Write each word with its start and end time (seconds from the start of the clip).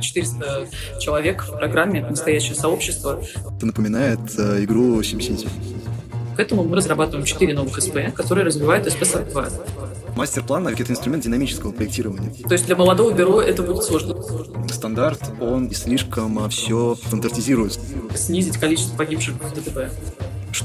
уже 0.00 0.08
400 0.08 0.68
человек 0.98 1.44
в 1.44 1.56
программе, 1.58 2.02
настоящее 2.02 2.54
сообщество. 2.54 3.22
Это 3.56 3.66
напоминает 3.66 4.20
э, 4.38 4.64
игру 4.64 5.00
SimCity. 5.00 5.48
К 6.36 6.40
этому 6.40 6.64
мы 6.64 6.76
разрабатываем 6.76 7.24
4 7.24 7.54
новых 7.54 7.80
СП, 7.80 7.98
которые 8.14 8.46
развивают 8.46 8.86
СП 8.86 9.38
42. 9.38 10.16
Мастер-план– 10.16 10.66
это 10.68 10.90
инструмент 10.90 11.24
динамического 11.24 11.72
проектирования. 11.72 12.32
То 12.48 12.52
есть 12.52 12.66
для 12.66 12.76
молодого 12.76 13.12
бюро 13.12 13.40
это 13.40 13.62
будет 13.62 13.84
сложно. 13.84 14.16
Стандарт, 14.68 15.20
он 15.40 15.70
слишком 15.72 16.48
все 16.48 16.96
стандартизирует. 17.06 17.78
Снизить 18.14 18.56
количество 18.56 18.96
погибших 18.96 19.34
в 19.34 19.54
ДТП. 19.54 19.90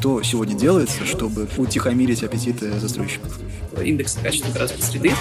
Что 0.06 0.22
сегодня 0.22 0.54
делается, 0.54 1.04
чтобы 1.04 1.50
утихомирить 1.58 2.22
аппетиты 2.22 2.80
застройщиков? 2.80 3.40
Индекс 3.82 4.14
качества 4.22 4.52
городской 4.52 4.84
среды. 4.84 5.12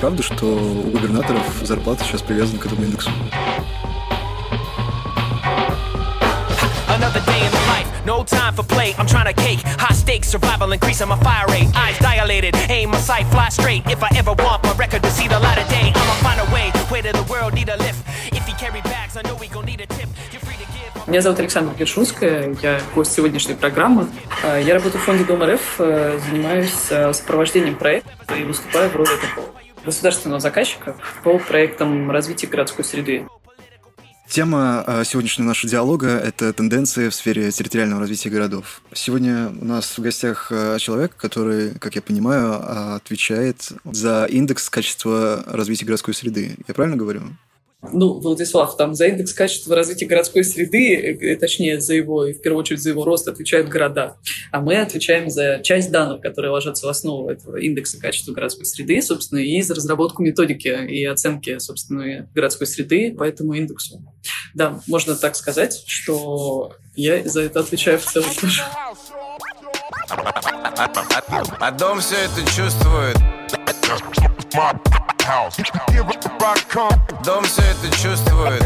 Правда, 0.00 0.22
что 0.22 0.46
у 0.46 0.90
губернаторов 0.90 1.44
зарплата 1.62 2.04
сейчас 2.04 2.22
привязана 2.22 2.58
к 2.58 2.64
этому 2.64 2.84
индексу? 2.84 3.10
Another 6.88 7.20
day 7.26 7.44
in 7.44 7.52
the 7.52 7.60
life, 7.68 7.86
no 8.06 8.24
time 8.24 8.54
for 8.54 8.62
play. 8.62 8.94
I'm 8.96 9.06
trying 9.06 9.26
to 9.26 9.34
cake, 9.34 9.60
high 9.78 9.92
stakes, 9.92 10.28
survival 10.30 10.72
increasing 10.72 11.08
my 11.08 11.18
fire 11.18 11.44
rate. 11.48 11.68
Eyes 11.76 11.98
dilated, 11.98 12.56
aim 12.70 12.88
my 12.88 13.00
sight, 13.00 13.26
fly 13.26 13.50
straight. 13.50 13.84
If 13.90 14.02
I 14.02 14.08
ever 14.16 14.32
want 14.32 14.64
my 14.64 14.72
record 14.78 15.02
to 15.02 15.10
see 15.10 15.28
the 15.28 15.38
light 15.38 15.58
of 15.58 15.68
day, 15.68 15.92
I'ma 15.94 16.14
find 16.24 16.40
a 16.40 16.50
way. 16.50 16.72
Way 16.90 17.02
to 17.02 17.12
the 17.12 17.30
world 17.30 17.52
need 17.52 17.68
a 17.68 17.76
lift. 17.76 18.02
If 18.32 18.46
he 18.46 18.54
carry 18.54 18.80
bags, 18.80 19.18
I 19.18 19.22
know 19.28 19.34
we 19.34 19.48
gon' 19.48 19.66
need 19.66 19.82
a 19.82 19.86
tip. 19.86 20.08
You're. 20.32 20.47
Меня 21.08 21.22
зовут 21.22 21.38
Александра 21.40 21.74
Гершунская, 21.74 22.54
я 22.60 22.82
гость 22.94 23.12
сегодняшней 23.12 23.54
программы. 23.54 24.08
А, 24.44 24.58
Я 24.58 24.74
работаю 24.74 25.00
в 25.00 25.04
фонде 25.06 25.24
Дом 25.24 25.42
РФ, 25.42 25.76
э, 25.78 26.20
занимаюсь 26.28 26.74
э, 26.90 27.14
сопровождением 27.14 27.76
проекта 27.76 28.34
и 28.34 28.44
выступаю 28.44 28.90
в 28.90 28.96
роли 28.96 29.08
такого 29.18 29.48
государственного 29.86 30.38
заказчика 30.38 30.96
по 31.24 31.38
проектам 31.38 32.10
развития 32.10 32.46
городской 32.46 32.84
среды. 32.84 33.26
Тема 34.28 34.84
э, 34.86 35.04
сегодняшнего 35.06 35.46
нашего 35.46 35.70
диалога– 35.70 36.08
это 36.22 36.52
тенденции 36.52 37.08
в 37.08 37.14
сфере 37.14 37.50
территориального 37.52 38.02
развития 38.02 38.28
городов. 38.28 38.82
Сегодня 38.92 39.50
у 39.58 39.64
нас 39.64 39.96
в 39.96 40.02
гостях 40.02 40.48
э, 40.50 40.76
человек, 40.78 41.16
который, 41.16 41.70
как 41.78 41.94
я 41.94 42.02
понимаю, 42.02 42.52
э, 42.52 42.96
отвечает 42.96 43.72
за 43.84 44.26
индекс 44.26 44.68
качества 44.68 45.42
развития 45.46 45.86
городской 45.86 46.12
среды. 46.12 46.56
Я 46.68 46.74
правильно 46.74 46.98
говорю? 46.98 47.22
Ну, 47.80 48.14
Владислав, 48.18 48.76
там 48.76 48.94
за 48.94 49.06
индекс 49.06 49.32
качества 49.32 49.76
развития 49.76 50.06
городской 50.06 50.42
среды, 50.42 50.96
э, 50.96 51.36
точнее, 51.36 51.80
за 51.80 51.94
его, 51.94 52.26
и 52.26 52.32
в 52.32 52.42
первую 52.42 52.60
очередь 52.60 52.82
за 52.82 52.90
его 52.90 53.04
рост 53.04 53.28
отвечают 53.28 53.68
города. 53.68 54.16
А 54.50 54.60
мы 54.60 54.80
отвечаем 54.80 55.30
за 55.30 55.60
часть 55.62 55.92
данных, 55.92 56.20
которые 56.20 56.50
ложатся 56.50 56.86
в 56.86 56.90
основу 56.90 57.30
этого 57.30 57.56
индекса 57.56 58.00
качества 58.00 58.32
городской 58.32 58.64
среды, 58.64 59.00
собственно, 59.00 59.38
и 59.38 59.62
за 59.62 59.76
разработку 59.76 60.24
методики 60.24 60.68
и 60.68 61.04
оценки, 61.04 61.58
собственно, 61.60 62.28
городской 62.34 62.66
среды 62.66 63.14
по 63.16 63.22
этому 63.22 63.54
индексу. 63.54 64.02
Да, 64.54 64.80
можно 64.88 65.14
так 65.14 65.36
сказать, 65.36 65.84
что 65.86 66.72
я 66.96 67.22
за 67.28 67.42
это 67.42 67.60
отвечаю 67.60 68.00
в 68.00 68.04
целом 68.04 68.30
тоже. 68.40 68.62
А 71.60 71.70
дом 71.70 72.00
все 72.00 72.16
это 72.16 72.50
чувствует. 72.50 73.16
Дом 77.22 77.44
все 77.44 77.60
это 77.60 77.94
чувствует. 77.94 78.62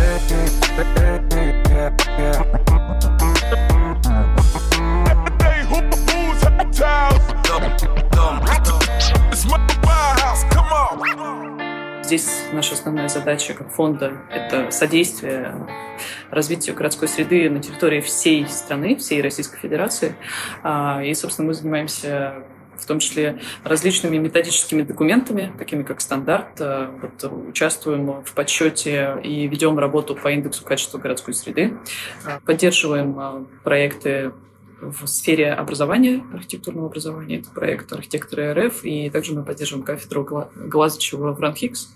Здесь 12.05 12.45
наша 12.53 12.75
основная 12.75 13.09
задача 13.09 13.55
как 13.55 13.73
фонда– 13.73 14.13
это 14.31 14.71
содействие 14.71 15.67
развитию 16.31 16.77
городской 16.77 17.09
среды 17.09 17.51
на 17.51 17.61
территории 17.61 18.01
всей 18.01 18.47
страны, 18.47 18.95
всей 18.95 19.21
Российской 19.21 19.59
Федерации. 19.59 20.15
А, 20.63 21.03
И, 21.03 21.13
собственно, 21.15 21.49
мы 21.49 21.55
занимаемся 21.55 22.45
в 22.83 22.87
том 22.87 22.99
числе 22.99 23.41
различными 23.65 24.19
методическими 24.19 24.83
документами, 24.83 25.53
такими 25.59 25.83
как 25.85 26.01
стандарт. 26.01 26.61
А, 26.61 26.91
Вот, 27.01 27.33
участвуем 27.49 28.23
в 28.25 28.33
подсчете 28.35 29.17
и 29.23 29.47
ведем 29.47 29.79
работу 29.79 30.15
по 30.17 30.31
индексу 30.33 30.65
качества 30.65 30.99
городской 30.99 31.35
среды. 31.35 31.77
А, 32.27 32.41
Поддерживаем 32.45 33.19
а, 33.19 33.45
проекты 33.63 34.33
в 34.81 35.07
сфере 35.07 35.53
образования, 35.53 36.25
архитектурного 36.35 36.89
образования. 36.89 37.39
Это 37.39 37.51
проект 37.51 37.93
архитектора 37.93 38.53
РФ, 38.53 38.85
и 38.85 39.11
также 39.11 39.33
мы 39.33 39.45
поддерживаем 39.45 39.85
кафедру 39.87 40.25
Гла- 40.25 40.51
Глазычева 40.57 41.33
в 41.33 41.41
Ранхикс. 41.41 41.95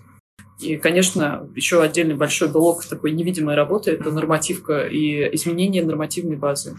И, 0.59 0.77
конечно, 0.77 1.49
еще 1.55 1.83
отдельный 1.83 2.15
большой 2.15 2.49
блок 2.49 2.85
такой 2.85 3.13
невидимой 3.13 3.57
работы– 3.57 3.91
это 3.93 4.11
нормативка 4.11 4.87
и 4.87 5.35
изменение 5.35 5.85
нормативной 5.85 6.37
базы. 6.37 6.79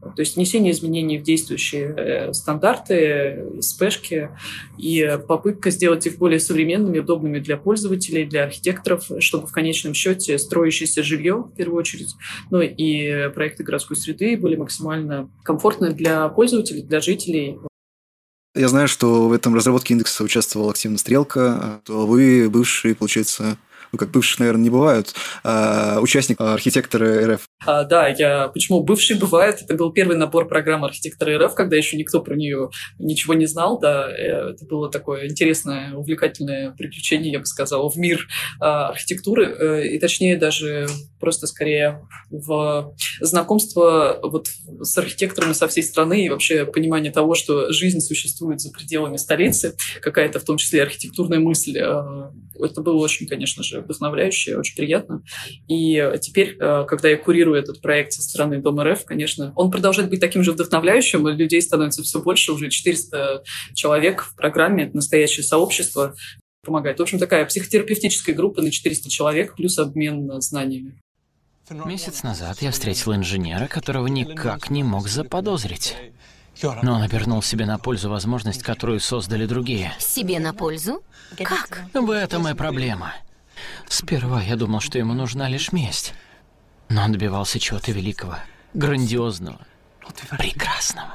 То 0.00 0.20
есть 0.20 0.36
внесение 0.36 0.72
изменений 0.72 1.18
в 1.18 1.22
действующие 1.22 1.94
э, 1.94 2.32
стандарты, 2.32 3.44
СПшки, 3.60 4.30
и 4.78 5.18
попытка 5.28 5.70
сделать 5.70 6.06
их 6.06 6.16
более 6.16 6.40
современными, 6.40 7.00
удобными 7.00 7.40
для 7.40 7.58
пользователей, 7.58 8.24
для 8.24 8.44
архитекторов, 8.44 9.10
чтобы 9.18 9.46
в 9.46 9.52
конечном 9.52 9.92
счете 9.92 10.38
строящееся 10.38 11.02
жилье, 11.02 11.36
в 11.52 11.54
первую 11.54 11.78
очередь, 11.78 12.14
ну 12.50 12.60
и 12.62 13.28
проекты 13.34 13.64
городской 13.64 13.98
среды 13.98 14.38
были 14.38 14.56
максимально 14.56 15.28
комфортны 15.42 15.92
для 15.92 16.26
пользователей, 16.30 16.82
для 16.82 17.00
жителей, 17.00 17.58
Я 18.54 18.68
знаю, 18.68 18.88
что 18.88 19.28
в 19.28 19.32
этом 19.32 19.54
разработке 19.54 19.94
индекса 19.94 20.24
участвовала 20.24 20.72
активно 20.72 20.98
Стрелка, 20.98 21.80
то 21.84 22.06
вы 22.06 22.50
бывший, 22.50 22.96
получается, 22.96 23.56
ну 23.92 23.98
как 23.98 24.10
бывших, 24.10 24.38
наверное, 24.40 24.62
не 24.62 24.70
бывают, 24.70 25.14
а 25.42 25.98
участник 26.00 26.40
архитектора 26.40 27.34
РФ. 27.34 27.40
А, 27.66 27.84
да, 27.84 28.08
я 28.08 28.48
почему 28.48 28.82
бывший 28.82 29.16
бывает. 29.16 29.60
Это 29.62 29.74
был 29.74 29.92
первый 29.92 30.16
набор 30.16 30.48
программы 30.48 30.86
архитектора 30.86 31.38
РФ, 31.38 31.54
когда 31.54 31.76
еще 31.76 31.96
никто 31.96 32.20
про 32.20 32.34
нее 32.34 32.70
ничего 32.98 33.34
не 33.34 33.46
знал. 33.46 33.78
Да, 33.78 34.08
э, 34.10 34.50
это 34.50 34.64
было 34.66 34.90
такое 34.90 35.28
интересное, 35.28 35.94
увлекательное 35.94 36.72
приключение, 36.72 37.32
я 37.32 37.38
бы 37.38 37.46
сказала, 37.46 37.88
в 37.90 37.96
мир 37.96 38.26
а, 38.60 38.88
архитектуры. 38.88 39.46
Э, 39.46 39.86
И 39.86 39.98
точнее 39.98 40.36
даже 40.36 40.86
просто 41.18 41.46
скорее 41.46 42.02
в 42.30 42.94
знакомство 43.20 44.18
вот 44.22 44.48
с 44.80 44.96
архитекторами 44.98 45.52
со 45.52 45.68
всей 45.68 45.82
страны 45.82 46.24
и 46.24 46.28
вообще 46.28 46.64
понимание 46.64 47.12
того, 47.12 47.34
что 47.34 47.72
жизнь 47.72 48.00
существует 48.00 48.60
за 48.60 48.70
пределами 48.70 49.16
столицы, 49.16 49.74
какая-то 50.00 50.40
в 50.40 50.44
том 50.44 50.56
числе 50.56 50.82
архитектурная 50.82 51.40
мысль. 51.40 51.76
э, 51.78 52.30
Это 52.60 52.80
было 52.80 52.96
очень, 52.96 53.26
конечно 53.26 53.62
же, 53.62 53.79
вдохновляюще, 53.80 54.56
очень 54.56 54.76
приятно. 54.76 55.22
И 55.68 56.12
теперь, 56.20 56.56
э, 56.58 56.84
когда 56.88 57.08
я 57.08 57.16
курирую 57.16 57.58
этот 57.58 57.80
проект 57.80 58.12
со 58.12 58.22
стороны 58.22 58.60
Дома 58.60 58.84
РФ, 58.84 59.04
конечно, 59.04 59.52
он 59.56 59.70
продолжает 59.70 60.10
быть 60.10 60.20
таким 60.20 60.42
же 60.42 60.52
вдохновляющим, 60.52 61.28
и 61.28 61.32
людей 61.32 61.60
становится 61.62 62.02
все 62.02 62.20
больше, 62.20 62.52
уже 62.52 62.70
400 62.70 63.42
человек 63.74 64.22
в 64.22 64.36
программе, 64.36 64.84
это 64.84 64.96
настоящее 64.96 65.44
сообщество, 65.44 66.14
помогает. 66.62 66.98
В 66.98 67.02
общем, 67.02 67.18
такая 67.18 67.44
психотерапевтическая 67.46 68.34
группа 68.34 68.62
на 68.62 68.70
400 68.70 69.08
человек, 69.08 69.56
плюс 69.56 69.78
обмен 69.78 70.40
знаниями. 70.40 71.00
Месяц 71.70 72.24
назад 72.24 72.62
я 72.62 72.72
встретил 72.72 73.14
инженера, 73.14 73.68
которого 73.68 74.08
никак 74.08 74.70
не 74.70 74.82
мог 74.82 75.08
заподозрить. 75.08 75.96
Но 76.62 76.94
он 76.94 77.02
обернул 77.02 77.42
себе 77.42 77.64
на 77.64 77.78
пользу 77.78 78.10
возможность, 78.10 78.62
которую 78.62 79.00
создали 79.00 79.46
другие. 79.46 79.92
Себе 79.98 80.40
на 80.40 80.52
пользу? 80.52 81.02
Как? 81.38 81.84
В 81.94 82.10
этом 82.10 82.48
и 82.48 82.54
проблема. 82.54 83.14
Сперва 83.88 84.42
я 84.42 84.56
думал, 84.56 84.80
что 84.80 84.98
ему 84.98 85.14
нужна 85.14 85.48
лишь 85.48 85.72
месть. 85.72 86.14
Но 86.88 87.04
он 87.04 87.12
добивался 87.12 87.58
чего-то 87.58 87.92
великого, 87.92 88.36
грандиозного, 88.74 89.60
прекрасного. 90.38 91.14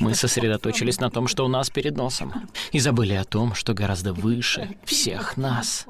Мы 0.00 0.14
сосредоточились 0.14 1.00
на 1.00 1.10
том, 1.10 1.28
что 1.28 1.44
у 1.44 1.48
нас 1.48 1.70
перед 1.70 1.96
носом, 1.96 2.32
и 2.72 2.78
забыли 2.78 3.14
о 3.14 3.24
том, 3.24 3.54
что 3.54 3.74
гораздо 3.74 4.12
выше 4.12 4.76
всех 4.84 5.36
нас. 5.36 5.86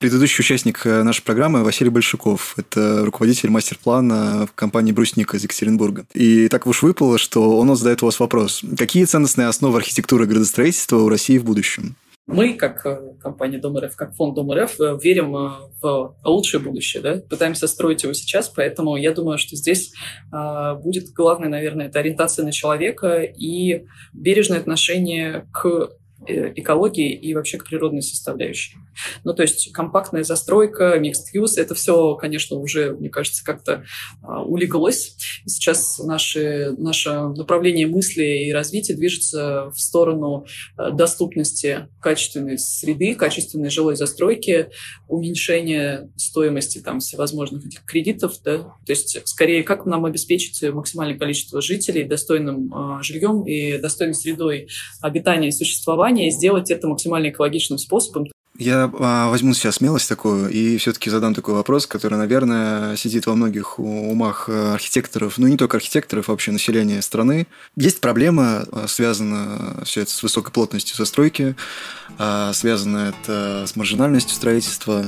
Предыдущий 0.00 0.40
участник 0.40 0.86
э, 0.86 1.02
нашей 1.02 1.22
программы 1.22 1.62
Василий 1.62 1.90
Большаков. 1.90 2.54
Это 2.56 3.04
руководитель 3.04 3.50
мастер-плана 3.50 4.46
в 4.46 4.52
компании 4.54 4.92
«Брусника» 4.92 5.36
из 5.36 5.42
Екатеринбурга. 5.42 6.06
И 6.14 6.48
так 6.48 6.66
уж 6.66 6.82
выпало, 6.82 7.18
что 7.18 7.58
он 7.58 7.76
задает 7.76 8.02
у 8.02 8.06
вас 8.06 8.18
вопрос. 8.18 8.62
Какие 8.78 9.04
ценностные 9.04 9.46
основы 9.46 9.76
архитектуры 9.76 10.24
градостроительства 10.24 10.96
у 10.96 11.10
России 11.10 11.36
в 11.36 11.44
будущем? 11.44 11.96
Мы, 12.32 12.54
как 12.54 12.86
э, 12.86 13.14
компания 13.20 13.58
Дом 13.58 13.76
РФ, 13.76 13.96
как 13.96 14.14
фонд 14.14 14.36
Дом 14.36 14.52
РФ, 14.52 14.80
э, 14.80 14.98
верим 15.02 15.36
э, 15.36 15.50
в 15.82 16.16
лучшее 16.22 16.60
будущее, 16.60 17.02
да? 17.02 17.20
пытаемся 17.28 17.66
строить 17.66 18.04
его 18.04 18.12
сейчас, 18.12 18.48
поэтому 18.48 18.96
я 18.96 19.12
думаю, 19.12 19.36
что 19.38 19.56
здесь 19.56 19.92
будет 20.30 21.12
главное, 21.12 21.48
наверное, 21.48 21.86
это 21.86 21.98
ориентация 21.98 22.44
на 22.44 22.52
человека 22.52 23.22
и 23.22 23.84
бережное 24.12 24.58
отношение 24.58 25.48
к 25.52 25.90
экологии 26.26 27.12
и 27.14 27.34
вообще 27.34 27.58
к 27.58 27.64
природной 27.64 28.02
составляющей. 28.02 28.76
Ну, 29.24 29.34
то 29.34 29.42
есть 29.42 29.72
компактная 29.72 30.22
застройка, 30.22 30.98
mixed 30.98 31.34
use, 31.34 31.54
это 31.56 31.74
все, 31.74 32.14
конечно, 32.16 32.56
уже, 32.56 32.92
мне 32.92 33.08
кажется, 33.08 33.44
как-то 33.44 33.84
а, 34.22 34.42
улеглось. 34.42 35.16
Сейчас 35.46 35.98
наши, 35.98 36.74
наше 36.78 37.10
направление 37.10 37.86
мысли 37.86 38.46
и 38.46 38.52
развития 38.52 38.94
движется 38.94 39.70
в 39.70 39.80
сторону 39.80 40.46
э, 40.76 40.90
доступности 40.92 41.88
качественной 42.00 42.58
среды, 42.58 43.14
качественной 43.14 43.70
жилой 43.70 43.96
застройки, 43.96 44.70
уменьшения 45.08 46.10
стоимости 46.16 46.78
там 46.78 47.00
всевозможных 47.00 47.66
этих 47.66 47.84
кредитов, 47.84 48.34
да, 48.44 48.58
то 48.58 48.92
есть 48.92 49.20
скорее 49.26 49.62
как 49.62 49.86
нам 49.86 50.04
обеспечить 50.04 50.62
максимальное 50.62 51.18
количество 51.18 51.60
жителей 51.60 52.04
достойным 52.04 52.72
э, 52.72 53.02
жильем 53.02 53.44
и 53.44 53.78
достойной 53.78 54.14
средой 54.14 54.68
обитания 55.00 55.48
и 55.48 55.52
существования, 55.52 56.09
и 56.18 56.30
сделать 56.30 56.70
это 56.70 56.88
максимально 56.88 57.28
экологичным 57.28 57.78
способом. 57.78 58.26
Я 58.58 58.90
а, 58.98 59.30
возьму 59.30 59.54
сейчас 59.54 59.76
смелость 59.76 60.06
такую 60.06 60.50
и 60.50 60.76
все-таки 60.76 61.08
задам 61.08 61.32
такой 61.32 61.54
вопрос, 61.54 61.86
который, 61.86 62.18
наверное, 62.18 62.94
сидит 62.96 63.26
во 63.26 63.34
многих 63.34 63.78
умах 63.78 64.50
архитекторов, 64.50 65.38
ну 65.38 65.46
не 65.46 65.56
только 65.56 65.78
архитекторов, 65.78 66.28
а 66.28 66.32
вообще 66.32 66.52
населения 66.52 67.00
страны. 67.00 67.46
Есть 67.74 68.02
проблема, 68.02 68.66
а, 68.70 68.86
связана 68.86 69.82
все 69.84 70.02
это 70.02 70.10
с 70.10 70.22
высокой 70.22 70.52
плотностью 70.52 70.94
застройки, 70.94 71.56
а, 72.18 72.52
связано 72.52 73.14
это 73.14 73.64
с 73.66 73.76
маржинальностью 73.76 74.34
строительства. 74.34 75.06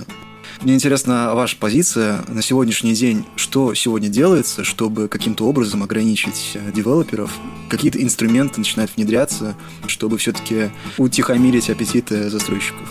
Мне 0.63 0.75
интересна 0.75 1.35
ваша 1.35 1.57
позиция 1.57 2.21
на 2.29 2.41
сегодняшний 2.41 2.95
день. 2.95 3.27
Что 3.35 3.75
сегодня 3.75 4.09
делается, 4.09 4.63
чтобы 4.63 5.09
каким-то 5.09 5.45
образом 5.49 5.83
ограничить 5.83 6.53
э, 6.55 6.71
девелоперов? 6.71 7.33
Какие-то 7.69 8.01
инструменты 8.01 8.61
начинают 8.61 8.93
внедряться, 8.95 9.57
чтобы 9.89 10.19
все-таки 10.19 10.71
утихомирить 10.99 11.69
аппетиты 11.69 12.31
застройщиков? 12.31 12.89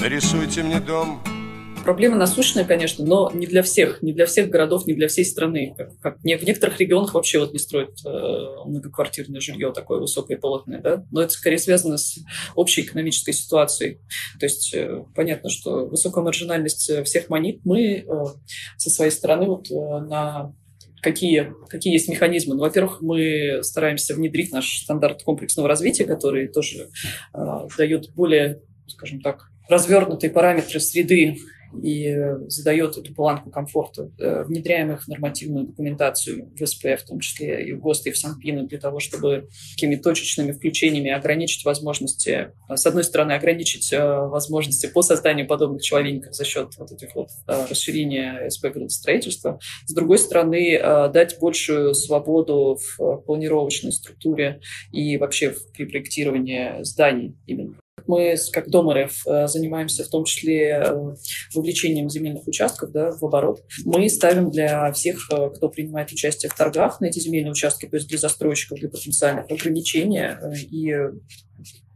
Нарисуйте 0.00 0.64
мне 0.64 0.80
дом 0.80 1.22
Проблема 1.90 2.14
насущная, 2.14 2.64
конечно, 2.64 3.04
но 3.04 3.32
не 3.34 3.48
для 3.48 3.64
всех, 3.64 4.00
не 4.00 4.12
для 4.12 4.24
всех 4.24 4.48
городов, 4.48 4.86
не 4.86 4.94
для 4.94 5.08
всей 5.08 5.24
страны. 5.24 5.74
Как, 5.76 5.98
как 5.98 6.22
не, 6.22 6.38
в 6.38 6.44
некоторых 6.44 6.78
регионах 6.78 7.14
вообще 7.14 7.40
вот 7.40 7.52
не 7.52 7.58
строят 7.58 7.98
э, 8.06 8.08
многоквартирное 8.64 9.40
жилье 9.40 9.72
такое 9.72 9.98
высокое 9.98 10.36
и 10.36 10.40
плотное, 10.40 10.80
да? 10.80 11.04
но 11.10 11.20
это 11.20 11.32
скорее 11.32 11.58
связано 11.58 11.98
с 11.98 12.20
общей 12.54 12.82
экономической 12.82 13.32
ситуацией. 13.32 13.98
То 14.38 14.46
есть 14.46 14.72
э, 14.72 15.02
понятно, 15.16 15.50
что 15.50 15.86
высокая 15.86 16.22
маржинальность 16.22 16.88
э, 16.90 17.02
всех 17.02 17.28
манит. 17.28 17.62
Мы 17.64 17.96
э, 17.96 18.04
со 18.76 18.88
своей 18.88 19.10
стороны 19.10 19.46
вот 19.46 19.68
э, 19.68 19.74
на 19.74 20.54
какие, 21.02 21.52
какие 21.68 21.92
есть 21.92 22.06
механизмы. 22.06 22.54
Ну, 22.54 22.60
во-первых, 22.60 23.02
мы 23.02 23.64
стараемся 23.64 24.14
внедрить 24.14 24.52
наш 24.52 24.82
стандарт 24.84 25.24
комплексного 25.24 25.68
развития, 25.68 26.04
который 26.04 26.46
тоже 26.46 26.90
э, 27.34 27.38
дает 27.76 28.14
более, 28.14 28.62
скажем 28.86 29.20
так, 29.20 29.48
развернутые 29.68 30.30
параметры 30.30 30.78
среды 30.78 31.36
и 31.82 32.16
задает 32.48 32.96
эту 32.96 33.14
планку 33.14 33.50
комфорта. 33.50 34.10
Э, 34.18 34.44
внедряем 34.44 34.92
их 34.92 35.04
в 35.04 35.08
нормативную 35.08 35.66
документацию 35.66 36.50
в 36.54 36.66
СП, 36.66 36.84
в 36.98 37.06
том 37.06 37.20
числе 37.20 37.66
и 37.66 37.72
в 37.72 37.80
ГОСТ, 37.80 38.08
и 38.08 38.10
в 38.10 38.18
СанПИНы, 38.18 38.66
для 38.66 38.78
того, 38.78 39.00
чтобы 39.00 39.48
такими 39.74 39.96
точечными 39.96 40.52
включениями 40.52 41.10
ограничить 41.10 41.64
возможности, 41.64 42.52
э, 42.68 42.76
с 42.76 42.86
одной 42.86 43.04
стороны, 43.04 43.32
ограничить 43.32 43.92
э, 43.92 43.98
возможности 43.98 44.86
по 44.86 45.02
созданию 45.02 45.46
подобных 45.46 45.82
человеков 45.82 46.34
за 46.34 46.44
счет 46.44 46.74
вот 46.78 46.92
этих 46.92 47.14
вот 47.14 47.28
расширения 47.46 48.48
СП 48.50 48.66
градостроительства, 48.66 49.58
с 49.86 49.94
другой 49.94 50.18
стороны, 50.18 50.78
дать 51.12 51.38
большую 51.40 51.94
свободу 51.94 52.78
в 52.98 53.22
планировочной 53.26 53.92
структуре 53.92 54.60
и 54.92 55.16
вообще 55.16 55.54
при 55.74 55.84
проектировании 55.84 56.82
зданий 56.82 57.36
именно. 57.46 57.76
Мы, 58.06 58.36
как 58.52 58.68
Дом 58.68 58.90
э, 58.90 59.08
занимаемся 59.46 60.04
в 60.04 60.08
том 60.08 60.24
числе 60.24 60.82
э, 60.84 61.14
вовлечением 61.54 62.08
земельных 62.08 62.46
участков 62.46 62.90
да, 62.92 63.12
в 63.12 63.24
оборот. 63.24 63.62
Мы 63.84 64.08
ставим 64.08 64.50
для 64.50 64.92
всех, 64.92 65.30
э, 65.30 65.50
кто 65.54 65.68
принимает 65.68 66.10
участие 66.12 66.50
в 66.50 66.56
торгах 66.56 67.00
на 67.00 67.06
эти 67.06 67.18
земельные 67.18 67.52
участки, 67.52 67.86
то 67.86 67.96
есть 67.96 68.08
для 68.08 68.18
застройщиков, 68.18 68.78
для 68.78 68.88
потенциальных 68.88 69.50
ограничения 69.50 70.40
и 70.70 70.94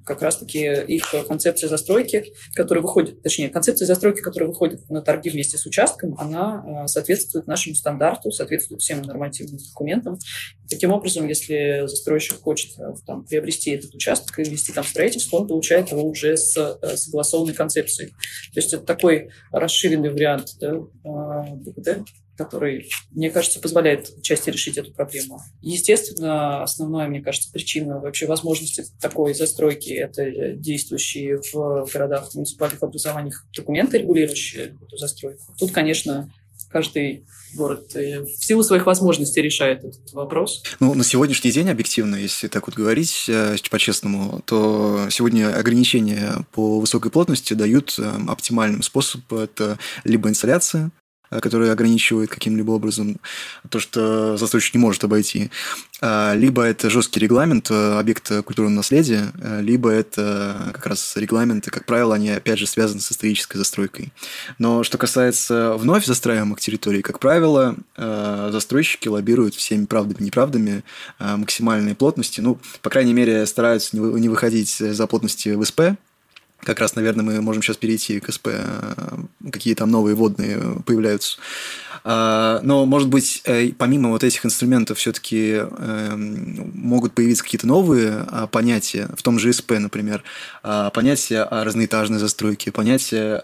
как 0.04 0.22
раз-таки 0.22 0.64
их 0.64 1.14
концепция 1.26 1.68
застройки, 1.68 2.32
которая 2.54 2.82
выходит, 2.82 3.22
точнее, 3.22 3.48
концепция 3.48 3.86
застройки, 3.86 4.20
которая 4.20 4.48
выходит 4.48 4.88
на 4.90 5.02
торги 5.02 5.30
вместе 5.30 5.58
с 5.58 5.66
участком, 5.66 6.14
она 6.18 6.86
соответствует 6.86 7.46
нашему 7.46 7.74
стандарту, 7.74 8.30
соответствует 8.30 8.80
всем 8.80 9.02
нормативным 9.02 9.58
документам. 9.58 10.18
Таким 10.68 10.92
образом, 10.92 11.28
если 11.28 11.86
застройщик 11.86 12.40
хочет 12.40 12.72
там, 13.06 13.24
приобрести 13.24 13.70
этот 13.70 13.94
участок 13.94 14.38
и 14.38 14.44
вести 14.44 14.72
там 14.72 14.84
строительство, 14.84 15.38
он 15.38 15.48
получает 15.48 15.90
его 15.90 16.02
уже 16.02 16.36
с 16.36 16.78
согласованной 16.96 17.54
концепцией. 17.54 18.10
То 18.10 18.60
есть 18.60 18.72
это 18.72 18.84
такой 18.84 19.30
расширенный 19.52 20.10
вариант 20.10 20.56
да, 20.60 20.74
БКД, 21.04 22.06
который, 22.36 22.90
мне 23.10 23.30
кажется, 23.30 23.60
позволяет 23.60 24.22
части 24.22 24.50
решить 24.50 24.76
эту 24.76 24.92
проблему. 24.92 25.40
Естественно, 25.60 26.62
основная, 26.62 27.08
мне 27.08 27.20
кажется, 27.20 27.50
причина 27.52 28.00
вообще 28.00 28.26
возможности 28.26 28.84
такой 29.00 29.34
застройки– 29.34 29.90
это 29.92 30.22
э, 30.22 30.56
действующие 30.56 31.40
в 31.52 31.88
городах, 31.92 32.34
муниципальных 32.34 32.82
образованиях 32.82 33.46
документы, 33.54 33.98
регулирующие 33.98 34.76
эту 34.82 34.96
застройку. 34.96 35.42
Тут, 35.58 35.70
конечно, 35.70 36.30
каждый 36.70 37.24
город 37.54 37.94
э, 37.94 38.22
в 38.22 38.44
силу 38.44 38.64
своих 38.64 38.86
возможностей 38.86 39.40
решает 39.40 39.84
этот 39.84 40.12
вопрос. 40.12 40.64
Ну, 40.80 40.94
на 40.94 41.04
сегодняшний 41.04 41.52
день, 41.52 41.68
объективно, 41.70 42.16
если 42.16 42.48
так 42.48 42.66
вот 42.66 42.74
говорить 42.74 43.26
э, 43.28 43.56
по-честному, 43.70 44.42
то 44.44 45.06
сегодня 45.10 45.56
ограничения 45.56 46.44
по 46.50 46.80
высокой 46.80 47.12
плотности 47.12 47.54
дают 47.54 47.96
оптимальным 48.26 48.82
способ. 48.82 49.32
Это 49.32 49.78
либо 50.02 50.28
инсталляция, 50.28 50.90
Э, 51.34 51.40
который 51.40 51.70
ограничивает 51.70 52.30
каким-либо 52.30 52.70
образом 52.72 53.18
то, 53.68 53.80
что 53.80 54.36
застройщик 54.36 54.74
не 54.74 54.80
может 54.80 55.04
обойти. 55.04 55.50
А, 56.00 56.34
либо 56.34 56.62
это 56.62 56.90
жесткий 56.90 57.20
регламент 57.20 57.70
э, 57.70 57.98
объекта 57.98 58.42
культурного 58.42 58.76
наследия, 58.76 59.32
э, 59.40 59.60
либо 59.60 59.90
это 59.90 60.70
как 60.72 60.86
раз 60.86 61.16
регламенты, 61.16 61.70
как 61.70 61.86
правило, 61.86 62.14
они 62.14 62.30
опять 62.30 62.58
же 62.58 62.66
связаны 62.66 63.00
с 63.00 63.10
исторической 63.10 63.58
застройкой. 63.58 64.12
Но 64.58 64.84
что 64.84 64.96
касается 64.96 65.74
вновь 65.76 66.06
застраиваемых 66.06 66.60
территорий, 66.60 67.02
как 67.02 67.18
правило, 67.18 67.76
застройщики 67.96 69.08
лоббируют 69.08 69.54
всеми 69.54 69.86
правдами 69.86 70.18
и 70.20 70.24
неправдами 70.24 70.84
максимальной 71.18 71.94
плотности. 71.94 72.40
Ну, 72.40 72.58
по 72.82 72.90
крайней 72.90 73.12
мере, 73.12 73.46
стараются 73.46 73.96
не 73.96 74.28
выходить 74.28 74.76
за 74.76 75.06
плотности 75.06 75.50
в 75.50 75.64
СП, 75.64 75.80
как 76.64 76.80
раз, 76.80 76.96
наверное, 76.96 77.24
мы 77.24 77.40
можем 77.40 77.62
сейчас 77.62 77.76
перейти 77.76 78.20
к 78.20 78.32
СП, 78.32 78.48
э, 78.48 79.16
какие 79.50 79.74
там 79.74 79.90
новые 79.90 80.14
водные 80.14 80.60
появляются. 80.84 81.38
А, 82.06 82.60
но, 82.62 82.84
может 82.84 83.08
быть, 83.08 83.40
э, 83.46 83.70
помимо 83.78 84.10
вот 84.10 84.24
этих 84.24 84.44
инструментов 84.44 84.98
все-таки 84.98 85.52
эм, 85.54 86.70
могут 86.74 87.14
появиться 87.14 87.42
какие-то 87.42 87.66
новые 87.66 88.26
а, 88.28 88.46
понятия, 88.46 89.08
в 89.16 89.22
том 89.22 89.38
же 89.38 89.50
СП, 89.54 89.72
например, 89.78 90.22
а, 90.62 90.90
понятия 90.90 91.42
о 91.42 91.64
разноэтажной 91.64 92.18
застройке, 92.18 92.70
понятия... 92.72 93.42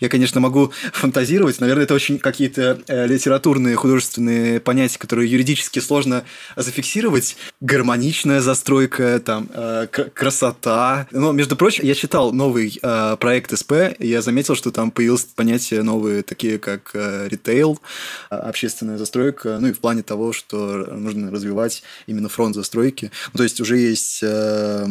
Я, 0.00 0.08
конечно, 0.08 0.40
могу 0.40 0.72
фантазировать, 0.92 1.60
наверное, 1.60 1.84
это 1.84 1.94
очень 1.94 2.18
какие-то 2.18 2.80
э, 2.88 3.06
литературные, 3.06 3.76
художественные 3.76 4.58
понятия, 4.58 4.98
которые 4.98 5.30
юридически 5.30 5.78
сложно 5.78 6.24
зафиксировать. 6.56 7.36
Гармоничная 7.60 8.40
застройка, 8.40 9.20
там, 9.24 9.48
э, 9.54 9.86
красота. 9.86 11.06
Но, 11.12 11.30
между 11.30 11.54
прочим, 11.54 11.84
я 11.84 11.94
читал 11.94 12.32
новый 12.32 12.78
проект 13.20 13.56
СП, 13.56 13.72
и 13.98 14.08
я 14.08 14.22
заметил, 14.22 14.56
что 14.56 14.72
там 14.72 14.90
появилось 14.90 15.24
понятие 15.24 15.82
новые, 15.82 16.22
такие 16.22 16.58
как 16.58 16.90
ритейл, 16.94 17.78
общественная 18.28 18.98
застройка, 18.98 19.58
ну 19.60 19.68
и 19.68 19.72
в 19.72 19.80
плане 19.80 20.02
того, 20.02 20.32
что 20.32 20.86
нужно 20.90 21.30
развивать 21.30 21.82
именно 22.06 22.28
фронт 22.28 22.54
застройки. 22.54 23.10
Ну, 23.32 23.38
то 23.38 23.42
есть 23.42 23.60
уже 23.60 23.78
есть 23.78 24.20
э, 24.22 24.86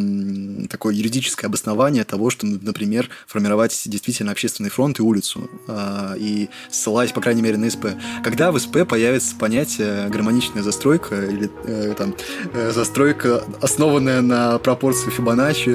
такое 0.68 0.94
юридическое 0.94 1.48
обоснование 1.48 2.04
того, 2.04 2.30
что, 2.30 2.46
например, 2.46 3.08
формировать 3.26 3.80
действительно 3.86 4.32
общественный 4.32 4.70
фронт 4.70 4.98
и 4.98 5.02
улицу. 5.02 5.50
Э, 5.68 6.14
и 6.18 6.48
ссылаясь, 6.70 7.12
по 7.12 7.20
крайней 7.20 7.42
мере, 7.42 7.56
на 7.56 7.70
СП. 7.70 7.86
Когда 8.22 8.52
в 8.52 8.58
СП 8.58 8.86
появится 8.88 9.34
понятие 9.36 10.08
гармоничная 10.08 10.62
застройка 10.62 11.24
или 11.24 11.50
э, 11.64 11.94
там 11.96 12.14
э, 12.52 12.72
застройка, 12.72 13.44
основанная 13.60 14.20
на 14.20 14.58
пропорции 14.58 15.10
Фибоначчи 15.10 15.70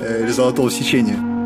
э, 0.00 0.22
или 0.24 0.30
золотого 0.30 0.70
сечения? 0.70 1.37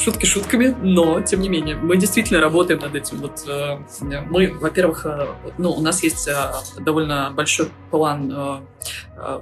Шутки 0.00 0.26
шутками, 0.26 0.74
но, 0.80 1.20
тем 1.20 1.40
не 1.40 1.48
менее, 1.48 1.76
мы 1.76 1.96
действительно 1.96 2.40
работаем 2.40 2.80
над 2.80 2.94
этим. 2.94 3.18
Вот, 3.18 3.44
э, 3.46 3.78
мы, 4.28 4.52
во-первых, 4.52 5.06
э, 5.06 5.26
ну, 5.58 5.70
у 5.72 5.80
нас 5.80 6.02
есть 6.02 6.26
э, 6.28 6.52
довольно 6.80 7.30
большой 7.30 7.70
план 7.90 8.64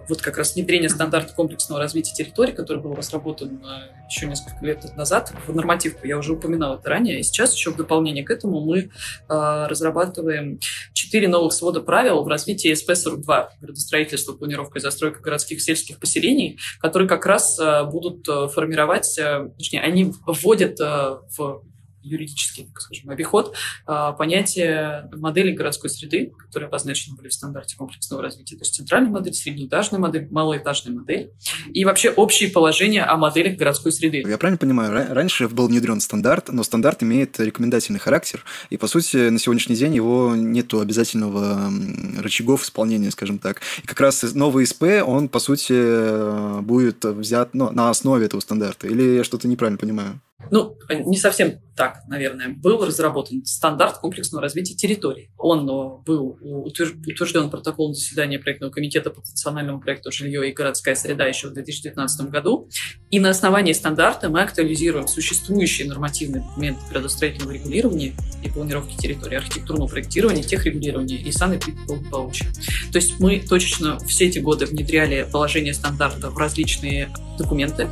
вот 0.08 0.20
как 0.20 0.36
раз 0.36 0.56
внедрения 0.56 0.88
стандарта 0.88 1.32
комплексного 1.32 1.80
развития 1.80 2.12
территории, 2.12 2.50
который 2.50 2.82
был 2.82 2.96
разработан 2.96 3.60
еще 4.08 4.26
несколько 4.26 4.64
лет 4.64 4.96
назад 4.96 5.32
в 5.46 5.54
нормативку, 5.54 6.06
я 6.06 6.18
уже 6.18 6.32
упоминала 6.32 6.78
это 6.78 6.88
ранее, 6.88 7.20
и 7.20 7.22
сейчас 7.22 7.54
еще 7.54 7.70
в 7.70 7.76
дополнение 7.76 8.24
к 8.24 8.30
этому 8.30 8.60
мы 8.60 8.90
разрабатываем 9.28 10.58
четыре 10.92 11.28
новых 11.28 11.52
свода 11.52 11.80
правил 11.80 12.22
в 12.22 12.28
развитии 12.28 12.72
СП-42, 12.72 13.48
градостроительство, 13.60 14.32
планировка 14.32 14.78
и 14.78 14.80
застройка 14.80 15.20
городских 15.20 15.60
сельских 15.60 15.98
поселений, 15.98 16.58
которые 16.80 17.08
как 17.08 17.26
раз 17.26 17.60
будут 17.90 18.26
формировать, 18.52 19.18
точнее, 19.56 19.80
они 19.80 20.12
вводят 20.26 20.78
в 20.78 21.62
юридический, 22.08 22.70
скажем, 22.76 23.10
обиход 23.10 23.54
а, 23.86 24.12
понятие 24.12 25.08
модели 25.16 25.52
городской 25.52 25.90
среды, 25.90 26.32
которые 26.38 26.68
обозначены 26.68 27.16
были 27.16 27.28
в 27.28 27.32
стандарте 27.32 27.76
комплексного 27.76 28.22
развития, 28.22 28.56
то 28.56 28.62
есть 28.62 28.74
центральная 28.74 29.10
модель, 29.10 29.34
среднеэтажная 29.34 30.00
модель, 30.00 30.28
малоэтажная 30.30 30.94
модель, 30.94 31.30
и 31.72 31.84
вообще 31.84 32.10
общие 32.10 32.50
положения 32.50 33.04
о 33.04 33.16
моделях 33.16 33.56
городской 33.56 33.92
среды. 33.92 34.24
Я 34.26 34.38
правильно 34.38 34.58
понимаю, 34.58 35.14
раньше 35.14 35.48
был 35.48 35.68
внедрен 35.68 36.00
стандарт, 36.00 36.48
но 36.48 36.62
стандарт 36.62 37.02
имеет 37.02 37.38
рекомендательный 37.38 38.00
характер, 38.00 38.44
и, 38.70 38.76
по 38.76 38.86
сути, 38.86 39.28
на 39.28 39.38
сегодняшний 39.38 39.76
день 39.76 39.94
его 39.94 40.34
нету 40.34 40.80
обязательного 40.80 41.70
рычагов 42.18 42.62
исполнения, 42.62 43.10
скажем 43.10 43.38
так. 43.38 43.60
И 43.82 43.86
как 43.86 44.00
раз 44.00 44.22
новый 44.34 44.66
СП, 44.66 44.84
он, 45.04 45.28
по 45.28 45.38
сути, 45.38 46.60
будет 46.62 47.04
взят 47.04 47.54
ну, 47.54 47.70
на 47.70 47.90
основе 47.90 48.26
этого 48.26 48.40
стандарта. 48.40 48.86
Или 48.86 49.16
я 49.16 49.24
что-то 49.24 49.48
неправильно 49.48 49.78
понимаю? 49.78 50.20
Ну, 50.50 50.76
не 50.88 51.16
совсем 51.16 51.60
так, 51.78 52.02
наверное. 52.08 52.48
Был 52.48 52.84
разработан 52.84 53.44
стандарт 53.44 53.98
комплексного 53.98 54.42
развития 54.42 54.74
территории. 54.74 55.30
Он 55.38 55.60
э, 55.60 56.02
был 56.04 56.36
утвержден 56.42 57.50
протоколом 57.50 57.94
заседания 57.94 58.40
проектного 58.40 58.72
комитета 58.72 59.10
по 59.10 59.20
национальному 59.20 59.80
проекту 59.80 60.10
«Жилье 60.10 60.50
и 60.50 60.52
городская 60.52 60.96
среда» 60.96 61.26
еще 61.26 61.48
в 61.48 61.52
2019 61.52 62.30
году. 62.30 62.68
И 63.10 63.20
на 63.20 63.30
основании 63.30 63.72
стандарта 63.72 64.28
мы 64.28 64.42
актуализируем 64.42 65.06
существующие 65.06 65.88
нормативные 65.88 66.42
документы 66.42 66.80
градостроительного 66.90 67.52
регулирования 67.52 68.14
и 68.42 68.50
планировки 68.50 68.96
территории, 68.96 69.36
архитектурного 69.36 69.88
проектирования, 69.88 70.42
техрегулирования 70.42 71.18
и 71.18 71.30
санэпидблагополучия. 71.30 72.48
То 72.90 72.96
есть 72.96 73.20
мы 73.20 73.38
точечно 73.40 74.00
все 74.00 74.26
эти 74.26 74.40
годы 74.40 74.66
внедряли 74.66 75.28
положение 75.30 75.74
стандарта 75.74 76.30
в 76.30 76.36
различные 76.36 77.14
документы, 77.38 77.88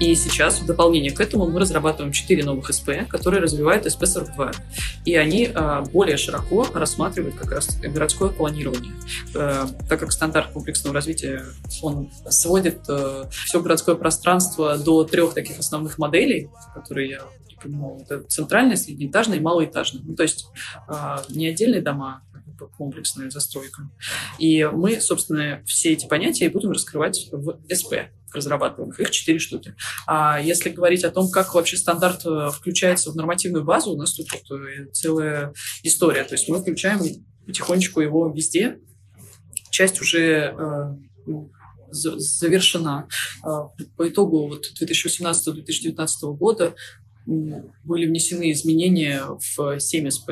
И 0.00 0.14
сейчас, 0.14 0.60
в 0.60 0.66
дополнение 0.66 1.12
к 1.12 1.20
этому, 1.20 1.46
мы 1.46 1.60
разрабатываем 1.60 2.10
4 2.10 2.42
новых 2.42 2.72
СП, 2.72 3.06
которые 3.06 3.42
развивают 3.42 3.84
СП-42. 3.84 4.56
И 5.04 5.14
они 5.14 5.50
э, 5.54 5.84
более 5.92 6.16
широко 6.16 6.66
рассматривают 6.72 7.34
как 7.34 7.52
раз 7.52 7.78
городское 7.78 8.30
планирование. 8.30 8.94
Э, 9.34 9.66
так 9.90 10.00
как 10.00 10.10
стандарт 10.10 10.52
комплексного 10.52 10.94
развития, 10.94 11.44
он 11.82 12.10
сводит 12.30 12.80
э, 12.88 13.26
все 13.30 13.60
городское 13.60 13.94
пространство 13.94 14.78
до 14.78 15.04
трех 15.04 15.34
таких 15.34 15.58
основных 15.58 15.98
моделей, 15.98 16.48
которые 16.74 17.10
я 17.10 17.20
упомянула. 17.58 18.00
Это 18.00 18.22
центральная, 18.22 18.76
среднеэтажная 18.76 19.36
и 19.36 19.40
малоэтажная. 19.40 20.02
Ну, 20.02 20.14
то 20.14 20.22
есть 20.22 20.46
э, 20.88 21.18
не 21.28 21.48
отдельные 21.48 21.82
дома, 21.82 22.22
а 22.34 22.64
комплексная 22.78 23.28
застройка. 23.28 23.90
И 24.38 24.64
мы, 24.64 24.98
собственно, 25.02 25.62
все 25.66 25.92
эти 25.92 26.06
понятия 26.06 26.48
будем 26.48 26.70
раскрывать 26.70 27.28
в 27.32 27.58
СП 27.70 27.94
разрабатываемых. 28.34 29.00
Их 29.00 29.10
четыре 29.10 29.38
штуки. 29.38 29.74
А 30.06 30.40
если 30.40 30.70
говорить 30.70 31.04
о 31.04 31.10
том, 31.10 31.30
как 31.30 31.54
вообще 31.54 31.76
стандарт 31.76 32.24
э, 32.24 32.50
включается 32.52 33.10
в 33.10 33.16
нормативную 33.16 33.64
базу, 33.64 33.92
у 33.92 33.96
нас 33.96 34.14
тут 34.14 34.28
вот 34.32 34.60
э, 34.60 34.86
целая 34.92 35.52
история. 35.82 36.24
То 36.24 36.34
есть 36.34 36.48
мы 36.48 36.60
включаем 36.60 37.00
потихонечку 37.46 38.00
его 38.00 38.28
везде. 38.28 38.78
Часть 39.70 40.00
уже 40.00 40.54
э, 40.56 40.94
завершена. 41.92 43.08
А, 43.42 43.68
по 43.96 44.08
итогу 44.08 44.48
вот 44.48 44.66
2018-2019 44.80 46.06
года 46.36 46.74
были 47.26 48.06
внесены 48.06 48.52
изменения 48.52 49.22
в 49.56 49.78
7 49.78 50.10
СП, 50.10 50.30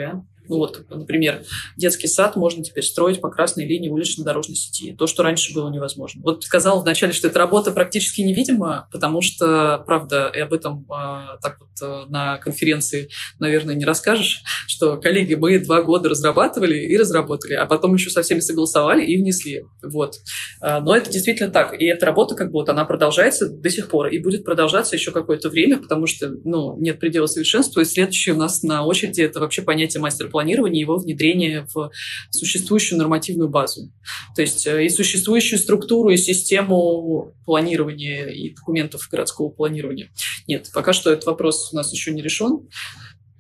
ну 0.49 0.57
вот, 0.57 0.85
например, 0.91 1.43
детский 1.77 2.09
сад 2.09 2.37
можно 2.37 2.65
теперь 2.65 2.85
строить 2.85 3.21
по 3.21 3.31
красной 3.31 3.67
линии 3.67 3.89
улично-дорожной 3.89 4.57
сети. 4.57 4.95
То, 4.95 5.07
что 5.07 5.23
раньше 5.23 5.55
было 5.55 5.71
невозможно. 5.71 6.23
Вот 6.23 6.45
сказал 6.45 6.83
вначале, 6.83 7.13
что 7.13 7.29
эта 7.29 7.39
работа 7.39 7.71
практически 7.71 8.21
невидима, 8.23 8.89
потому 8.93 9.21
что, 9.21 9.83
правда, 9.87 10.31
и 10.35 10.41
об 10.41 10.53
этом 10.53 10.87
э, 10.91 11.39
так 11.43 11.59
вот 11.61 11.71
э, 11.83 12.05
на 12.09 12.39
конференции, 12.39 13.09
наверное, 13.39 13.75
не 13.75 13.85
расскажешь, 13.85 14.43
что, 14.67 14.97
коллеги, 14.97 15.35
мы 15.35 15.59
два 15.59 15.83
года 15.83 16.09
разрабатывали 16.09 16.79
и 16.79 16.97
разработали, 16.97 17.55
а 17.55 17.67
потом 17.67 17.95
еще 17.95 18.11
со 18.11 18.23
всеми 18.23 18.41
согласовали 18.41 19.05
и 19.05 19.17
внесли. 19.17 19.65
Вот. 19.83 20.17
Э, 20.63 20.81
но 20.81 20.97
это 20.97 21.11
действительно 21.11 21.51
так. 21.51 21.79
И 21.81 21.85
эта 21.85 22.07
работа, 22.07 22.35
как 22.35 22.49
бы, 22.49 22.55
вот, 22.55 22.69
она 22.69 22.85
продолжается 22.85 23.49
до 23.49 23.71
сих 23.71 23.89
пор 23.89 24.09
и 24.09 24.19
будет 24.19 24.45
продолжаться 24.45 24.97
еще 24.97 25.11
какое-то 25.11 25.49
время, 25.49 25.79
потому 25.79 26.07
что, 26.07 26.31
ну, 26.45 26.79
нет 26.79 26.99
предела 27.01 27.27
совершенства. 27.27 27.81
И 27.81 27.85
следующее 27.85 28.35
у 28.35 28.39
нас 28.39 28.63
на 28.63 28.85
очереди 28.85 29.23
это 29.23 29.41
вообще 29.41 29.63
понятие 29.63 30.01
мастер 30.01 30.31
планирования, 30.39 30.81
его 30.81 30.99
внедрение 30.99 31.67
в 31.75 31.91
существующую 32.31 32.97
нормативную 32.97 33.49
базу. 33.49 33.91
То 34.37 34.43
есть 34.43 34.69
э, 34.69 34.85
и 34.85 34.89
существующую 34.89 35.59
структуру, 35.59 36.11
и 36.11 36.17
систему 36.17 37.35
планирования 37.45 38.27
и 38.27 38.55
документов 38.55 39.09
городского 39.11 39.49
планирования. 39.49 40.13
Нет, 40.47 40.71
пока 40.73 40.93
что 40.93 41.11
этот 41.11 41.27
вопрос 41.27 41.73
у 41.73 41.77
нас 41.77 41.93
еще 41.93 42.13
не 42.13 42.23
решен. 42.23 42.69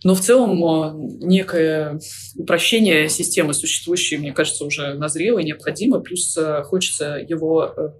Но 0.02 0.16
в 0.16 0.20
целом 0.20 0.58
э, 0.64 1.24
некое 1.24 2.00
упрощение 2.34 3.08
системы 3.08 3.54
существующей, 3.54 4.16
мне 4.16 4.32
кажется, 4.32 4.64
уже 4.64 4.94
назрело 4.94 5.38
и 5.38 5.44
необходимо. 5.44 6.00
Плюс 6.00 6.36
э, 6.36 6.64
хочется 6.64 7.24
его 7.28 7.94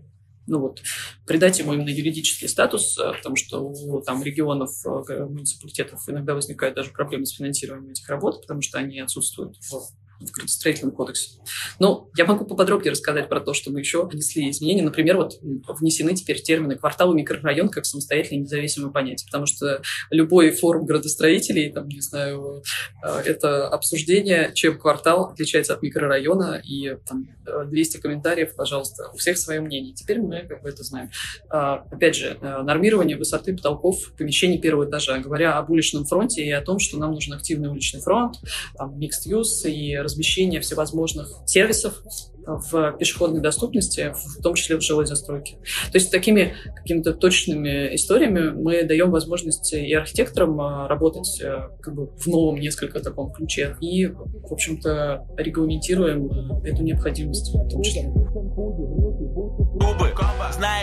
ну 0.49 0.61
вот, 0.61 0.83
придать 1.26 1.59
ему 1.59 1.75
именно 1.75 1.90
юридический 1.90 2.49
статус, 2.49 2.99
э, 2.99 3.12
потому 3.12 3.37
что 3.37 3.61
у 3.61 4.00
там, 4.02 4.23
регионов, 4.23 4.71
э, 4.85 5.25
муниципалитетов 5.26 6.09
иногда 6.09 6.35
возникают 6.35 6.75
даже 6.75 6.90
проблемы 6.90 7.26
с 7.26 7.33
финансированием 7.33 7.93
этих 7.93 8.09
работ, 8.09 8.40
потому 8.40 8.62
что 8.62 8.78
они 8.78 8.99
отсутствуют 8.99 9.57
в 9.59 9.93
в 10.20 10.30
градостроительном 10.30 10.94
кодексе. 10.94 11.38
Но 11.78 12.08
я 12.16 12.25
могу 12.25 12.44
поподробнее 12.44 12.92
рассказать 12.92 13.28
про 13.28 13.40
то, 13.40 13.54
что 13.54 13.70
мы 13.70 13.80
еще 13.80 14.06
внесли 14.06 14.50
изменения. 14.50 14.82
Например, 14.82 15.16
вот 15.16 15.34
внесены 15.40 16.14
теперь 16.14 16.40
термины 16.40 16.76
квартал 16.76 17.12
и 17.12 17.16
микрорайон 17.16 17.68
как 17.68 17.87
самостоятельное 17.87 18.42
независимое 18.42 18.90
понятие, 18.90 19.26
потому 19.26 19.46
что 19.46 19.82
любой 20.10 20.50
форум 20.50 20.87
градостроителей, 20.87 21.72
там, 21.72 21.88
не 21.88 22.00
знаю, 22.00 22.62
э, 23.04 23.20
это 23.25 23.68
обсуждение, 23.68 24.52
чем 24.54 24.78
квартал 24.78 25.26
отличается 25.26 25.75
от 25.75 25.82
микрорайона, 25.82 26.60
и 26.64 26.96
там 27.06 27.28
200 27.66 27.98
комментариев, 27.98 28.54
пожалуйста, 28.54 29.10
у 29.12 29.16
всех 29.16 29.38
свое 29.38 29.60
мнение. 29.60 29.94
Теперь 29.94 30.20
мы 30.20 30.42
как 30.48 30.62
бы 30.62 30.68
это 30.68 30.82
знаем. 30.82 31.10
А, 31.50 31.87
опять 31.90 32.16
же, 32.16 32.38
э, 32.40 32.62
нормирование 32.62 33.16
высоты 33.16 33.54
потолков 33.56 34.12
помещений 34.16 34.58
первого 34.58 34.88
этажа, 34.88 35.18
говоря 35.18 35.58
об 35.58 35.70
уличном 35.70 36.04
фронте 36.04 36.44
и 36.44 36.50
о 36.50 36.60
том, 36.60 36.78
что 36.78 36.98
нам 36.98 37.12
нужен 37.12 37.34
активный 37.34 37.68
уличный 37.68 38.00
фронт, 38.00 38.37
там, 38.76 38.98
mixed 38.98 39.26
use 39.26 39.68
и 39.70 39.96
размещение 40.08 40.60
всевозможных 40.60 41.28
сервисов 41.46 42.02
в 42.48 42.92
пешеходной 42.98 43.42
доступности, 43.42 44.14
в 44.14 44.42
том 44.42 44.54
числе 44.54 44.76
в 44.76 44.80
жилой 44.80 45.06
застройке. 45.06 45.58
То 45.92 45.98
есть 45.98 46.10
такими 46.10 46.54
какими-то 46.76 47.12
точными 47.12 47.94
историями 47.94 48.50
мы 48.50 48.84
даем 48.84 49.10
возможность 49.10 49.74
и 49.74 49.92
архитекторам 49.92 50.58
а, 50.60 50.88
работать 50.88 51.40
э, 51.42 51.68
как 51.82 51.94
бы 51.94 52.06
в 52.06 52.26
новом 52.26 52.58
несколько 52.58 53.00
таком 53.00 53.32
ключе 53.32 53.76
и, 53.82 54.06
в 54.06 54.50
общем-то, 54.50 55.26
регламентируем 55.36 56.62
эту 56.64 56.82
необходимость 56.82 57.52
в 57.54 57.68
том 57.68 57.82
числе. 57.82 58.10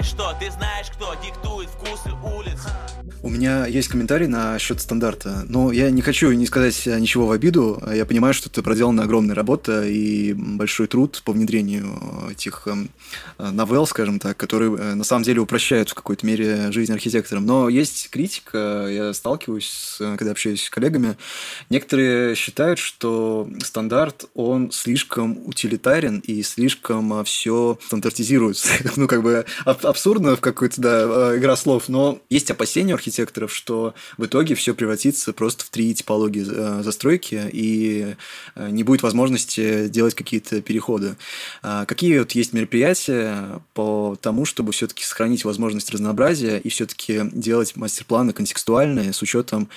Знаешь 0.05 0.09
что, 0.09 0.37
ты 0.39 0.51
знаешь, 0.51 0.87
кто 0.91 1.15
диктует 1.15 1.69
вкусы 1.69 2.11
улиц. 2.23 2.59
У 3.23 3.29
меня 3.29 3.65
есть 3.65 3.87
комментарий 3.87 4.27
на 4.27 4.59
счет 4.59 4.79
стандарта, 4.79 5.45
но 5.47 5.71
я 5.71 5.89
не 5.89 6.03
хочу 6.03 6.31
не 6.31 6.45
сказать 6.45 6.85
ничего 6.85 7.25
в 7.25 7.31
обиду. 7.31 7.81
Я 7.91 8.05
понимаю, 8.05 8.35
что 8.35 8.49
это 8.49 8.61
проделана 8.61 9.03
огромная 9.03 9.33
работа 9.33 9.83
и 9.83 10.33
большой 10.33 10.85
труд 10.85 11.23
по 11.25 11.31
внедрению 11.31 11.99
этих 12.29 12.67
эм, 12.67 12.89
новелл, 13.39 13.87
скажем 13.87 14.19
так, 14.19 14.37
которые 14.37 14.75
э, 14.77 14.93
на 14.93 15.03
самом 15.03 15.23
деле 15.23 15.41
упрощают 15.41 15.89
в 15.89 15.95
какой-то 15.95 16.23
мере 16.23 16.71
жизнь 16.71 16.93
архитекторам. 16.93 17.47
Но 17.47 17.67
есть 17.67 18.11
критика, 18.11 18.87
я 18.89 19.11
сталкиваюсь, 19.11 19.95
когда 19.97 20.31
общаюсь 20.31 20.63
с 20.63 20.69
коллегами. 20.69 21.17
Некоторые 21.71 22.35
считают, 22.35 22.77
что 22.77 23.49
стандарт, 23.63 24.25
он 24.35 24.69
слишком 24.71 25.39
утилитарен 25.47 26.19
и 26.19 26.43
слишком 26.43 27.23
все 27.25 27.79
стандартизируется. 27.87 28.69
ну, 28.97 29.07
как 29.07 29.23
бы 29.23 29.45
абсурдно 29.95 30.35
в 30.35 30.41
какой-то, 30.41 30.81
да, 30.81 31.31
э, 31.31 31.37
игра 31.37 31.55
слов, 31.55 31.87
но 31.87 32.19
есть 32.29 32.51
опасения 32.51 32.91
у 32.91 32.95
архитекторов, 32.95 33.55
что 33.55 33.95
в 34.17 34.25
итоге 34.25 34.53
все 34.53 34.75
превратится 34.75 35.31
просто 35.31 35.63
в 35.63 35.69
три 35.69 35.95
типологии 35.95 36.45
э, 36.45 36.83
застройки, 36.83 37.49
и 37.49 38.15
э, 38.55 38.69
не 38.71 38.83
будет 38.83 39.03
возможности 39.03 39.87
делать 39.87 40.13
какие-то 40.13 40.61
переходы. 40.61 41.15
А 41.61 41.85
какие 41.85 42.19
вот 42.19 42.33
есть 42.33 42.51
мероприятия 42.51 43.61
по 43.73 44.17
тому, 44.21 44.43
чтобы 44.43 44.73
все-таки 44.73 45.05
сохранить 45.05 45.45
возможность 45.45 45.89
разнообразия 45.91 46.59
и 46.59 46.67
все-таки 46.67 47.21
делать 47.31 47.77
мастер-планы 47.77 48.33
контекстуальные 48.33 49.13
с 49.13 49.21
учетом 49.21 49.69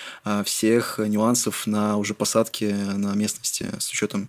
всех 0.44 0.98
нюансов 0.98 1.66
на 1.68 1.96
уже 1.96 2.14
посадке 2.14 2.74
на 2.74 3.14
местности, 3.14 3.66
с 3.78 3.90
учетом 3.90 4.28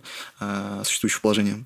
существующего 0.84 1.22
положения? 1.22 1.64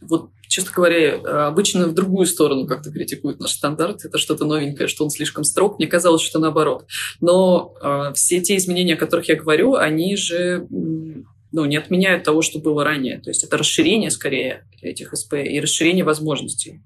Вот, 0.00 0.30
честно 0.46 0.72
говоря, 0.72 1.46
обычно 1.46 1.86
в 1.86 1.94
другую 1.94 2.26
сторону 2.26 2.66
как-то 2.66 2.90
критикуют 2.90 3.40
наш 3.40 3.52
стандарт. 3.52 4.04
Это 4.04 4.18
что-то 4.18 4.44
новенькое, 4.44 4.88
что 4.88 5.04
он 5.04 5.10
слишком 5.10 5.44
строг. 5.44 5.78
Мне 5.78 5.86
казалось, 5.86 6.22
что 6.22 6.38
наоборот. 6.38 6.86
Но 7.20 7.74
э, 7.80 8.12
все 8.14 8.40
те 8.40 8.56
изменения, 8.56 8.94
о 8.94 8.98
которых 8.98 9.28
я 9.28 9.36
говорю, 9.36 9.74
они 9.74 10.16
же 10.16 10.66
ну, 10.70 11.64
не 11.64 11.76
отменяют 11.76 12.24
того, 12.24 12.42
что 12.42 12.58
было 12.58 12.84
ранее. 12.84 13.20
То 13.20 13.30
есть 13.30 13.44
это 13.44 13.56
расширение, 13.56 14.10
скорее, 14.10 14.66
этих 14.80 15.14
СП 15.14 15.34
и 15.34 15.60
расширение 15.60 16.04
возможностей. 16.04 16.80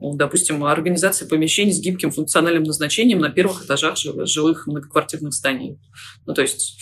Ну, 0.00 0.14
допустим, 0.14 0.62
организация 0.64 1.26
помещений 1.26 1.72
с 1.72 1.80
гибким 1.80 2.10
функциональным 2.10 2.64
назначением 2.64 3.18
на 3.18 3.30
первых 3.30 3.64
этажах 3.64 3.96
жилых 3.96 4.66
многоквартирных 4.66 5.32
зданий. 5.32 5.78
Ну, 6.26 6.34
то 6.34 6.42
есть 6.42 6.78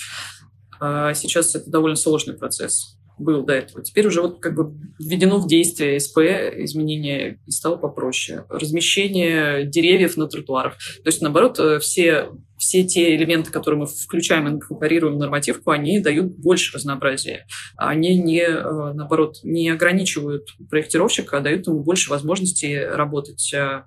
э, 0.80 1.12
сейчас 1.14 1.54
это 1.54 1.70
довольно 1.70 1.96
сложный 1.96 2.34
процесс 2.34 2.93
был 3.18 3.44
до 3.44 3.54
этого. 3.54 3.82
Теперь 3.82 4.06
уже 4.06 4.22
вот 4.22 4.40
как 4.40 4.54
бы 4.54 4.74
введено 4.98 5.38
в 5.38 5.46
действие 5.46 6.00
СП, 6.00 6.18
изменение 6.18 7.38
и 7.46 7.50
стало 7.50 7.76
попроще. 7.76 8.44
Размещение 8.48 9.66
деревьев 9.66 10.16
на 10.16 10.26
тротуарах. 10.26 10.76
То 11.02 11.08
есть, 11.08 11.22
наоборот, 11.22 11.58
э, 11.58 11.78
все, 11.78 12.30
все 12.58 12.84
те 12.84 13.14
элементы, 13.14 13.50
которые 13.50 13.80
мы 13.80 13.86
включаем 13.86 14.48
и 14.48 14.50
инкорпорируем 14.52 15.14
в 15.14 15.18
нормативку, 15.18 15.70
они 15.70 16.00
дают 16.00 16.36
больше 16.38 16.76
разнообразия. 16.76 17.46
Они 17.76 18.18
не, 18.18 18.42
э, 18.42 18.92
наоборот, 18.92 19.36
не 19.42 19.68
ограничивают 19.70 20.48
проектировщика, 20.68 21.38
а 21.38 21.40
дают 21.40 21.66
ему 21.66 21.82
больше 21.82 22.10
возможностей 22.10 22.78
работать 22.78 23.52
э, 23.54 23.84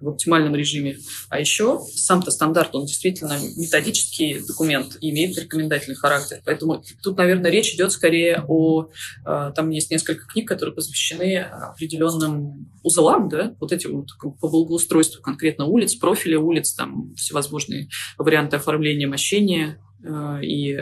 в 0.00 0.08
оптимальном 0.08 0.54
режиме. 0.54 0.98
А 1.28 1.38
еще 1.38 1.80
сам-то 1.94 2.30
стандарт, 2.30 2.74
он 2.74 2.86
действительно 2.86 3.38
методический 3.56 4.40
документ, 4.46 4.96
имеет 5.00 5.38
рекомендательный 5.38 5.96
характер. 5.96 6.40
Поэтому 6.44 6.82
тут, 7.02 7.16
наверное, 7.16 7.50
речь 7.50 7.74
идет 7.74 7.92
скорее 7.92 8.44
о... 8.46 8.88
А, 9.24 9.50
там 9.52 9.70
есть 9.70 9.90
несколько 9.90 10.26
книг, 10.26 10.48
которые 10.48 10.74
посвящены 10.74 11.38
определенным 11.38 12.70
узлам, 12.82 13.28
да, 13.28 13.54
вот 13.60 13.72
этим 13.72 13.96
вот 13.96 14.08
по 14.40 14.48
благоустройству 14.48 15.22
конкретно 15.22 15.66
улиц, 15.66 15.94
профиля 15.94 16.38
улиц, 16.38 16.72
там 16.72 17.14
всевозможные 17.14 17.88
варианты 18.18 18.56
оформления 18.56 19.06
мощения, 19.06 19.78
а, 20.06 20.40
и 20.42 20.78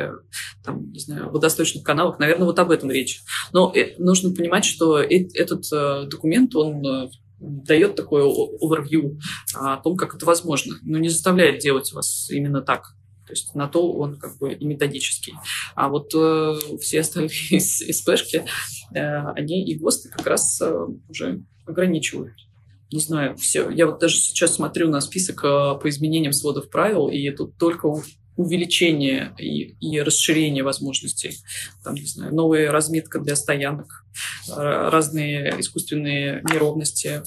там, 0.65 0.93
не 0.93 1.01
знаю, 1.01 1.31
водосточных 1.31 1.83
каналах, 1.83 2.19
наверное, 2.19 2.47
вот 2.47 2.59
об 2.59 2.71
этом 2.71 2.91
речь. 2.91 3.23
Но 3.53 3.73
э, 3.75 3.95
нужно 3.99 4.35
понимать, 4.35 4.65
что 4.65 4.99
этот 5.01 5.65
э, 5.73 6.07
документ, 6.09 6.55
он 6.55 6.87
э, 6.87 7.09
дает 7.41 7.97
такое 7.97 8.25
overview 8.25 9.19
о 9.55 9.77
том, 9.79 9.97
как 9.97 10.15
это 10.15 10.27
возможно, 10.27 10.77
но 10.83 10.99
не 10.99 11.09
заставляет 11.09 11.61
делать 11.61 11.93
вас 11.93 12.29
именно 12.31 12.63
так. 12.63 12.95
То 13.27 13.33
есть 13.33 13.55
на 13.55 13.69
то 13.69 13.93
он 13.93 14.17
как 14.19 14.39
бы 14.39 14.55
и 14.55 14.65
методический. 14.65 15.35
А 15.75 15.89
вот 15.89 16.13
э, 16.15 16.55
все 16.81 17.01
остальные 17.01 17.31
СПшки, 17.61 18.45
э, 18.95 19.31
они 19.33 19.65
и 19.67 19.79
ГОСТы 19.79 20.09
как 20.09 20.27
раз 20.27 20.59
э, 20.63 20.87
уже 21.09 21.43
ограничивают. 21.67 22.35
Не 22.91 23.01
знаю, 23.01 23.37
все. 23.37 23.69
Я 23.69 23.87
вот 23.87 24.01
даже 24.01 24.17
сейчас 24.17 24.55
смотрю 24.55 24.89
на 24.89 25.03
список 25.03 25.45
э, 25.45 25.79
по 25.79 25.89
изменениям 25.91 26.33
сводов 26.33 26.71
правил, 26.71 27.09
и 27.09 27.31
тут 27.31 27.59
только 27.59 27.87
увеличение 28.39 29.35
и, 29.37 29.75
и 29.81 30.01
расширение 30.01 30.63
возможностей. 30.63 31.37
Там, 31.83 31.95
не 31.95 32.07
знаю, 32.07 32.33
новая 32.33 32.71
разметка 32.71 33.19
для 33.19 33.35
стоянок, 33.35 34.07
разные 34.57 35.59
искусственные 35.59 36.43
неровности. 36.49 37.23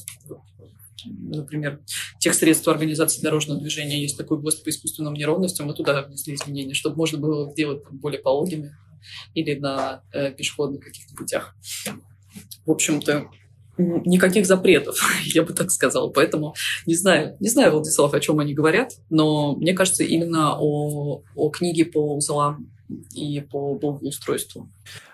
Например, 1.05 1.81
тех 2.19 2.33
средств 2.33 2.67
организации 2.69 3.21
дорожного 3.21 3.59
движения 3.59 4.01
есть 4.01 4.17
такой 4.17 4.39
ГОСТ 4.39 4.63
по 4.63 4.69
искусственным 4.69 5.13
неровностям, 5.13 5.67
мы 5.67 5.73
туда 5.73 6.03
внесли 6.03 6.35
изменения, 6.35 6.73
чтобы 6.73 6.95
можно 6.95 7.17
было 7.17 7.51
сделать 7.51 7.83
более 7.91 8.21
пологими 8.21 8.73
или 9.33 9.55
на 9.55 10.03
э, 10.13 10.31
пешеходных 10.31 10.81
каких-то 10.81 11.13
путях. 11.15 11.55
В 12.65 12.71
общем-то, 12.71 13.29
никаких 13.77 14.45
запретов, 14.45 14.97
я 15.25 15.43
бы 15.43 15.53
так 15.53 15.71
сказала. 15.71 16.09
Поэтому 16.09 16.55
не 16.85 16.95
знаю, 16.95 17.35
не 17.39 17.49
знаю, 17.49 17.71
Владислав, 17.71 18.13
о 18.13 18.19
чем 18.19 18.39
они 18.39 18.53
говорят, 18.53 18.93
но 19.09 19.55
мне 19.55 19.73
кажется, 19.73 20.03
именно 20.03 20.57
о, 20.59 21.23
о 21.35 21.49
книге 21.49 21.85
по 21.85 22.15
узлам 22.15 22.71
и 23.13 23.39
по 23.41 23.75
благоустройству. 23.75 24.69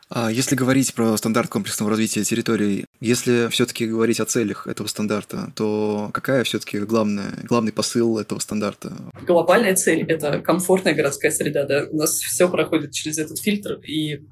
А 0.10 0.32
если 0.32 0.56
говорить 0.56 0.94
про 0.94 1.18
стандарт 1.18 1.50
комплексного 1.50 1.92
развития 1.92 2.24
территорий, 2.24 2.86
если 3.02 3.50
все-таки 3.50 3.86
говорить 3.86 4.22
о 4.22 4.26
целях 4.26 4.66
этого 4.66 4.88
стандарта, 4.88 5.52
то 5.54 6.10
какая 6.14 6.46
все-таки 6.46 6.80
главная, 6.80 7.34
главный 7.44 7.74
посыл 7.74 8.18
этого 8.18 8.40
стандарта? 8.40 8.94
Глобальная 9.26 9.76
цель– 9.76 10.04
это 10.08 10.40
комфортная 10.40 10.94
городская 10.94 11.30
среда. 11.30 11.66
Да? 11.66 11.88
У 11.92 11.98
нас 11.98 12.20
все 12.20 12.48
проходит 12.48 12.94
через 12.94 13.18
этот 13.18 13.40
фильтр, 13.40 13.82
и, 13.86 14.26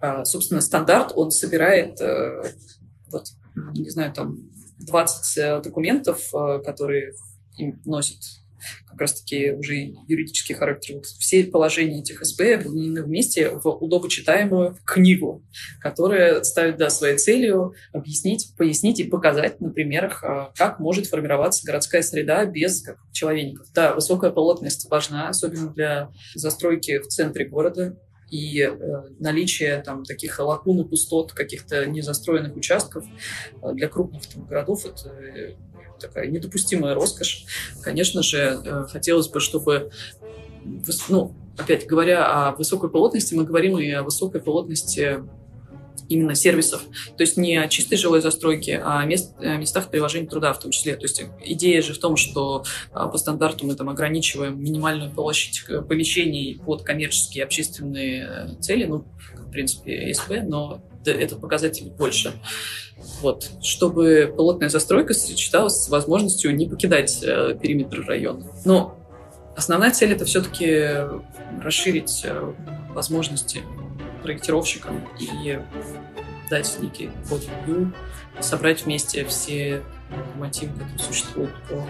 а, 0.00 0.24
собственно, 0.24 0.60
стандарт, 0.60 1.12
он 1.14 1.30
собирает 1.30 2.00
вот, 3.18 3.76
не 3.76 3.90
знаю, 3.90 4.12
там 4.12 4.38
20 4.78 5.38
э, 5.38 5.62
документов, 5.62 6.20
э, 6.34 6.60
которые 6.64 7.14
им 7.58 7.80
носят 7.84 8.18
как 8.86 9.00
раз-таки 9.00 9.52
уже 9.52 9.74
юридический 10.08 10.54
характер. 10.54 10.96
Вот 10.96 11.06
все 11.06 11.44
положения 11.44 12.00
этих 12.00 12.24
СБ 12.24 12.56
объединены 12.56 13.02
вместе 13.02 13.50
в 13.50 13.68
удобочитаемую 13.68 14.76
книгу, 14.84 15.44
которая 15.80 16.42
ставит 16.42 16.78
да, 16.78 16.90
своей 16.90 17.18
целью 17.18 17.74
объяснить, 17.92 18.54
пояснить 18.56 19.00
и 19.00 19.04
показать 19.04 19.60
на 19.60 19.70
примерах, 19.70 20.24
э, 20.24 20.48
как 20.56 20.80
может 20.80 21.06
формироваться 21.06 21.66
городская 21.66 22.02
среда 22.02 22.44
без 22.46 22.82
как, 22.82 22.96
человеков. 23.12 23.66
Да, 23.74 23.94
высокая 23.94 24.30
плотность 24.30 24.90
важна, 24.90 25.28
особенно 25.28 25.72
для 25.72 26.10
застройки 26.34 26.98
в 26.98 27.06
центре 27.08 27.46
города, 27.46 27.96
и 28.30 28.60
э, 28.60 29.02
наличие 29.18 29.82
там 29.82 30.04
таких 30.04 30.38
лакун 30.38 30.80
и 30.80 30.84
пустот, 30.84 31.32
каких-то 31.32 31.86
незастроенных 31.86 32.56
участков 32.56 33.04
э, 33.62 33.72
для 33.72 33.88
крупных 33.88 34.26
там, 34.26 34.44
городов 34.46 34.84
это 34.84 35.10
э, 35.10 35.54
такая 36.00 36.26
недопустимая 36.26 36.94
роскошь. 36.94 37.46
Конечно 37.82 38.22
же, 38.22 38.60
э, 38.64 38.86
хотелось 38.90 39.28
бы, 39.28 39.40
чтобы 39.40 39.90
ну, 41.08 41.34
опять 41.56 41.86
говоря 41.86 42.48
о 42.48 42.52
высокой 42.56 42.90
плотности, 42.90 43.34
мы 43.34 43.44
говорим 43.44 43.78
и 43.78 43.90
о 43.90 44.02
высокой 44.02 44.40
плотности 44.40 45.22
именно 46.08 46.34
сервисов. 46.34 46.82
То 47.16 47.22
есть 47.22 47.36
не 47.36 47.56
о 47.56 47.68
чистой 47.68 47.96
жилой 47.96 48.20
застройке, 48.20 48.80
а 48.84 49.04
мест, 49.04 49.34
о 49.38 49.56
местах 49.56 49.90
приложения 49.90 50.26
труда 50.26 50.52
в 50.52 50.60
том 50.60 50.70
числе. 50.70 50.96
То 50.96 51.04
есть 51.04 51.22
идея 51.44 51.82
же 51.82 51.94
в 51.94 51.98
том, 51.98 52.16
что 52.16 52.64
а, 52.92 53.08
по 53.08 53.18
стандарту 53.18 53.66
мы 53.66 53.74
там 53.74 53.88
ограничиваем 53.88 54.62
минимальную 54.62 55.10
площадь 55.10 55.64
помещений 55.88 56.60
под 56.64 56.82
коммерческие 56.82 57.44
общественные 57.44 58.28
э, 58.28 58.60
цели, 58.60 58.84
ну, 58.84 59.04
в 59.36 59.50
принципе, 59.50 60.12
СП, 60.14 60.32
но 60.46 60.82
этот 61.04 61.40
показатель 61.40 61.90
больше. 61.90 62.32
Вот, 63.20 63.50
чтобы 63.62 64.32
плотная 64.36 64.68
застройка 64.68 65.14
сочеталась 65.14 65.84
с 65.84 65.88
возможностью 65.88 66.54
не 66.54 66.66
покидать 66.66 67.20
э, 67.22 67.56
периметр 67.60 68.04
района. 68.06 68.46
Но 68.64 68.98
основная 69.54 69.90
цель 69.90 70.12
это 70.12 70.24
все-таки 70.24 71.06
расширить 71.62 72.22
э, 72.24 72.54
возможности 72.94 73.62
проектировщикам 74.26 75.00
и 75.20 75.58
дать 76.50 76.76
некий 76.80 77.10
код 77.28 77.42
собрать 78.40 78.84
вместе 78.84 79.24
все 79.24 79.82
мотивы, 80.36 80.72
которые 80.72 80.98
существуют 80.98 81.54
по 81.68 81.86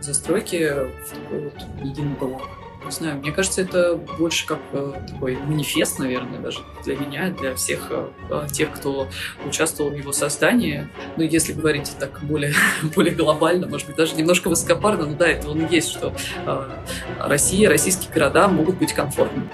застройке 0.00 0.74
в 0.74 1.10
такой 1.10 1.44
вот 1.44 1.54
единый 1.82 2.14
блок. 2.16 2.42
Не 2.84 2.90
знаю, 2.90 3.18
мне 3.18 3.30
кажется, 3.30 3.60
это 3.60 3.94
больше 3.94 4.46
как 4.46 4.58
э, 4.72 4.92
такой 5.06 5.36
манифест, 5.36 5.98
наверное, 5.98 6.38
даже 6.38 6.60
для 6.84 6.96
меня, 6.96 7.30
для 7.30 7.54
всех 7.54 7.88
э 7.90 8.08
тех, 8.50 8.72
кто 8.72 9.06
участвовал 9.46 9.90
в 9.90 9.94
его 9.94 10.12
создании. 10.12 10.88
Ну, 11.16 11.22
если 11.22 11.52
говорить 11.52 11.94
так 11.98 12.22
более, 12.22 12.54
более 12.94 13.14
глобально, 13.14 13.66
может 13.66 13.86
быть, 13.86 13.96
даже 13.96 14.16
немножко 14.16 14.48
высокопарно, 14.48 15.06
но 15.06 15.14
да, 15.14 15.28
это 15.28 15.50
он 15.50 15.66
и 15.66 15.74
есть, 15.74 15.90
что 15.90 16.14
э, 16.46 16.70
Россия, 17.18 17.68
российские 17.68 18.12
города 18.12 18.48
могут 18.48 18.78
быть 18.78 18.94
комфортными. 18.94 19.50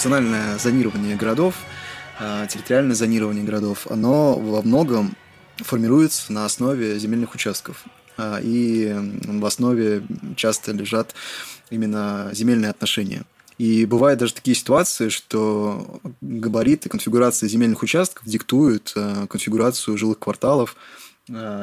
Функциональное 0.00 0.56
зонирование 0.56 1.14
городов, 1.14 1.56
а, 2.18 2.46
территориальное 2.46 2.94
зонирование 2.94 3.44
городов, 3.44 3.86
оно 3.90 4.34
во 4.34 4.62
многом 4.62 5.14
формируется 5.58 6.32
на 6.32 6.46
основе 6.46 6.98
земельных 6.98 7.34
участков. 7.34 7.84
А, 8.16 8.38
и 8.42 8.94
в 8.94 9.44
основе 9.44 10.02
часто 10.36 10.72
лежат 10.72 11.14
именно 11.68 12.30
земельные 12.32 12.70
отношения. 12.70 13.24
И 13.58 13.84
бывают 13.84 14.18
даже 14.18 14.32
такие 14.32 14.54
ситуации, 14.54 15.10
что 15.10 16.00
габариты, 16.22 16.88
конфигурации 16.88 17.46
земельных 17.46 17.82
участков 17.82 18.26
диктуют 18.26 18.94
э, 18.96 19.26
конфигурацию 19.28 19.98
жилых 19.98 20.18
кварталов, 20.18 20.76
э, 20.76 21.09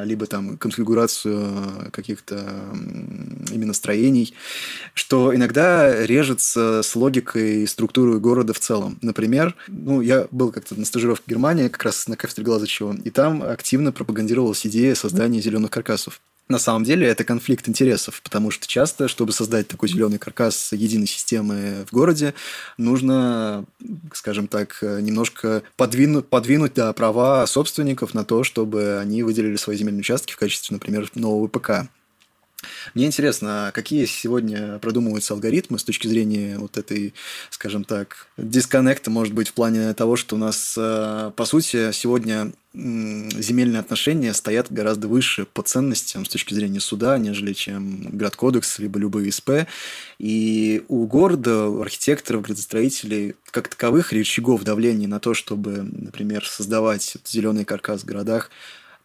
либо 0.04 0.26
там 0.26 0.56
конфигурацию 0.56 1.90
каких-то 1.92 2.38
именно 3.52 3.74
строений, 3.74 4.34
что 4.94 5.34
иногда 5.34 6.04
режется 6.06 6.82
с 6.82 6.96
логикой 6.96 7.62
и 7.62 7.66
структурой 7.66 8.18
города 8.18 8.52
в 8.52 8.60
целом. 8.60 8.98
Например, 9.02 9.54
ну, 9.68 10.00
я 10.00 10.26
был 10.30 10.52
как-то 10.52 10.78
на 10.78 10.84
стажировке 10.84 11.24
в 11.26 11.30
Германии, 11.30 11.68
как 11.68 11.84
раз 11.84 12.08
на 12.08 12.16
кафедре 12.16 12.44
Глазычева, 12.44 12.96
и 13.04 13.10
там 13.10 13.42
активно 13.42 13.92
пропагандировалась 13.92 14.66
идея 14.66 14.94
создания 14.94 15.40
зеленых 15.40 15.70
каркасов. 15.70 16.20
На 16.48 16.58
самом 16.58 16.84
деле 16.84 17.06
это 17.06 17.24
конфликт 17.24 17.68
интересов, 17.68 18.22
потому 18.22 18.50
что 18.50 18.66
часто, 18.66 19.06
чтобы 19.06 19.32
создать 19.32 19.68
такой 19.68 19.88
зеленый 19.90 20.18
каркас 20.18 20.72
единой 20.72 21.06
системы 21.06 21.84
в 21.86 21.92
городе, 21.92 22.32
нужно, 22.78 23.66
скажем 24.14 24.48
так, 24.48 24.78
немножко 24.80 25.62
подвинуть, 25.76 26.28
подвинуть 26.28 26.72
да, 26.74 26.92
права 26.94 27.46
собственников 27.46 28.14
на 28.14 28.24
то, 28.24 28.44
чтобы 28.44 28.98
они 28.98 29.22
выделили 29.22 29.56
свои 29.56 29.76
земельные 29.76 30.00
участки 30.00 30.32
в 30.32 30.36
качестве, 30.38 30.74
например, 30.74 31.10
нового 31.14 31.48
ПК. 31.48 31.88
Мне 32.94 33.06
интересно, 33.06 33.70
какие 33.72 34.04
сегодня 34.06 34.78
продумываются 34.80 35.34
алгоритмы 35.34 35.78
с 35.78 35.84
точки 35.84 36.08
зрения 36.08 36.58
вот 36.58 36.76
этой, 36.76 37.14
скажем 37.50 37.84
так, 37.84 38.26
дисконнекта, 38.36 39.10
может 39.10 39.32
быть, 39.32 39.48
в 39.48 39.52
плане 39.52 39.94
того, 39.94 40.16
что 40.16 40.34
у 40.34 40.38
нас, 40.38 40.74
э, 40.76 41.30
по 41.36 41.44
сути, 41.44 41.92
сегодня 41.92 42.52
земельные 42.74 43.80
отношения 43.80 44.32
стоят 44.34 44.70
гораздо 44.70 45.08
выше 45.08 45.46
по 45.46 45.62
ценностям 45.62 46.24
с 46.24 46.28
точки 46.28 46.54
зрения 46.54 46.80
суда, 46.80 47.16
нежели 47.18 47.52
чем 47.52 48.02
градкодекс, 48.10 48.78
либо 48.78 48.98
любые 48.98 49.32
СП. 49.32 49.66
И 50.18 50.82
у 50.88 51.06
города, 51.06 51.66
у 51.66 51.80
архитекторов, 51.80 52.42
градостроителей, 52.42 53.34
как 53.50 53.68
таковых 53.68 54.12
рычагов 54.12 54.64
давления 54.64 55.08
на 55.08 55.18
то, 55.18 55.34
чтобы, 55.34 55.88
например, 55.90 56.44
создавать 56.46 57.16
зеленый 57.24 57.64
каркас 57.64 58.02
в 58.02 58.04
городах, 58.04 58.50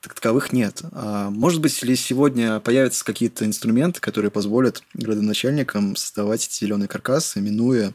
таковых 0.09 0.51
нет. 0.53 0.81
А 0.91 1.29
может 1.29 1.61
быть, 1.61 1.81
ли 1.83 1.95
сегодня 1.95 2.59
появятся 2.59 3.05
какие-то 3.05 3.45
инструменты, 3.45 4.01
которые 4.01 4.31
позволят 4.31 4.83
градоначальникам 4.93 5.95
создавать 5.95 6.45
эти 6.45 6.65
зеленые 6.65 6.87
каркасы, 6.87 7.39
минуя 7.41 7.93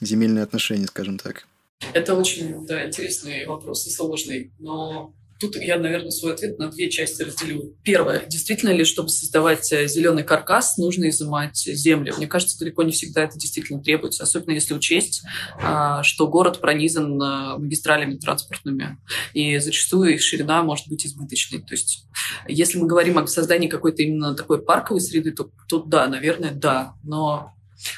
земельные 0.00 0.44
отношения, 0.44 0.86
скажем 0.86 1.18
так? 1.18 1.46
Это 1.92 2.14
очень 2.14 2.66
да, 2.66 2.86
интересный 2.86 3.46
вопрос 3.46 3.86
и 3.86 3.90
сложный, 3.90 4.52
но 4.58 5.12
Тут 5.40 5.56
я, 5.56 5.78
наверное, 5.78 6.10
свой 6.10 6.34
ответ 6.34 6.58
на 6.58 6.68
две 6.68 6.90
части 6.90 7.22
разделю. 7.22 7.76
Первое. 7.84 8.24
Действительно 8.26 8.70
ли, 8.70 8.84
чтобы 8.84 9.08
создавать 9.08 9.72
э, 9.72 9.86
зеленый 9.86 10.24
каркас, 10.24 10.78
нужно 10.78 11.08
изымать 11.10 11.56
землю? 11.56 12.14
Мне 12.16 12.26
кажется, 12.26 12.58
далеко 12.58 12.82
не 12.82 12.92
всегда 12.92 13.22
это 13.22 13.38
действительно 13.38 13.80
требуется, 13.80 14.24
особенно 14.24 14.54
если 14.54 14.74
учесть, 14.74 15.22
а, 15.60 16.02
что 16.02 16.26
город 16.26 16.60
пронизан 16.60 17.20
э, 17.22 17.58
магистралями 17.58 18.16
транспортными, 18.16 18.98
и 19.32 19.58
зачастую 19.58 20.14
их 20.14 20.22
ширина 20.22 20.62
может 20.62 20.88
быть 20.88 21.06
избыточной. 21.06 21.60
То 21.60 21.74
есть, 21.74 22.06
если 22.48 22.78
мы 22.78 22.88
говорим 22.88 23.18
о 23.18 23.26
создании 23.26 23.68
какой-то 23.68 24.02
именно 24.02 24.34
такой 24.34 24.62
парковой 24.62 25.00
среды, 25.00 25.32
то 25.32 25.50
тут 25.68 25.88
да, 25.88 26.08
наверное, 26.08 26.50
да. 26.50 26.94
Но 27.04 27.54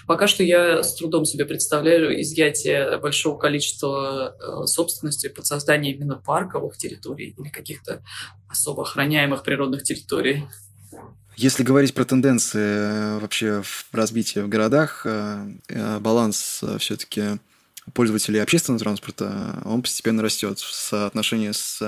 Пока 0.07 0.27
что 0.27 0.43
я 0.43 0.83
с 0.83 0.95
трудом 0.95 1.25
себе 1.25 1.45
представляю 1.45 2.21
изъятие 2.21 2.99
большого 2.99 3.39
количества 3.39 4.37
э, 4.39 4.67
собственности 4.67 5.29
под 5.29 5.47
создание 5.47 5.95
именно 5.95 6.17
парковых 6.17 6.77
территорий 6.77 7.35
или 7.39 7.49
каких-то 7.49 8.03
особо 8.49 8.83
охраняемых 8.83 9.43
природных 9.43 9.83
территорий. 9.83 10.45
Если 11.37 11.63
говорить 11.63 11.95
про 11.95 12.05
тенденции 12.05 12.61
э, 12.61 13.19
вообще 13.21 13.63
в 13.63 13.87
развитии 13.93 14.41
в 14.41 14.49
городах, 14.49 15.07
э, 15.07 15.99
баланс 16.01 16.63
все-таки 16.79 17.39
пользователей 17.95 18.43
общественного 18.43 18.81
транспорта, 18.81 19.63
он 19.65 19.83
постепенно 19.83 20.23
растет 20.23 20.59
в 20.59 20.73
соотношении 20.73 21.51
с 21.51 21.81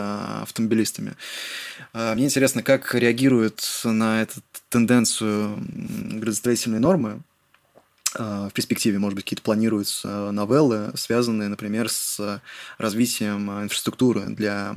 автомобилистами. 0.42 1.14
Мне 1.92 2.24
интересно, 2.24 2.62
как 2.62 2.94
реагируют 2.94 3.62
на 3.84 4.22
эту 4.22 4.40
тенденцию 4.68 5.58
градостроительные 5.60 6.80
нормы, 6.80 7.22
в 8.18 8.50
перспективе, 8.52 8.98
может 8.98 9.16
быть, 9.16 9.24
какие-то 9.24 9.42
планируются 9.42 10.30
новеллы, 10.32 10.92
связанные, 10.94 11.48
например, 11.48 11.88
с 11.88 12.40
развитием 12.78 13.50
инфраструктуры 13.62 14.22
для 14.26 14.76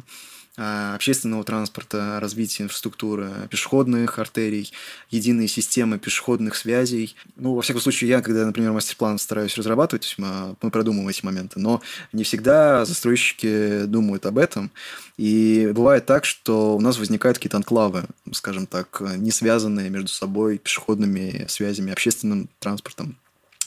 э, 0.57 0.93
общественного 0.95 1.43
транспорта, 1.43 2.19
развития 2.21 2.63
инфраструктуры, 2.63 3.47
пешеходных 3.49 4.19
артерий, 4.19 4.71
единые 5.09 5.47
системы 5.47 5.99
пешеходных 5.99 6.55
связей. 6.55 7.15
Ну, 7.35 7.55
во 7.55 7.61
всяком 7.61 7.81
случае, 7.81 8.09
я, 8.09 8.21
когда, 8.21 8.45
например, 8.45 8.71
мастер-план 8.71 9.17
стараюсь 9.19 9.57
разрабатывать, 9.57 10.15
мы 10.17 10.55
продумываем 10.71 11.09
эти 11.09 11.25
моменты, 11.25 11.59
но 11.59 11.81
не 12.13 12.23
всегда 12.23 12.85
застройщики 12.85 13.83
думают 13.85 14.25
об 14.25 14.37
этом. 14.37 14.71
И 15.17 15.71
бывает 15.73 16.05
так, 16.05 16.25
что 16.25 16.75
у 16.75 16.81
нас 16.81 16.97
возникают 16.97 17.37
какие-то 17.37 17.57
анклавы, 17.57 18.05
скажем 18.31 18.65
так, 18.65 19.01
не 19.17 19.31
связанные 19.31 19.89
между 19.89 20.09
собой 20.09 20.57
пешеходными 20.57 21.45
связями, 21.49 21.91
общественным 21.91 22.49
транспортом. 22.59 23.17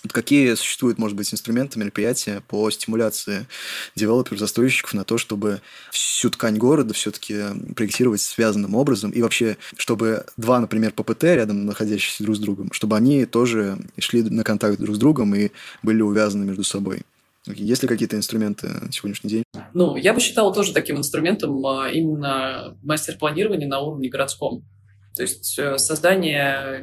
Вот 0.02 0.12
какие 0.12 0.54
существуют, 0.54 0.98
может 0.98 1.16
быть, 1.16 1.32
инструменты, 1.32 1.78
мероприятия 1.78 2.42
по 2.46 2.70
стимуляции 2.70 3.46
девелоперов, 3.94 4.38
застройщиков 4.38 4.94
на 4.94 5.04
то, 5.04 5.18
чтобы 5.18 5.60
всю 5.90 6.30
ткань 6.30 6.56
города 6.56 6.94
все-таки 6.94 7.36
проектировать 7.74 8.20
связанным 8.20 8.74
образом, 8.74 9.10
и 9.10 9.22
вообще, 9.22 9.56
чтобы 9.76 10.24
два, 10.36 10.60
например, 10.60 10.92
ППТ 10.92 11.24
рядом 11.24 11.66
находящиеся 11.66 12.22
друг 12.22 12.36
с 12.36 12.38
другом, 12.38 12.72
чтобы 12.72 12.96
они 12.96 13.26
тоже 13.26 13.78
шли 13.98 14.22
на 14.22 14.44
контакт 14.44 14.78
друг 14.78 14.96
с 14.96 14.98
другом 14.98 15.34
и 15.34 15.50
были 15.82 16.02
увязаны 16.02 16.44
между 16.44 16.64
собой. 16.64 17.02
Есть 17.46 17.82
ли 17.82 17.88
какие-то 17.88 18.16
инструменты 18.16 18.68
на 18.68 18.92
сегодняшний 18.92 19.30
день? 19.30 19.44
Ну, 19.72 19.96
я 19.96 20.12
бы 20.12 20.20
считал 20.20 20.52
тоже 20.52 20.72
таким 20.72 20.98
инструментом 20.98 21.64
а, 21.66 21.88
именно 21.90 22.76
мастер-планирования 22.82 23.66
на 23.66 23.80
уровне 23.80 24.08
городском. 24.08 24.64
То 25.18 25.22
есть 25.22 25.58
э, 25.58 25.78
создание 25.78 26.80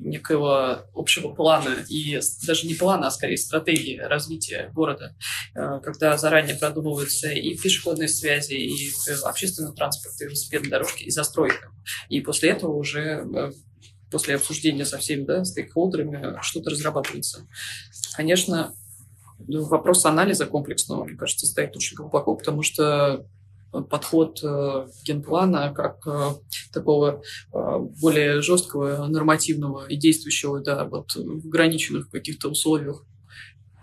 некого 0.00 0.88
общего 0.92 1.32
плана 1.32 1.76
и 1.88 2.18
даже 2.44 2.66
не 2.66 2.74
плана, 2.74 3.06
а 3.06 3.10
скорее 3.12 3.36
стратегии 3.36 3.96
развития 3.96 4.72
города, 4.74 5.14
э, 5.54 5.78
когда 5.80 6.18
заранее 6.18 6.56
продумываются 6.56 7.30
и 7.30 7.56
пешеходные 7.56 8.08
связи, 8.08 8.54
и 8.54 8.90
э, 9.08 9.14
общественный 9.22 9.72
транспорт, 9.72 10.20
и 10.20 10.24
велосипедные 10.24 10.68
дорожки, 10.68 11.04
и 11.04 11.10
застройка. 11.10 11.70
И 12.08 12.20
после 12.20 12.50
этого 12.50 12.74
уже 12.74 13.52
после 14.10 14.34
обсуждения 14.34 14.84
со 14.84 14.98
всеми 14.98 15.22
да, 15.22 15.44
стейкхолдерами 15.44 16.42
что-то 16.42 16.70
разрабатывается. 16.70 17.46
Конечно, 18.16 18.74
ну, 19.38 19.62
вопрос 19.62 20.04
анализа 20.06 20.46
комплексного, 20.46 21.04
мне 21.04 21.16
кажется, 21.16 21.46
стоит 21.46 21.76
очень 21.76 21.96
глубоко, 21.96 22.34
потому 22.34 22.62
что 22.62 23.24
подход 23.72 24.40
э, 24.42 24.88
генплана 25.04 25.72
как 25.72 26.06
э, 26.06 26.30
такого 26.72 27.22
э, 27.52 27.78
более 28.00 28.42
жесткого, 28.42 29.06
нормативного 29.06 29.86
и 29.86 29.96
действующего 29.96 30.60
да, 30.60 30.84
вот, 30.84 31.14
в 31.14 31.46
ограниченных 31.46 32.10
каких-то 32.10 32.48
условиях, 32.48 33.04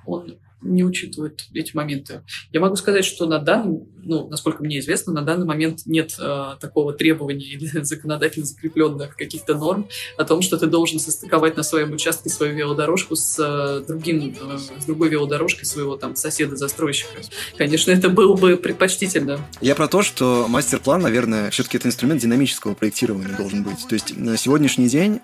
он 0.05 0.39
не 0.67 0.83
учитывает 0.83 1.45
эти 1.53 1.75
моменты. 1.75 2.21
Я 2.51 2.59
могу 2.59 2.75
сказать, 2.75 3.05
что 3.05 3.25
на 3.25 3.39
данный, 3.39 3.81
ну, 4.03 4.27
насколько 4.27 4.63
мне 4.63 4.79
известно, 4.79 5.13
на 5.13 5.21
данный 5.21 5.45
момент 5.45 5.81
нет 5.85 6.15
э, 6.19 6.55
такого 6.59 6.93
требования 6.93 7.45
или 7.45 7.67
законодательно 7.83 8.45
закрепленных 8.45 9.15
каких-то 9.15 9.55
норм 9.55 9.87
о 10.17 10.23
том, 10.23 10.41
что 10.41 10.57
ты 10.57 10.67
должен 10.67 10.99
состыковать 10.99 11.57
на 11.57 11.63
своем 11.63 11.91
участке 11.93 12.29
свою 12.29 12.55
велодорожку 12.55 13.15
с 13.15 13.37
э, 13.39 13.85
другим, 13.87 14.35
э, 14.39 14.57
с 14.79 14.85
другой 14.85 15.09
велодорожкой 15.09 15.65
своего 15.65 15.97
там 15.97 16.15
соседа-застройщика. 16.15 17.21
Конечно, 17.57 17.91
это 17.91 18.09
было 18.09 18.35
бы 18.35 18.57
предпочтительно. 18.57 19.39
Я 19.61 19.75
про 19.75 19.87
то, 19.87 20.01
что 20.01 20.45
мастер-план, 20.47 21.01
наверное, 21.01 21.49
все-таки 21.51 21.77
это 21.77 21.87
инструмент 21.87 22.21
динамического 22.21 22.73
проектирования 22.73 23.35
должен 23.37 23.63
быть. 23.63 23.87
То 23.87 23.93
есть 23.93 24.15
на 24.15 24.37
сегодняшний 24.37 24.87
день 24.87 25.21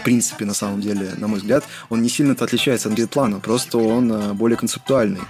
в 0.00 0.04
принципе, 0.04 0.44
на 0.44 0.54
самом 0.54 0.80
деле, 0.80 1.12
на 1.16 1.28
мой 1.28 1.38
взгляд, 1.38 1.64
он 1.88 2.02
не 2.02 2.08
сильно 2.08 2.32
отличается 2.32 2.88
от 2.88 2.94
гид-плана, 2.94 3.40
просто 3.40 3.78
он 3.78 4.12
э, 4.12 4.32
более 4.32 4.56
концептуальный. 4.56 5.20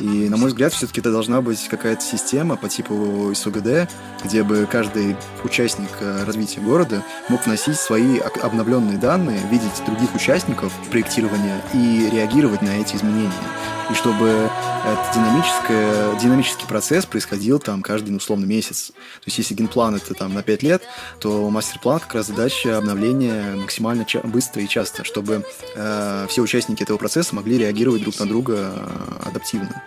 И, 0.00 0.28
на 0.28 0.36
мой 0.36 0.48
взгляд, 0.48 0.72
все-таки 0.72 1.00
это 1.00 1.12
должна 1.12 1.40
быть 1.40 1.68
какая-то 1.68 2.02
система 2.02 2.56
по 2.56 2.68
типу 2.68 3.32
СУГД, 3.34 3.90
где 4.24 4.42
бы 4.42 4.68
каждый 4.70 5.16
участник 5.44 5.90
э, 6.00 6.24
развития 6.24 6.60
города 6.60 7.02
мог 7.28 7.44
вносить 7.46 7.78
свои 7.78 8.18
обновленные 8.18 8.98
данные, 8.98 9.40
видеть 9.50 9.82
других 9.86 10.14
участников 10.14 10.72
проектирования 10.90 11.60
и 11.74 12.08
реагировать 12.12 12.62
на 12.62 12.80
эти 12.80 12.96
изменения 12.96 13.32
и 13.90 13.94
чтобы 13.94 14.50
этот 14.84 15.14
динамическое, 15.14 16.18
динамический 16.20 16.66
процесс 16.66 17.06
происходил 17.06 17.58
там 17.58 17.82
каждый, 17.82 18.10
ну, 18.10 18.16
условно, 18.16 18.44
месяц. 18.44 18.88
То 18.88 19.26
есть, 19.26 19.38
если 19.38 19.54
генплан 19.54 19.94
это 19.94 20.14
там 20.14 20.34
на 20.34 20.42
5 20.42 20.62
лет, 20.62 20.82
то 21.20 21.48
мастер-план 21.50 22.00
как 22.00 22.14
раз 22.14 22.26
задача 22.26 22.78
обновления 22.78 23.56
максимально 23.56 24.06
быстро 24.24 24.62
и 24.62 24.68
часто, 24.68 25.04
чтобы 25.04 25.44
э, 25.74 26.26
все 26.28 26.42
участники 26.42 26.82
этого 26.82 26.98
процесса 26.98 27.34
могли 27.34 27.58
реагировать 27.58 28.02
друг 28.02 28.18
на 28.18 28.26
друга 28.26 28.54
э, 28.74 29.28
адаптивно. 29.28 29.82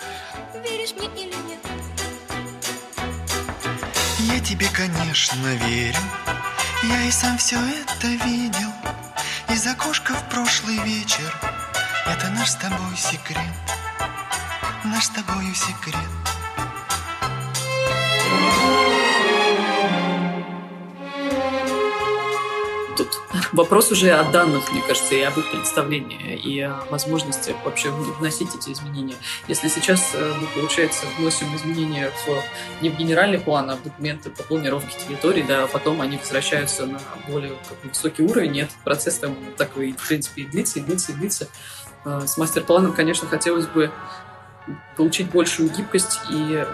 тебе, 4.45 4.67
конечно, 4.71 5.47
верю. 5.67 5.97
Я 6.83 7.07
и 7.07 7.11
сам 7.11 7.37
все 7.37 7.57
это 7.57 8.07
видел. 8.07 8.69
Из 9.49 9.65
окошка 9.65 10.13
в 10.13 10.29
прошлый 10.29 10.77
вечер. 10.83 11.33
Это 12.05 12.29
наш 12.29 12.51
с 12.51 12.55
тобой 12.55 12.95
секрет 12.95 13.84
Наш 14.85 15.05
с 15.05 15.09
тобою 15.09 15.53
секрет 15.55 15.95
Тут 22.95 23.19
вопрос 23.51 23.91
уже 23.91 24.11
о 24.11 24.23
данных, 24.31 24.71
мне 24.71 24.81
кажется, 24.87 25.15
и 25.15 25.21
об 25.21 25.37
их 25.39 25.49
представлении, 25.49 26.35
и 26.35 26.61
о 26.61 26.83
возможности 26.91 27.55
вообще 27.65 27.89
вносить 27.89 28.53
эти 28.55 28.71
изменения. 28.71 29.15
Если 29.47 29.69
сейчас, 29.69 30.11
э, 30.13 30.33
ну, 30.39 30.47
получается, 30.53 31.05
вносим 31.17 31.53
изменения 31.55 32.11
в, 32.25 32.83
не 32.83 32.89
в 32.89 32.95
генеральный 32.95 33.39
план, 33.39 33.71
а 33.71 33.75
в 33.77 33.83
документы 33.83 34.29
по 34.29 34.43
планировке 34.43 34.95
территории, 35.07 35.41
да, 35.41 35.63
а 35.63 35.67
потом 35.67 35.99
они 35.99 36.17
возвращаются 36.17 36.85
на 36.85 36.99
более 37.27 37.53
как 37.67 37.83
высокий 37.83 38.21
уровень, 38.21 38.51
нет, 38.51 38.69
процесс 38.83 39.17
там 39.17 39.35
такой, 39.57 39.93
в 39.93 40.07
принципе, 40.07 40.43
и 40.43 40.45
длится, 40.45 40.79
и 40.79 40.83
длится, 40.83 41.11
и 41.11 41.15
длится. 41.15 41.49
Э, 42.05 42.21
с 42.25 42.37
мастер-планом, 42.37 42.93
конечно, 42.93 43.27
хотелось 43.27 43.65
бы 43.65 43.91
получить 44.95 45.29
большую 45.31 45.69
гибкость 45.69 46.19
и 46.29 46.65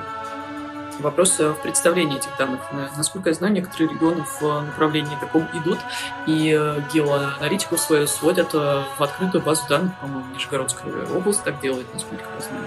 Вопрос 1.02 1.40
в 1.40 1.56
представлении 1.56 2.18
этих 2.18 2.36
данных. 2.38 2.62
Насколько 2.96 3.30
я 3.30 3.34
знаю, 3.34 3.54
некоторые 3.54 3.90
регионы 3.90 4.24
в 4.40 4.62
направлении 4.62 5.16
таком 5.20 5.48
идут, 5.54 5.80
и 6.28 6.56
э, 6.58 6.82
геоаналитику 6.94 7.78
свою 7.78 8.06
сводят 8.06 8.54
э, 8.54 8.84
в 8.98 9.02
открытую 9.02 9.44
базу 9.44 9.68
данных, 9.68 9.94
по-моему, 10.00 10.26
Нижегородская 10.36 11.08
область 11.08 11.44
так 11.44 11.60
делает, 11.60 11.92
насколько 11.94 12.24
я 12.24 12.42
знаю. 12.42 12.66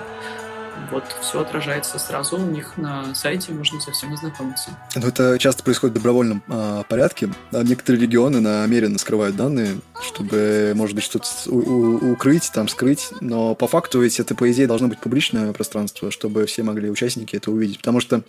Вот, 0.91 1.05
все 1.21 1.41
отражается 1.41 1.99
сразу 1.99 2.37
у 2.37 2.47
них 2.47 2.77
на 2.77 3.15
сайте, 3.15 3.53
можно 3.53 3.81
совсем 3.81 4.13
ознакомиться. 4.13 4.71
Но 4.95 5.09
это 5.09 5.39
часто 5.39 5.63
происходит 5.63 5.95
в 5.95 5.99
добровольном 5.99 6.43
э, 6.49 6.83
порядке. 6.89 7.31
А 7.53 7.63
некоторые 7.63 8.03
регионы 8.03 8.41
намеренно 8.41 8.99
скрывают 8.99 9.37
данные, 9.37 9.79
чтобы, 10.03 10.73
может 10.75 10.95
быть, 10.95 11.05
что-то 11.05 11.27
укрыть, 11.51 12.51
там, 12.53 12.69
скрыть. 12.69 13.11
Но 13.21 13.55
по 13.55 13.67
факту 13.67 14.01
ведь 14.01 14.21
это, 14.21 14.35
по 14.35 14.51
идее, 14.51 14.67
должно 14.67 14.89
быть 14.89 14.99
публичное 15.01 15.53
пространство, 15.53 16.11
чтобы 16.11 16.47
все 16.47 16.63
могли 16.63 16.91
участники 16.91 17.37
это 17.37 17.51
увидеть. 17.51 17.79
Потому 17.79 18.01
что 18.01 18.23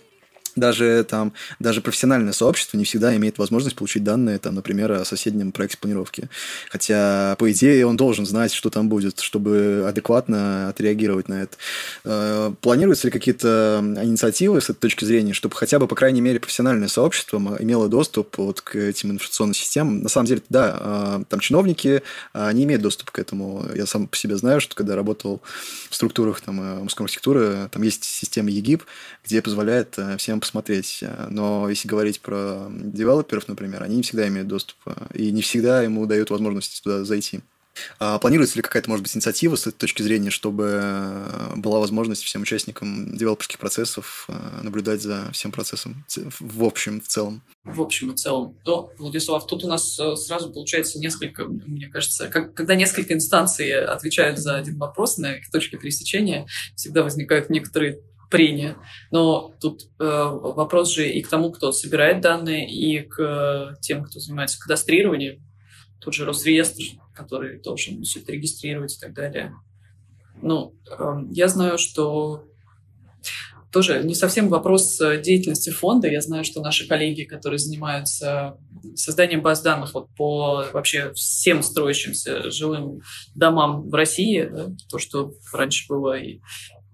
даже 0.56 1.04
там, 1.08 1.32
даже 1.60 1.80
профессиональное 1.82 2.32
сообщество 2.32 2.76
не 2.76 2.84
всегда 2.84 3.14
имеет 3.16 3.38
возможность 3.38 3.76
получить 3.76 4.02
данные, 4.02 4.38
там, 4.38 4.54
например, 4.54 4.90
о 4.92 5.04
соседнем 5.04 5.52
проекте 5.52 5.78
планировки. 5.78 6.28
Хотя, 6.70 7.36
по 7.38 7.50
идее, 7.52 7.86
он 7.86 7.96
должен 7.96 8.26
знать, 8.26 8.52
что 8.52 8.70
там 8.70 8.88
будет, 8.88 9.20
чтобы 9.20 9.84
адекватно 9.86 10.68
отреагировать 10.68 11.28
на 11.28 11.42
это. 11.42 11.56
Э, 12.04 12.52
планируются 12.60 13.06
ли 13.06 13.10
какие-то 13.10 13.82
инициативы 14.02 14.60
с 14.60 14.70
этой 14.70 14.80
точки 14.80 15.04
зрения, 15.04 15.34
чтобы 15.34 15.54
хотя 15.54 15.78
бы, 15.78 15.86
по 15.86 15.94
крайней 15.94 16.22
мере, 16.22 16.40
профессиональное 16.40 16.88
сообщество 16.88 17.36
имело 17.60 17.88
доступ 17.88 18.38
вот 18.38 18.62
к 18.62 18.76
этим 18.76 19.10
информационным 19.12 19.54
системам? 19.54 20.02
На 20.02 20.08
самом 20.08 20.26
деле, 20.26 20.42
да, 20.48 20.76
э, 20.80 21.24
там 21.28 21.40
чиновники 21.40 22.02
не 22.34 22.64
имеют 22.64 22.82
доступа 22.82 23.12
к 23.12 23.18
этому. 23.18 23.64
Я 23.74 23.86
сам 23.86 24.06
по 24.06 24.16
себе 24.16 24.36
знаю, 24.36 24.60
что 24.60 24.74
когда 24.74 24.96
работал 24.96 25.42
в 25.90 25.94
структурах 25.94 26.40
там, 26.40 26.60
э, 26.60 26.82
мужской 26.82 27.04
архитектуры, 27.04 27.68
там 27.70 27.82
есть 27.82 28.04
система 28.04 28.50
ЕГИП, 28.50 28.84
где 29.24 29.42
позволяет 29.42 29.98
всем 30.18 30.40
посмотреть. 30.46 31.02
Но 31.30 31.68
если 31.68 31.88
говорить 31.88 32.20
про 32.20 32.68
девелоперов, 32.70 33.48
например, 33.48 33.82
они 33.82 33.96
не 33.96 34.02
всегда 34.02 34.26
имеют 34.28 34.48
доступ 34.48 34.76
и 35.12 35.30
не 35.30 35.42
всегда 35.42 35.82
ему 35.82 36.06
дают 36.06 36.30
возможность 36.30 36.82
туда 36.82 37.04
зайти. 37.04 37.40
А 37.98 38.18
планируется 38.18 38.56
ли 38.56 38.62
какая-то, 38.62 38.88
может 38.88 39.02
быть, 39.02 39.14
инициатива 39.14 39.56
с 39.56 39.66
этой 39.66 39.78
точки 39.78 40.02
зрения, 40.02 40.30
чтобы 40.30 40.80
э, 40.82 41.52
была 41.56 41.78
возможность 41.78 42.22
всем 42.22 42.42
участникам 42.42 43.16
девелоперских 43.16 43.58
процессов 43.58 44.26
э, 44.28 44.60
наблюдать 44.62 45.02
за 45.02 45.30
всем 45.32 45.52
процессом 45.52 46.04
в 46.40 46.64
общем, 46.64 47.00
в 47.00 47.06
целом? 47.06 47.42
В 47.64 47.80
общем 47.80 48.12
и 48.12 48.16
целом. 48.16 48.56
То, 48.64 48.92
Владислав, 48.98 49.46
тут 49.46 49.64
у 49.64 49.68
нас 49.68 49.98
э, 49.98 50.16
сразу 50.16 50.50
получается 50.50 50.98
несколько, 50.98 51.44
мне 51.44 51.88
кажется, 51.88 52.28
как, 52.28 52.54
когда 52.54 52.74
несколько 52.74 53.14
инстанций 53.14 53.72
отвечают 53.84 54.38
за 54.38 54.56
один 54.56 54.78
вопрос 54.78 55.18
на 55.18 55.34
их 55.34 55.50
точке 55.50 55.76
пересечения, 55.76 56.46
всегда 56.74 57.02
возникают 57.02 57.50
некоторые 57.50 58.00
прения. 58.30 58.76
Но 59.10 59.54
тут 59.60 59.82
э, 59.98 60.04
вопрос 60.04 60.92
же 60.92 61.08
и 61.08 61.22
к 61.22 61.28
тому, 61.28 61.52
кто 61.52 61.72
собирает 61.72 62.20
данные, 62.20 62.68
и 62.68 63.00
к 63.00 63.20
э, 63.20 63.74
тем, 63.80 64.04
кто 64.04 64.20
занимается 64.20 64.58
кадастрированием. 64.60 65.42
Тут 66.00 66.14
же 66.14 66.24
Росреестр, 66.24 66.82
который 67.14 67.60
должен 67.60 68.02
все 68.02 68.20
это 68.20 68.32
регистрировать 68.32 68.96
и 68.96 69.00
так 69.00 69.14
далее. 69.14 69.54
Ну, 70.42 70.74
э, 70.98 71.14
я 71.30 71.48
знаю, 71.48 71.78
что 71.78 72.44
тоже 73.76 74.02
не 74.04 74.14
совсем 74.14 74.48
вопрос 74.48 74.98
э, 75.00 75.20
деятельности 75.20 75.70
фонда. 75.70 76.08
Я 76.08 76.20
знаю, 76.20 76.44
что 76.44 76.62
наши 76.62 76.88
коллеги, 76.88 77.24
которые 77.24 77.58
занимаются 77.58 78.56
созданием 78.94 79.42
баз 79.42 79.60
данных 79.60 79.92
вот 79.94 80.08
по 80.16 80.64
вообще 80.72 81.12
всем 81.12 81.62
строящимся 81.62 82.50
жилым 82.50 83.00
домам 83.34 83.88
в 83.88 83.94
России, 83.94 84.48
да, 84.50 84.68
то, 84.88 84.98
что 84.98 85.34
раньше 85.52 85.86
было 85.88 86.18
и 86.18 86.40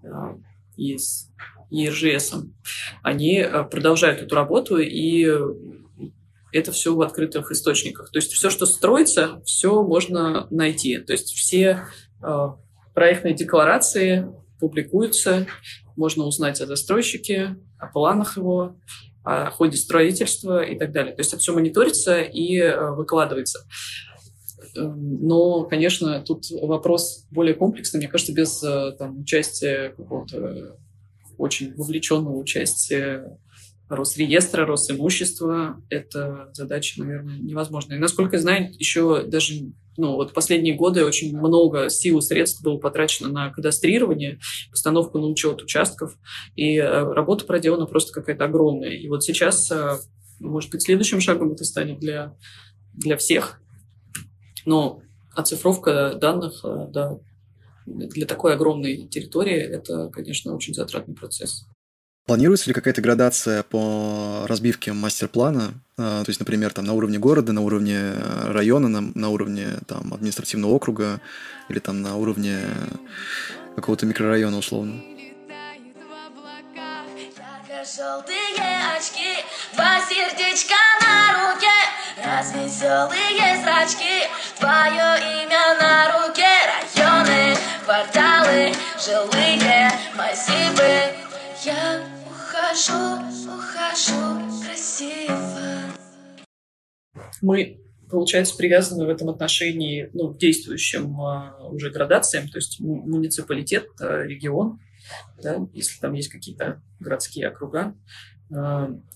э, 0.03 0.07
и 0.77 0.97
с 0.97 1.29
ЕРЖС, 1.69 2.35
они 3.01 3.37
э, 3.39 3.63
продолжают 3.63 4.21
эту 4.21 4.35
работу, 4.35 4.77
и 4.77 5.27
это 6.53 6.71
все 6.71 6.93
в 6.95 7.01
открытых 7.01 7.51
источниках. 7.51 8.11
То 8.11 8.19
есть 8.19 8.31
все, 8.31 8.49
что 8.49 8.65
строится, 8.65 9.41
все 9.43 9.83
можно 9.83 10.47
найти. 10.51 10.99
То 10.99 11.13
есть 11.13 11.33
все 11.33 11.87
э, 12.21 12.47
проектные 12.93 13.33
декларации 13.33 14.27
публикуются, 14.59 15.47
можно 15.95 16.23
узнать 16.25 16.61
о 16.61 16.67
застройщике, 16.67 17.57
о 17.79 17.87
планах 17.87 18.37
его, 18.37 18.77
о 19.23 19.49
ходе 19.49 19.77
строительства 19.77 20.63
и 20.63 20.77
так 20.77 20.91
далее. 20.91 21.13
То 21.15 21.21
есть 21.21 21.33
это 21.33 21.41
все 21.41 21.53
мониторится 21.53 22.21
и 22.21 22.57
э, 22.57 22.91
выкладывается. 22.91 23.67
Эм, 24.77 25.25
но, 25.25 25.63
конечно, 25.63 26.21
тут 26.21 26.45
вопрос 26.51 27.25
более 27.31 27.53
комплексный. 27.53 27.99
Мне 27.99 28.07
кажется, 28.07 28.33
без 28.33 28.63
э, 28.63 28.93
там, 28.97 29.19
участия 29.19 29.89
какого-то 29.89 30.77
очень 31.37 31.73
вовлеченного 31.75 32.37
участия 32.37 33.37
Росреестра, 33.89 34.65
Росимущества, 34.65 35.81
эта 35.89 36.49
задача, 36.53 37.01
наверное, 37.01 37.37
невозможна. 37.37 37.93
И, 37.93 37.99
насколько 37.99 38.37
я 38.37 38.41
знаю, 38.41 38.71
еще 38.77 39.23
даже 39.23 39.73
ну, 39.97 40.15
вот 40.15 40.33
последние 40.33 40.75
годы 40.75 41.05
очень 41.05 41.37
много 41.37 41.89
сил 41.89 42.17
и 42.17 42.21
средств 42.21 42.63
было 42.63 42.77
потрачено 42.77 43.29
на 43.29 43.51
кадастрирование, 43.51 44.39
постановку 44.71 45.19
на 45.19 45.27
учет 45.27 45.61
участков, 45.61 46.17
и 46.55 46.77
э, 46.77 47.13
работа 47.13 47.45
проделана 47.45 47.85
просто 47.85 48.11
какая-то 48.13 48.45
огромная. 48.45 48.91
И 48.91 49.07
вот 49.07 49.23
сейчас, 49.23 49.69
э, 49.71 49.97
может 50.39 50.71
быть, 50.71 50.81
следующим 50.81 51.21
шагом 51.21 51.51
это 51.51 51.63
станет 51.63 51.99
для, 51.99 52.35
для 52.93 53.17
всех 53.17 53.61
но 54.65 55.01
оцифровка 55.35 56.15
данных 56.15 56.61
э, 56.63 56.87
да, 56.89 57.17
для 57.85 58.25
такой 58.25 58.53
огромной 58.53 59.07
территории– 59.07 59.57
это, 59.59 60.09
конечно, 60.09 60.55
очень 60.55 60.73
затратный 60.73 61.15
процесс. 61.15 61.65
Планируется 62.25 62.69
ли 62.69 62.73
какая-то 62.73 63.01
градация 63.01 63.63
по 63.63 64.45
разбивке 64.47 64.93
мастер-плана? 64.93 65.73
Э, 65.97 66.23
то 66.23 66.29
есть, 66.29 66.39
например, 66.39 66.71
там, 66.71 66.85
на 66.85 66.93
уровне 66.93 67.19
города, 67.19 67.51
на 67.51 67.61
уровне 67.61 68.13
района, 68.45 68.87
на, 68.87 69.01
на 69.01 69.29
уровне 69.29 69.67
там, 69.87 70.13
административного 70.13 70.71
округа 70.71 71.19
или 71.67 71.79
там, 71.79 72.01
на 72.01 72.15
уровне 72.15 72.59
какого-то 73.75 74.05
микрорайона 74.05 74.57
условно? 74.57 75.01
Желтые 77.83 78.39
очки, 78.95 79.43
два 79.75 79.99
сердечка 80.07 80.73
на 81.01 81.51
руке, 81.51 81.67
развеселые 82.23 83.61
зрачки, 83.61 84.23
Твое 84.63 85.43
имя 85.43 85.77
на 85.77 86.07
руке, 86.07 86.47
районы, 86.71 87.53
кварталы, 87.83 88.71
жилые 88.97 89.91
массивы. 90.15 91.11
Я 91.65 92.01
ухожу, 92.25 93.19
ухожу 93.45 94.63
красиво. 94.63 95.91
Мы 97.41 97.81
получается, 98.09 98.55
привязаны 98.55 99.05
в 99.05 99.09
этом 99.09 99.29
отношении 99.29 100.09
ну, 100.13 100.33
к 100.33 100.37
действующим 100.37 101.19
э, 101.19 101.67
уже 101.67 101.89
градациям, 101.89 102.47
то 102.47 102.57
есть 102.57 102.79
муниципалитет, 102.79 103.87
э, 103.99 104.23
регион, 104.23 104.79
да, 105.41 105.57
если 105.73 105.99
там 105.99 106.13
есть 106.13 106.29
какие-то 106.29 106.81
городские 107.01 107.49
округа, 107.49 107.95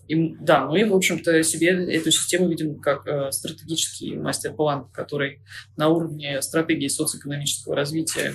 и, 0.08 0.36
да, 0.40 0.66
мы, 0.66 0.86
в 0.86 0.96
общем-то, 0.96 1.44
себе 1.44 1.70
эту 1.94 2.12
систему 2.12 2.48
видим 2.48 2.80
как 2.80 3.06
э, 3.08 3.32
стратегический 3.32 4.16
мастер-план, 4.16 4.90
который 4.92 5.42
на 5.76 5.90
уровне 5.90 6.42
стратегии 6.42 6.88
социоэкономического 6.88 7.76
развития 7.76 8.34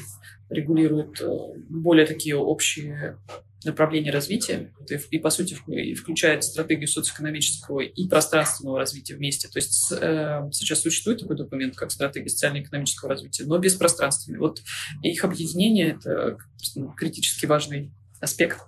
регулирует 0.51 1.21
э, 1.23 1.27
более 1.71 2.07
такие 2.07 2.37
общие 2.37 3.17
направления 3.65 4.11
развития 4.11 4.73
и, 4.91 5.17
и 5.17 5.19
по 5.19 5.31
сути, 5.31 5.57
включает 5.95 6.45
стратегию 6.45 6.89
социоэкономического 6.89 7.81
и 7.81 8.09
пространственного 8.09 8.79
развития 8.79 9.15
вместе. 9.15 9.49
То 9.49 9.59
есть 9.59 9.93
э, 9.93 10.43
сейчас 10.53 10.81
существует 10.81 11.21
такой 11.21 11.37
документ, 11.37 11.75
как 11.75 11.91
стратегия 11.91 12.29
социально-экономического 12.29 13.09
развития, 13.09 13.45
но 13.45 13.57
без 13.59 13.75
пространственной. 13.77 14.41
Вот 14.41 14.61
их 15.03 15.25
объединение– 15.25 15.99
это 16.05 16.37
критически 16.99 17.47
важный 17.47 17.93
аспект. 18.21 18.59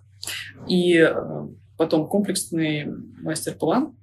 И 0.69 0.97
э, 0.97 1.15
потом 1.77 2.07
комплексный 2.07 2.87
мастер-план, 3.21 3.97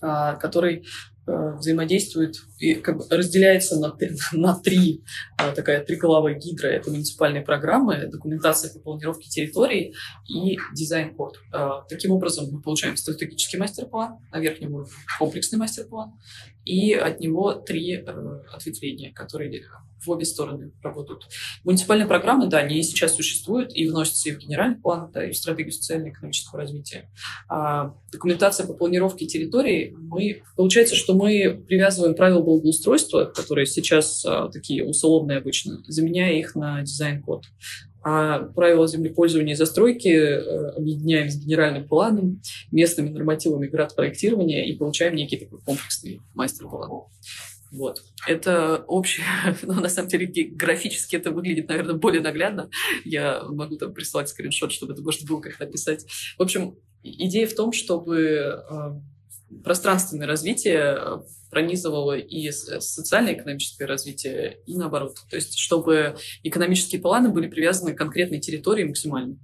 а, 0.00 0.34
который 0.36 0.84
Э, 1.24 1.54
взаимодействует 1.56 2.42
и 2.62 2.74
как 2.76 2.96
бы 2.96 3.04
разделяется 3.10 3.76
на, 3.80 3.96
на 4.32 4.54
три, 4.54 5.02
э, 5.36 5.52
такая 5.52 5.84
триголовая 5.84 6.34
гидра. 6.34 6.68
Это 6.68 6.90
муниципальные 6.90 7.42
программы, 7.42 8.06
документация 8.06 8.72
по 8.72 8.78
планировке 8.78 9.28
территорий 9.28 9.94
и 10.28 10.58
дизайн-код. 10.72 11.38
Э, 11.52 11.70
таким 11.88 12.12
образом 12.12 12.48
мы 12.52 12.62
получаем 12.62 12.96
стратегический 12.96 13.56
мастер-план, 13.56 14.18
на 14.30 14.38
верхнем 14.38 14.74
уровне 14.74 14.92
комплексный 15.18 15.58
мастер-план, 15.58 16.12
и 16.64 16.94
от 16.94 17.18
него 17.18 17.52
три 17.54 17.96
ответвления, 17.96 19.12
которые 19.12 19.50
в 20.04 20.10
обе 20.10 20.24
стороны 20.24 20.72
работают. 20.82 21.28
Муниципальные 21.64 22.06
программы, 22.06 22.48
да, 22.48 22.58
они 22.58 22.82
сейчас 22.82 23.14
существуют 23.14 23.74
и 23.74 23.88
вносятся 23.88 24.28
и 24.28 24.32
в 24.32 24.38
генеральный 24.38 24.78
план, 24.78 25.10
да, 25.12 25.24
и 25.24 25.32
в 25.32 25.36
стратегию 25.36 25.72
социально-экономического 25.72 26.60
развития. 26.60 27.10
А 27.48 27.94
документация 28.10 28.66
по 28.66 28.74
планировке 28.74 29.26
территории, 29.26 29.94
мы, 29.96 30.42
получается, 30.56 30.96
что 30.96 31.14
мы 31.14 31.62
привязываем 31.66 32.14
правила 32.14 32.40
благоустройства, 32.52 33.24
которые 33.24 33.66
сейчас 33.66 34.24
а, 34.24 34.48
такие 34.48 34.84
условные 34.84 35.38
обычно, 35.38 35.82
заменяя 35.86 36.34
их 36.34 36.54
на 36.54 36.82
дизайн-код. 36.82 37.44
А 38.04 38.40
правила 38.40 38.88
землепользования 38.88 39.52
и 39.52 39.56
застройки 39.56 40.08
э, 40.08 40.70
объединяем 40.70 41.30
с 41.30 41.36
генеральным 41.36 41.86
планом, 41.86 42.42
местными 42.72 43.10
нормативами 43.10 43.68
градпроектирования 43.68 44.64
и 44.64 44.76
получаем 44.76 45.14
некий 45.14 45.36
такой 45.36 45.60
комплексный 45.60 46.20
мастер-план. 46.34 47.04
Вот. 47.70 48.02
Это 48.26 48.84
общее, 48.86 49.24
но 49.62 49.74
на 49.74 49.88
самом 49.88 50.08
деле 50.08 50.26
графически 50.50 51.16
это 51.16 51.30
выглядит, 51.30 51.68
наверное, 51.68 51.94
более 51.94 52.20
наглядно. 52.20 52.70
Я 53.04 53.44
могу 53.44 53.76
там 53.76 53.94
прислать 53.94 54.28
скриншот, 54.28 54.72
чтобы 54.72 54.92
это 54.92 55.02
можно 55.02 55.26
было 55.26 55.40
как-то 55.40 55.64
описать. 55.64 56.04
В 56.38 56.42
общем, 56.42 56.76
идея 57.02 57.46
в 57.46 57.54
том, 57.54 57.72
чтобы 57.72 58.18
э, 58.18 59.00
пространственное 59.64 60.26
развитие 60.26 60.96
э, 60.98 61.16
пронизывало 61.50 62.16
и 62.16 62.50
социально-экономическое 62.50 63.86
развитие, 63.86 64.58
и 64.66 64.76
наоборот. 64.76 65.16
То 65.28 65.36
есть, 65.36 65.58
чтобы 65.58 66.16
экономические 66.42 67.00
планы 67.00 67.28
были 67.28 67.48
привязаны 67.48 67.94
к 67.94 67.98
конкретной 67.98 68.40
территории 68.40 68.84
максимально. 68.84 69.38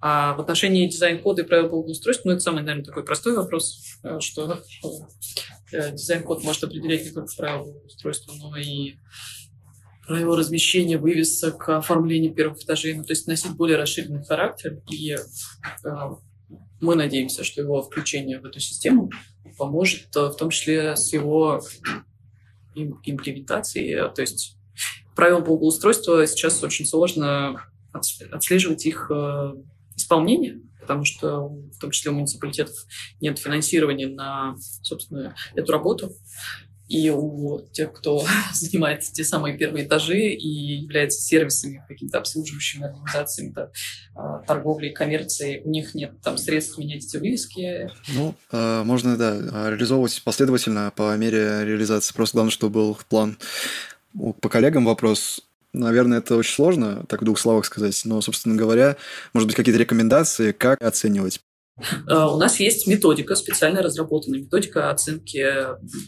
А 0.00 0.34
в 0.34 0.40
отношении 0.40 0.88
дизайн-кода 0.88 1.42
и 1.42 1.44
правил 1.44 1.68
благоустройства, 1.68 2.28
ну, 2.28 2.34
это 2.34 2.40
самый, 2.42 2.62
наверное, 2.62 2.84
такой 2.84 3.04
простой 3.04 3.36
вопрос, 3.36 3.82
э, 4.04 4.20
что 4.20 4.62
Э, 5.72 5.92
дизайн-код 5.92 6.44
может 6.44 6.64
определять 6.64 7.04
не 7.04 7.10
только 7.10 7.30
правила 7.36 7.74
устройства, 7.84 8.32
но 8.38 8.56
и 8.56 8.94
правила 10.06 10.38
размещения 10.38 10.96
вывесок, 10.96 11.68
оформления 11.68 12.32
первых 12.32 12.62
этажей, 12.62 12.94
ну, 12.94 13.04
то 13.04 13.12
есть 13.12 13.26
носить 13.26 13.54
более 13.54 13.76
расширенный 13.76 14.24
характер. 14.24 14.80
И 14.90 15.16
мы 16.80 16.94
надеемся, 16.94 17.44
что 17.44 17.60
его 17.60 17.82
включение 17.82 18.40
в 18.40 18.44
эту 18.44 18.60
систему 18.60 19.10
поможет, 19.56 20.14
э, 20.16 20.28
в 20.28 20.36
том 20.36 20.50
числе 20.50 20.96
с 20.96 21.12
его 21.12 21.60
имплементацией. 22.74 24.12
То 24.14 24.20
есть 24.20 24.56
правила 25.16 25.40
благоустройства 25.40 26.26
сейчас 26.26 26.62
очень 26.62 26.86
сложно 26.86 27.60
отслеживать 27.92 28.86
их 28.86 29.10
э, 29.10 29.54
исполнение, 29.96 30.60
потому 30.80 31.04
что 31.04 31.48
в 31.48 31.78
том 31.80 31.90
числе 31.90 32.12
у 32.12 32.14
муниципалитетов 32.14 32.76
нет 33.20 33.38
финансирования 33.38 34.06
на, 34.06 34.56
собственно, 34.82 35.34
эту 35.54 35.72
работу. 35.72 36.12
И 36.88 37.10
у 37.10 37.60
тех, 37.72 37.92
кто 37.92 38.24
занимает 38.54 39.02
те 39.02 39.24
самые 39.24 39.56
первые 39.56 39.86
этажи 39.86 40.18
и 40.18 40.48
является 40.82 41.20
сервисами, 41.20 41.84
какими-то 41.86 42.18
обслуживающими 42.18 42.86
организациями, 42.86 43.52
да, 43.52 43.70
а, 44.14 44.38
торговли, 44.40 44.88
коммерции, 44.88 45.60
у 45.64 45.70
них 45.70 45.94
нет 45.94 46.20
там 46.22 46.38
средств 46.38 46.78
менять 46.78 47.04
эти 47.04 47.16
вывески. 47.18 47.90
Ну, 48.08 48.34
э, 48.52 48.82
можно, 48.84 49.16
да, 49.16 49.70
реализовывать 49.70 50.22
последовательно 50.24 50.92
по 50.94 51.16
мере 51.16 51.64
реализации. 51.64 52.14
Просто 52.14 52.36
главное, 52.36 52.52
чтобы 52.52 52.74
был 52.74 52.98
план. 53.08 53.38
По 54.40 54.48
коллегам 54.48 54.84
вопрос. 54.84 55.42
Наверное, 55.74 56.18
это 56.18 56.36
очень 56.36 56.54
сложно, 56.54 57.04
так 57.08 57.20
в 57.20 57.24
двух 57.26 57.38
словах 57.38 57.66
сказать, 57.66 58.00
но, 58.06 58.22
собственно 58.22 58.56
говоря, 58.56 58.96
может 59.34 59.46
быть, 59.46 59.54
какие-то 59.54 59.78
рекомендации, 59.78 60.52
как 60.52 60.82
оценивать 60.82 61.40
у 62.06 62.36
нас 62.36 62.58
есть 62.60 62.86
методика, 62.86 63.34
специально 63.34 63.82
разработанная 63.82 64.40
методика 64.40 64.90
оценки 64.90 65.46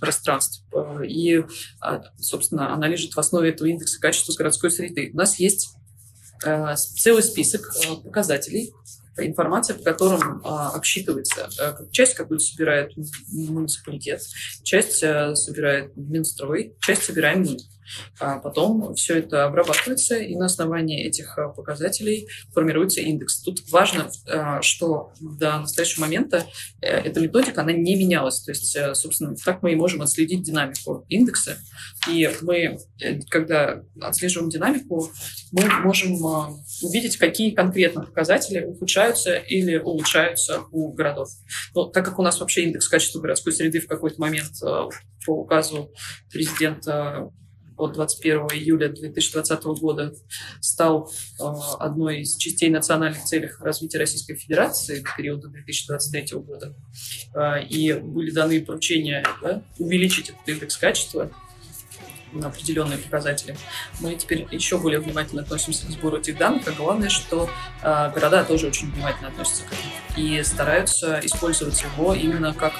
пространств. 0.01 0.65
Э, 0.75 1.05
и, 1.07 1.45
а, 1.81 2.03
собственно, 2.19 2.73
она 2.73 2.89
лежит 2.89 3.15
в 3.15 3.19
основе 3.19 3.51
этого 3.51 3.69
индекса 3.69 4.01
качества 4.01 4.35
городской 4.37 4.71
среды. 4.71 5.11
У 5.13 5.17
нас 5.17 5.39
есть 5.39 5.75
э, 6.45 6.75
целый 6.77 7.23
список 7.23 7.73
показателей, 8.03 8.73
информация, 9.19 9.77
по 9.77 9.83
которым 9.83 10.41
а, 10.45 10.71
обсчитывается. 10.71 11.51
Часть 11.91 12.15
какую-то 12.15 12.43
собирает 12.43 12.93
муниципалитет, 12.97 14.23
часть 14.63 14.99
собирает 14.99 15.95
Минстрой, 15.97 16.75
часть 16.81 17.03
собираем 17.03 17.43
мы. 17.43 17.59
А 18.19 18.39
потом 18.39 18.95
все 18.95 19.19
это 19.19 19.45
обрабатывается, 19.45 20.17
и 20.17 20.37
на 20.37 20.47
основании 20.47 21.05
этих 21.05 21.39
а, 21.39 21.49
показателей 21.49 22.29
формируется 22.53 23.01
индекс. 23.01 23.43
Тут 23.43 23.69
важно, 23.71 24.11
а, 24.29 24.63
что 24.63 25.13
до 25.21 25.59
настоящего 25.61 26.03
момента 26.03 26.47
э, 26.81 26.89
эта 26.89 27.21
методика, 27.21 27.63
она 27.63 27.73
не 27.73 27.97
менялась. 27.97 28.41
То 28.43 28.53
есть, 28.53 28.77
э, 28.77 28.95
собственно, 28.95 29.35
так 29.37 29.63
мы 29.63 29.73
и 29.73 29.77
можем 29.77 30.03
отследить 30.03 30.43
динамику 30.43 31.05
индекса. 31.09 31.59
И 32.09 32.31
мы, 32.43 32.79
э, 33.01 33.21
когда 33.29 33.83
отслеживаем 34.01 34.51
динамику, 34.51 35.11
мы 35.53 35.69
можем 35.83 36.17
увидеть, 36.83 37.17
какие 37.17 37.51
конкретно 37.51 38.03
показатели 38.03 38.65
ухудшаются 38.65 39.37
или 39.37 39.77
улучшаются 39.79 40.63
у 40.71 40.93
городов. 40.93 41.29
Но 41.75 41.87
так 41.87 42.05
как 42.05 42.19
у 42.19 42.23
нас 42.23 42.41
вообще 42.41 42.65
индекс 42.65 42.89
качества 42.89 43.21
городской 43.21 43.53
среды 43.53 43.81
в 43.81 43.87
какой-то 43.87 44.21
момент 44.21 44.53
по 45.27 45.33
указу 45.33 45.93
президента 46.31 47.31
от 47.81 47.93
21 47.95 48.41
июля 48.53 48.89
2020 48.89 49.65
года 49.81 50.15
стал 50.61 51.11
э, 51.39 51.45
одной 51.79 52.21
из 52.21 52.37
частей 52.37 52.71
национальных 52.71 53.25
целей 53.25 53.51
развития 53.61 53.99
Российской 53.99 54.35
Федерации 54.35 55.03
в 55.03 55.17
период 55.17 55.41
до 55.41 55.49
2023 55.49 56.39
года. 56.39 56.75
Э, 57.35 57.63
и 57.63 57.93
были 57.95 58.31
даны 58.31 58.61
поручения 58.61 59.25
да, 59.43 59.63
увеличить 59.79 60.31
этот 60.31 60.49
индекс 60.49 60.77
качества 60.77 61.31
на 62.33 62.49
определенные 62.49 62.99
показатели. 62.99 63.57
Мы 64.01 64.15
теперь 64.15 64.47
еще 64.51 64.79
более 64.79 65.01
внимательно 65.01 65.43
относимся 65.43 65.87
к 65.87 65.91
сбору 65.91 66.19
этих 66.19 66.39
данных, 66.39 66.67
а 66.69 66.73
главное, 66.73 67.09
что 67.09 67.51
э, 67.83 68.11
города 68.15 68.45
тоже 68.45 68.69
очень 68.69 68.91
внимательно 68.93 69.29
относятся 69.29 69.65
к 69.65 69.73
этому 69.73 69.93
и 70.17 70.43
стараются 70.43 71.21
использовать 71.23 71.83
его 71.83 72.15
именно 72.15 72.55
как... 72.55 72.73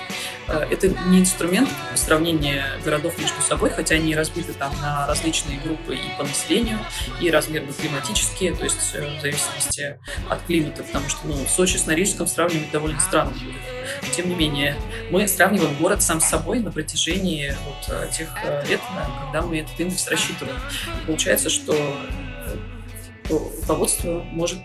Э, 0.49 0.67
это 0.71 0.89
не 0.89 1.21
инструмент 1.21 1.69
сравнения 1.95 2.65
городов 2.85 3.19
между 3.19 3.41
собой, 3.43 3.71
хотя 3.71 3.97
они 3.97 4.15
разбиты 4.15 4.53
там 4.53 4.73
на 4.81 5.07
различные 5.07 5.61
группы 5.61 5.95
и 5.95 6.17
по 6.19 6.25
населению, 6.25 6.79
и 7.21 7.31
размерно 7.31 7.73
климатические, 7.73 8.55
то 8.55 8.65
есть 8.65 8.95
э, 8.95 9.19
в 9.19 9.21
зависимости 9.21 9.99
от 10.29 10.43
климата, 10.43 10.83
потому 10.83 11.09
что 11.09 11.27
ну, 11.27 11.35
Сочи 11.47 11.77
с 11.77 11.87
Норильском 11.87 12.27
сравнивать 12.27 12.71
довольно 12.71 13.01
странно. 13.01 13.33
Тем 14.13 14.29
не 14.29 14.35
менее, 14.35 14.77
мы 15.11 15.27
сравниваем 15.29 15.77
город 15.77 16.03
сам 16.03 16.21
с 16.21 16.25
собой 16.25 16.61
на 16.61 16.71
протяжении 16.71 17.55
вот 17.65 17.95
э, 17.95 18.09
тех 18.13 18.29
лет, 18.69 18.81
когда 19.25 19.43
мы 19.43 19.59
этот 19.59 19.79
индекс 19.79 20.09
рассчитываем. 20.09 20.59
получается, 21.07 21.51
что 21.51 21.77
руководство 23.29 24.25
может 24.33 24.59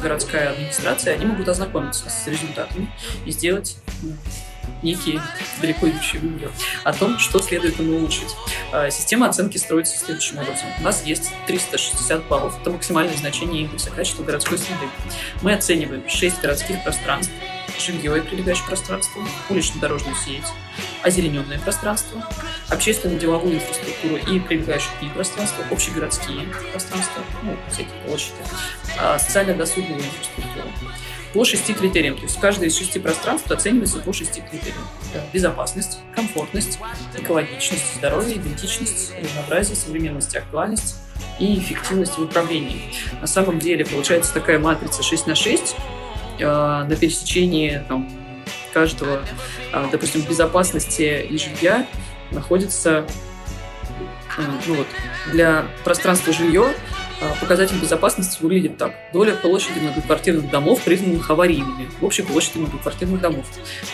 городская 0.00 0.52
администрация, 0.52 1.14
они 1.14 1.26
могут 1.26 1.48
ознакомиться 1.48 2.08
с 2.08 2.26
результатами 2.28 2.88
и 3.26 3.32
сделать 3.32 3.76
некие 4.84 5.20
далеко 5.60 5.88
идущие 5.88 6.20
выводы 6.20 6.48
о 6.84 6.92
том, 6.92 7.18
что 7.18 7.40
следует 7.40 7.80
им 7.80 7.94
улучшить. 7.94 8.28
А, 8.72 8.90
система 8.90 9.28
оценки 9.28 9.56
строится 9.56 9.98
следующим 9.98 10.38
образом. 10.38 10.66
У 10.78 10.82
нас 10.82 11.04
есть 11.04 11.30
360 11.46 12.28
баллов. 12.28 12.58
Это 12.60 12.70
максимальное 12.70 13.16
значение 13.16 13.62
индекса 13.62 13.90
качества 13.90 14.22
городской 14.22 14.58
среды. 14.58 14.88
Мы 15.42 15.54
оцениваем 15.54 16.08
6 16.08 16.40
городских 16.40 16.82
пространств, 16.84 17.32
жилье 17.78 18.18
и 18.18 18.20
прилегающее 18.20 18.66
пространство, 18.66 19.22
улично-дорожную 19.48 20.14
сеть, 20.16 20.46
озелененное 21.02 21.58
пространство, 21.58 22.26
общественно-деловую 22.68 23.56
инфраструктуру 23.56 24.16
и 24.16 24.40
прилегающие 24.40 24.90
к 24.98 25.02
ней 25.02 25.10
пространства, 25.10 25.64
общегородские 25.70 26.46
пространства, 26.72 27.22
ну, 27.42 27.56
всякие 27.68 28.00
площади, 28.06 28.36
а, 28.98 29.18
социально-досуговую 29.18 29.98
инфраструктуру. 29.98 30.68
По 31.34 31.44
шести 31.44 31.74
критериям. 31.74 32.14
То 32.14 32.22
есть 32.22 32.38
каждое 32.38 32.68
из 32.68 32.78
шести 32.78 33.00
пространств 33.00 33.50
оценивается 33.50 33.98
по 33.98 34.12
шести 34.12 34.40
критериям. 34.40 34.78
Безопасность, 35.32 35.98
комфортность, 36.14 36.78
экологичность, 37.18 37.96
здоровье, 37.96 38.36
идентичность, 38.36 39.12
разнообразие, 39.20 39.74
современность, 39.74 40.36
актуальность 40.36 40.94
и 41.40 41.58
эффективность 41.58 42.16
в 42.18 42.22
управлении. 42.22 42.94
На 43.20 43.26
самом 43.26 43.58
деле 43.58 43.84
получается 43.84 44.32
такая 44.32 44.60
матрица 44.60 45.02
6 45.02 45.26
на 45.26 45.34
6 45.34 45.74
э, 46.38 46.44
на 46.44 46.96
пересечении 46.96 47.84
там, 47.88 48.08
каждого, 48.72 49.20
э, 49.72 49.86
допустим, 49.90 50.22
безопасности 50.22 51.26
и 51.28 51.36
жилья 51.36 51.84
находится 52.30 53.06
э, 54.38 54.42
ну 54.68 54.74
вот, 54.76 54.86
для 55.32 55.66
пространства 55.82 56.32
жилье 56.32 56.72
показатель 57.40 57.78
безопасности 57.78 58.42
выглядит 58.42 58.76
так. 58.76 58.94
Доля 59.12 59.34
площади 59.34 59.78
многоквартирных 59.78 60.50
домов, 60.50 60.82
признанных 60.82 61.28
аварийными, 61.30 61.88
в 62.00 62.04
общей 62.04 62.22
площади 62.22 62.58
многоквартирных 62.58 63.20
домов. 63.20 63.46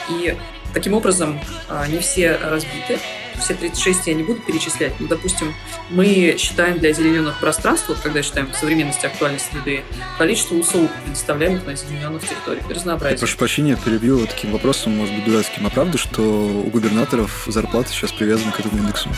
И 0.09 0.37
таким 0.75 0.95
образом 0.95 1.41
а, 1.69 1.87
не 1.87 1.99
все 1.99 2.37
разбиты, 2.37 2.99
все 3.41 3.55
36 3.55 4.07
я 4.07 4.15
не 4.15 4.23
буду 4.23 4.41
перечислять, 4.41 4.93
но, 5.01 5.09
допустим, 5.09 5.55
мы 5.89 6.37
считаем 6.39 6.79
для 6.79 6.91
озелененных 6.91 7.41
пространств, 7.41 7.89
вот 7.89 7.99
когда 7.99 8.23
считаем 8.23 8.53
современности 8.53 9.07
актуальной 9.07 9.41
среды, 9.41 9.83
количество 10.19 10.55
УСУ, 10.55 10.89
предоставляемых 11.05 11.67
на 11.67 11.73
озелененных 11.73 12.23
территориях, 12.23 12.69
разнообразие. 12.69 13.17
Я 13.17 13.19
прошу 13.19 13.39
прощения, 13.39 13.79
перебью 13.83 14.27
таким 14.27 14.53
вопросом, 14.53 14.97
может 14.97 15.15
быть, 15.15 15.25
дурацким. 15.25 15.67
А 15.67 15.71
правда, 15.71 15.99
что 15.99 16.23
у 16.23 16.71
губернаторов 16.71 17.45
зарплата 17.47 17.91
сейчас 17.91 18.13
привязана 18.13 18.53
к 18.53 18.61
этому 18.61 18.79
индексу? 18.79 19.09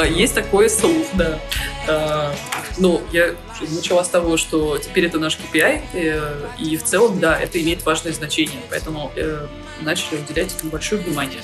Есть 0.00 0.34
такой 0.34 0.70
слух, 0.70 1.06
да. 1.14 1.38
А, 1.86 2.34
ну, 2.78 3.02
я 3.12 3.34
начала 3.70 4.04
с 4.04 4.08
того, 4.08 4.36
что 4.36 4.78
теперь 4.78 5.06
это 5.06 5.18
наш 5.18 5.38
KPI, 5.38 5.82
э, 5.92 6.48
и 6.58 6.76
в 6.76 6.84
целом, 6.84 7.20
да, 7.20 7.38
это 7.38 7.60
имеет 7.60 7.84
важное 7.84 8.12
значение, 8.12 8.60
поэтому 8.70 9.12
э, 9.16 9.46
начали 9.80 10.18
уделять 10.18 10.54
этому 10.54 10.70
большое 10.70 11.02
внимание. 11.02 11.40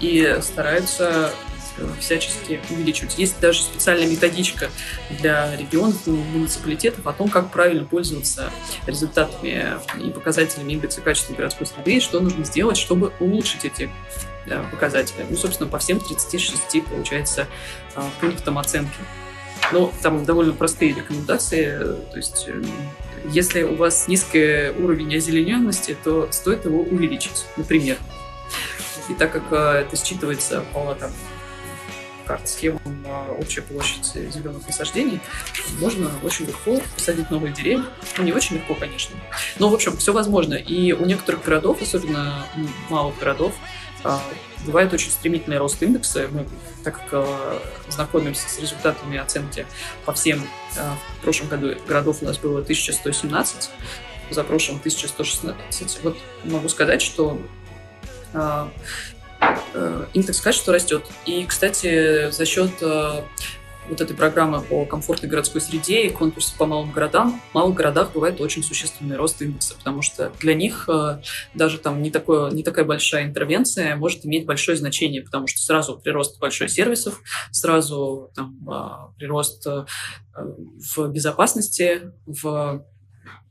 И 0.00 0.38
стараются 0.42 1.32
э, 1.78 1.86
всячески 2.00 2.60
увеличивать. 2.70 3.18
Есть 3.18 3.38
даже 3.40 3.62
специальная 3.62 4.06
методичка 4.06 4.70
для 5.10 5.54
регионов 5.56 5.96
и 6.06 6.10
муниципалитетов 6.10 7.06
о 7.06 7.12
том, 7.12 7.28
как 7.28 7.50
правильно 7.50 7.84
пользоваться 7.84 8.50
результатами 8.86 9.78
и 10.02 10.10
показателями 10.10 10.72
индекса 10.72 11.00
качества 11.00 11.34
городской 11.34 11.66
среды, 11.66 11.96
и 11.96 12.00
что 12.00 12.20
нужно 12.20 12.44
сделать, 12.44 12.76
чтобы 12.76 13.12
улучшить 13.20 13.64
эти 13.64 13.90
показатели. 14.70 15.26
Ну, 15.28 15.36
собственно, 15.36 15.68
по 15.68 15.78
всем 15.78 16.00
36, 16.00 16.84
получается, 16.84 17.46
пунктам 18.20 18.58
оценки. 18.58 18.98
Ну, 19.72 19.92
там 20.02 20.24
довольно 20.24 20.52
простые 20.52 20.92
рекомендации. 20.92 21.78
То 21.78 22.16
есть, 22.16 22.44
э, 22.48 22.62
если 23.30 23.62
у 23.62 23.76
вас 23.76 24.08
низкий 24.08 24.70
уровень 24.78 25.16
озелененности, 25.16 25.96
то 26.02 26.28
стоит 26.30 26.64
его 26.64 26.82
увеличить, 26.82 27.46
например. 27.56 27.96
И 29.08 29.14
так 29.14 29.32
как 29.32 29.44
э, 29.50 29.86
это 29.86 29.96
считывается 29.96 30.62
по 30.72 30.94
там, 30.94 31.10
карт 32.26 32.48
схемам 32.48 32.80
общая 33.38 33.62
площадь 33.62 34.06
зеленых 34.14 34.66
насаждений, 34.66 35.20
можно 35.80 36.10
очень 36.22 36.46
легко 36.46 36.80
посадить 36.94 37.30
новые 37.30 37.52
деревья. 37.52 37.84
Ну, 38.16 38.24
не 38.24 38.32
очень 38.32 38.56
легко, 38.56 38.74
конечно. 38.74 39.16
Но, 39.58 39.68
в 39.68 39.74
общем, 39.74 39.96
все 39.96 40.12
возможно. 40.12 40.54
И 40.54 40.92
у 40.92 41.04
некоторых 41.04 41.44
городов, 41.44 41.82
особенно 41.82 42.46
малых 42.88 43.18
городов, 43.18 43.54
а, 44.04 44.20
бывает 44.66 44.92
очень 44.92 45.10
стремительный 45.10 45.58
рост 45.58 45.82
индекса. 45.82 46.28
Мы, 46.30 46.46
так 46.82 46.96
как 46.96 47.08
э, 47.12 47.58
знакомимся 47.88 48.48
с 48.48 48.58
результатами 48.58 49.18
оценки 49.18 49.66
по 50.04 50.12
всем, 50.12 50.42
э, 50.76 50.90
в 51.18 51.22
прошлом 51.22 51.48
году 51.48 51.74
городов 51.86 52.18
у 52.20 52.26
нас 52.26 52.38
было 52.38 52.60
1117, 52.60 53.70
за 54.30 54.44
прошлым 54.44 54.78
1116. 54.78 56.00
Вот 56.02 56.16
могу 56.44 56.68
сказать, 56.68 57.02
что 57.02 57.38
э, 58.32 58.68
индекс 60.12 60.40
качества 60.40 60.72
растет. 60.72 61.06
И, 61.26 61.44
кстати, 61.44 62.30
за 62.30 62.44
счет 62.46 62.72
вот 63.88 64.00
этой 64.00 64.16
программы 64.16 64.60
по 64.60 64.84
комфортной 64.84 65.30
городской 65.30 65.60
среде 65.60 66.06
и 66.06 66.10
конкурса 66.10 66.54
по 66.56 66.66
малым 66.66 66.90
городам, 66.90 67.40
в 67.50 67.54
малых 67.54 67.74
городах 67.74 68.12
бывает 68.12 68.40
очень 68.40 68.62
существенный 68.62 69.16
рост 69.16 69.40
индекса, 69.42 69.74
потому 69.76 70.02
что 70.02 70.32
для 70.40 70.54
них 70.54 70.88
э, 70.88 71.20
даже 71.54 71.78
там 71.78 72.02
не, 72.02 72.10
такое, 72.10 72.50
не 72.50 72.62
такая 72.62 72.84
большая 72.84 73.24
интервенция 73.24 73.96
может 73.96 74.24
иметь 74.24 74.46
большое 74.46 74.76
значение, 74.76 75.22
потому 75.22 75.46
что 75.46 75.60
сразу 75.60 75.98
прирост 75.98 76.38
большой 76.40 76.68
сервисов, 76.68 77.22
сразу 77.50 78.30
там, 78.34 78.58
а, 78.68 79.12
прирост 79.18 79.66
э, 79.66 79.84
в 80.34 81.08
безопасности, 81.08 82.12
в 82.26 82.84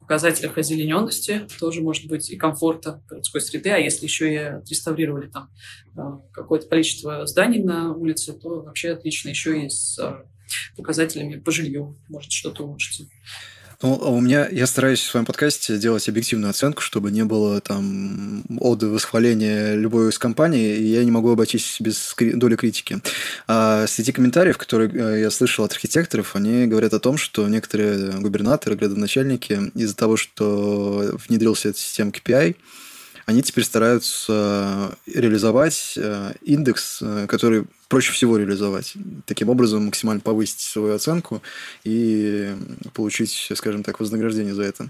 показателях 0.04 0.58
озелененности 0.58 1.48
тоже 1.60 1.82
может 1.82 2.08
быть 2.08 2.30
и 2.30 2.38
комфорта 2.38 3.02
городской 3.08 3.42
среды, 3.42 3.70
а 3.70 3.78
если 3.78 4.06
еще 4.06 4.32
и 4.32 4.38
отреставрировали 4.38 5.30
там 5.30 5.50
э, 5.98 6.02
какое-то 6.32 6.68
количество 6.68 7.26
зданий 7.26 7.64
на 7.64 7.94
улице, 7.94 8.34
то 8.34 8.62
вообще 8.62 8.92
отлично 8.92 9.30
еще 9.30 9.66
и 9.66 9.70
с 9.70 9.98
э, 10.00 10.26
показателями 10.78 11.40
по 11.40 11.52
жилью 11.52 11.98
может 12.10 12.32
что-то 12.32 12.64
улучшиться. 12.64 13.06
Ну, 13.84 14.00
а 14.02 14.10
у 14.12 14.22
меня, 14.22 14.48
я 14.50 14.66
стараюсь 14.66 15.02
в 15.02 15.10
своем 15.12 15.26
подкасте 15.26 15.78
делать 15.78 16.08
объективную 16.08 16.50
оценку, 16.50 16.82
чтобы 16.82 17.12
не 17.12 17.26
было 17.26 17.60
там 17.60 18.42
оды 18.62 18.88
восхваления 18.88 19.76
любой 19.76 20.10
из 20.10 20.18
компаний, 20.18 20.78
и 20.78 20.86
я 20.86 21.04
не 21.04 21.12
могу 21.12 21.32
обойтись 21.32 21.82
без 21.82 22.16
доли 22.18 22.56
критики. 22.56 23.00
А 23.46 23.86
среди 23.88 24.14
комментариев, 24.14 24.58
которые 24.58 24.90
э, 24.90 25.20
я 25.20 25.30
слышал 25.30 25.66
от 25.66 25.74
архитекторов, 25.74 26.38
они 26.38 26.66
говорят 26.66 26.94
о 26.94 27.02
том, 27.02 27.18
что 27.18 27.46
некоторые 27.50 28.22
губернаторы, 28.22 28.78
градоначальники 28.78 29.60
из-за 29.76 29.98
того, 29.98 30.16
что 30.16 31.20
внедрился 31.28 31.68
эта 31.68 31.78
система 31.78 32.12
KPI, 32.12 32.56
они 33.26 33.42
теперь 33.42 33.64
стараются 33.64 34.98
реализовать 35.06 35.94
э, 35.98 36.34
индекс, 36.42 37.02
э, 37.02 37.26
который 37.28 37.66
проще 37.88 38.12
всего 38.12 38.38
реализовать. 38.38 38.96
Таким 39.26 39.50
образом, 39.50 39.86
максимально 39.86 40.22
повысить 40.22 40.60
свою 40.60 40.96
оценку 40.96 41.42
и 41.84 42.54
получить, 42.94 43.50
скажем 43.56 43.84
так, 43.84 44.00
вознаграждение 44.00 44.54
за 44.54 44.64
это. 44.64 44.90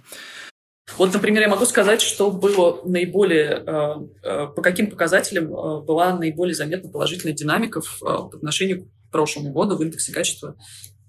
Вот, 0.98 1.14
например, 1.14 1.44
я 1.44 1.50
могу 1.50 1.66
сказать, 1.66 2.02
что 2.02 2.32
было 2.32 2.82
наиболее, 2.86 3.64
э, 3.66 4.48
по 4.48 4.62
каким 4.62 4.90
показателям 4.90 5.50
была 5.50 6.18
наиболее 6.18 6.56
заметна 6.56 6.90
положительная 6.90 7.36
динамика 7.36 7.82
по 8.00 8.28
отношению 8.28 8.86
к 8.86 9.12
прошлому 9.12 9.52
году 9.52 9.78
в 9.78 9.84
индексе 9.84 10.12
качества 10.12 10.56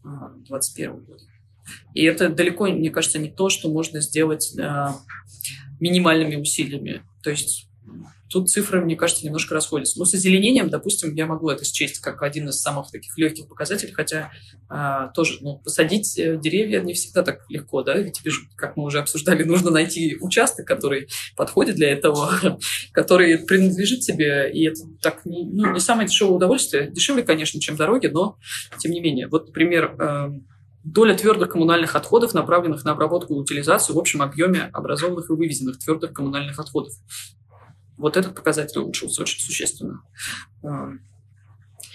2021 0.03 0.97
года. 1.05 1.25
И 1.95 2.05
это 2.05 2.29
далеко, 2.29 2.67
мне 2.67 2.91
кажется, 2.91 3.19
не 3.19 3.31
то, 3.31 3.49
что 3.49 3.71
можно 3.71 4.01
сделать 4.01 4.55
минимальными 5.81 6.37
усилиями. 6.37 7.03
То 7.25 7.31
есть 7.31 7.69
тут 8.29 8.51
цифры, 8.51 8.81
мне 8.81 8.97
кажется, 8.97 9.25
немножко 9.25 9.55
расходятся. 9.55 9.99
Но 9.99 10.05
с 10.05 10.13
озеленением, 10.15 10.69
допустим, 10.69 11.15
я 11.15 11.27
могу 11.27 11.49
это 11.51 11.65
счесть 11.65 12.01
как 12.01 12.23
один 12.23 12.49
из 12.49 12.61
самых 12.61 12.91
таких 12.91 13.17
легких 13.17 13.49
показателей, 13.49 13.93
хотя 13.93 14.33
а, 14.69 15.09
тоже 15.09 15.39
ну, 15.41 15.59
посадить 15.59 16.19
э, 16.19 16.37
деревья 16.37 16.81
не 16.81 16.95
всегда 16.95 17.23
так 17.23 17.49
легко, 17.49 17.83
да, 17.83 17.97
ведь 17.97 18.21
как 18.57 18.77
мы 18.77 18.85
уже 18.85 18.99
обсуждали, 18.99 19.43
нужно 19.45 19.71
найти 19.71 20.17
участок, 20.21 20.67
который 20.67 21.09
подходит 21.37 21.77
для 21.77 21.93
этого, 21.93 22.59
который 22.93 23.39
принадлежит 23.39 24.01
тебе, 24.01 24.51
и 24.53 24.67
это 24.67 24.81
так 25.01 25.21
ну, 25.25 25.73
не 25.73 25.81
самое 25.81 26.09
дешевое 26.09 26.35
удовольствие. 26.35 26.91
Дешевле, 26.91 27.23
конечно, 27.23 27.61
чем 27.61 27.77
дороги, 27.77 28.09
но 28.09 28.37
тем 28.79 28.93
не 28.93 29.01
менее. 29.01 29.29
Вот, 29.29 29.47
например, 29.47 29.95
эм, 29.99 30.47
Доля 30.85 31.17
твердых 31.17 31.51
коммунальных 31.51 31.97
отходов, 31.97 32.35
направленных 32.35 32.85
на 32.85 32.93
обработку 32.93 33.35
и 33.35 33.39
утилизацию 33.39 33.97
в 33.97 33.99
общем 33.99 34.21
объеме 34.21 34.71
образованных 34.73 35.31
и 35.31 35.33
вывезенных 35.33 35.79
твердых 35.79 36.13
коммунальных 36.13 36.59
отходов. 36.59 36.93
Вот 37.97 38.17
этот 38.17 38.35
показатель 38.35 38.79
улучшился 38.79 39.23
очень 39.23 39.41
существенно. 39.41 40.03
А, 40.63 40.91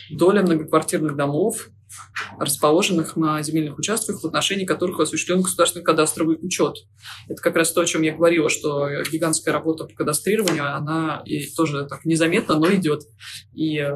доля 0.10 0.42
многоквартирных 0.42 1.16
домов, 1.16 1.70
расположенных 2.38 3.16
на 3.16 3.42
земельных 3.42 3.78
участках, 3.78 4.22
в 4.22 4.26
отношении 4.26 4.66
которых 4.66 5.00
осуществлен 5.00 5.42
государственный 5.42 5.84
кадастровый 5.84 6.38
учет. 6.42 6.78
Это 7.28 7.42
как 7.42 7.56
раз 7.56 7.72
то, 7.72 7.82
о 7.82 7.86
чем 7.86 8.02
я 8.02 8.16
говорила, 8.16 8.50
что 8.50 8.88
гигантская 9.12 9.54
работа 9.54 9.86
по 9.86 9.94
кадастрированию, 9.94 10.76
она 10.76 11.22
и 11.26 11.48
тоже 11.48 11.86
так 11.86 12.06
незаметно, 12.06 12.58
но 12.60 12.74
идет. 12.74 13.04
И 13.54 13.88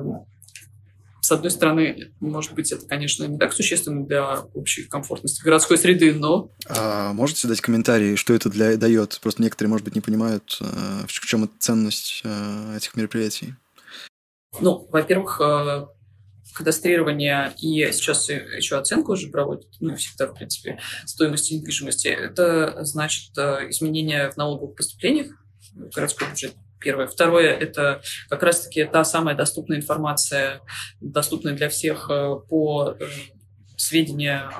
с 1.23 1.31
одной 1.31 1.51
стороны, 1.51 2.11
может 2.19 2.53
быть, 2.53 2.73
это, 2.73 2.85
конечно, 2.85 3.23
не 3.23 3.37
так 3.37 3.53
существенно 3.53 4.05
для 4.05 4.41
общей 4.53 4.83
комфортности 4.83 5.41
городской 5.41 5.77
среды, 5.77 6.13
но... 6.13 6.51
А 6.67 7.13
можете 7.13 7.47
дать 7.47 7.61
комментарии, 7.61 8.17
что 8.17 8.33
это 8.33 8.49
для, 8.49 8.75
дает? 8.75 9.19
Просто 9.21 9.41
некоторые, 9.41 9.69
может 9.69 9.85
быть, 9.85 9.95
не 9.95 10.01
понимают, 10.01 10.57
э, 10.59 10.65
в 11.07 11.11
чем 11.11 11.49
ценность 11.59 12.23
э, 12.25 12.75
этих 12.75 12.97
мероприятий. 12.97 13.55
Ну, 14.59 14.85
во-первых, 14.91 15.39
э, 15.39 15.85
кадастрирование 16.53 17.53
и 17.57 17.89
сейчас 17.93 18.27
еще 18.27 18.77
оценку 18.77 19.13
уже 19.13 19.29
проводят, 19.29 19.69
ну, 19.79 19.95
всегда, 19.95 20.27
в 20.27 20.33
принципе, 20.33 20.81
стоимости 21.05 21.53
недвижимости. 21.53 22.09
Это 22.09 22.83
значит 22.83 23.31
изменения 23.37 24.29
в 24.29 24.35
налоговых 24.35 24.75
поступлениях 24.75 25.27
в 25.73 25.87
городской 25.95 26.27
бюджет 26.27 26.53
первое. 26.83 27.07
Второе– 27.07 27.53
это 27.59 28.01
как 28.29 28.43
раз-таки 28.43 28.85
та 28.85 29.03
самая 29.03 29.35
доступная 29.35 29.77
информация, 29.77 30.61
доступная 30.99 31.53
для 31.53 31.69
всех 31.69 32.09
э, 32.09 32.35
по 32.49 32.95
э, 32.99 33.05
сведения 33.77 34.51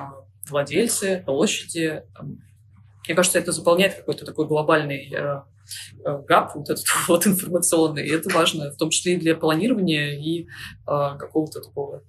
владельцы, 0.48 1.22
площади. 1.24 2.02
Мне 3.06 3.14
кажется, 3.14 3.38
это 3.38 3.52
заполняет 3.52 3.94
какой-то 3.94 4.24
такой 4.24 4.46
глобальный 4.46 5.12
э, 5.12 5.42
гап 6.26 6.54
вот 6.54 6.70
этот 6.70 6.84
вот 7.08 7.26
информационный. 7.26 8.06
И 8.06 8.10
это 8.10 8.30
важно, 8.30 8.70
в 8.70 8.76
том 8.76 8.90
числе 8.90 9.14
и 9.14 9.20
для 9.20 9.34
планирования 9.34 10.18
и 10.18 10.48
какого-то 10.84 11.60
такого 11.60 12.02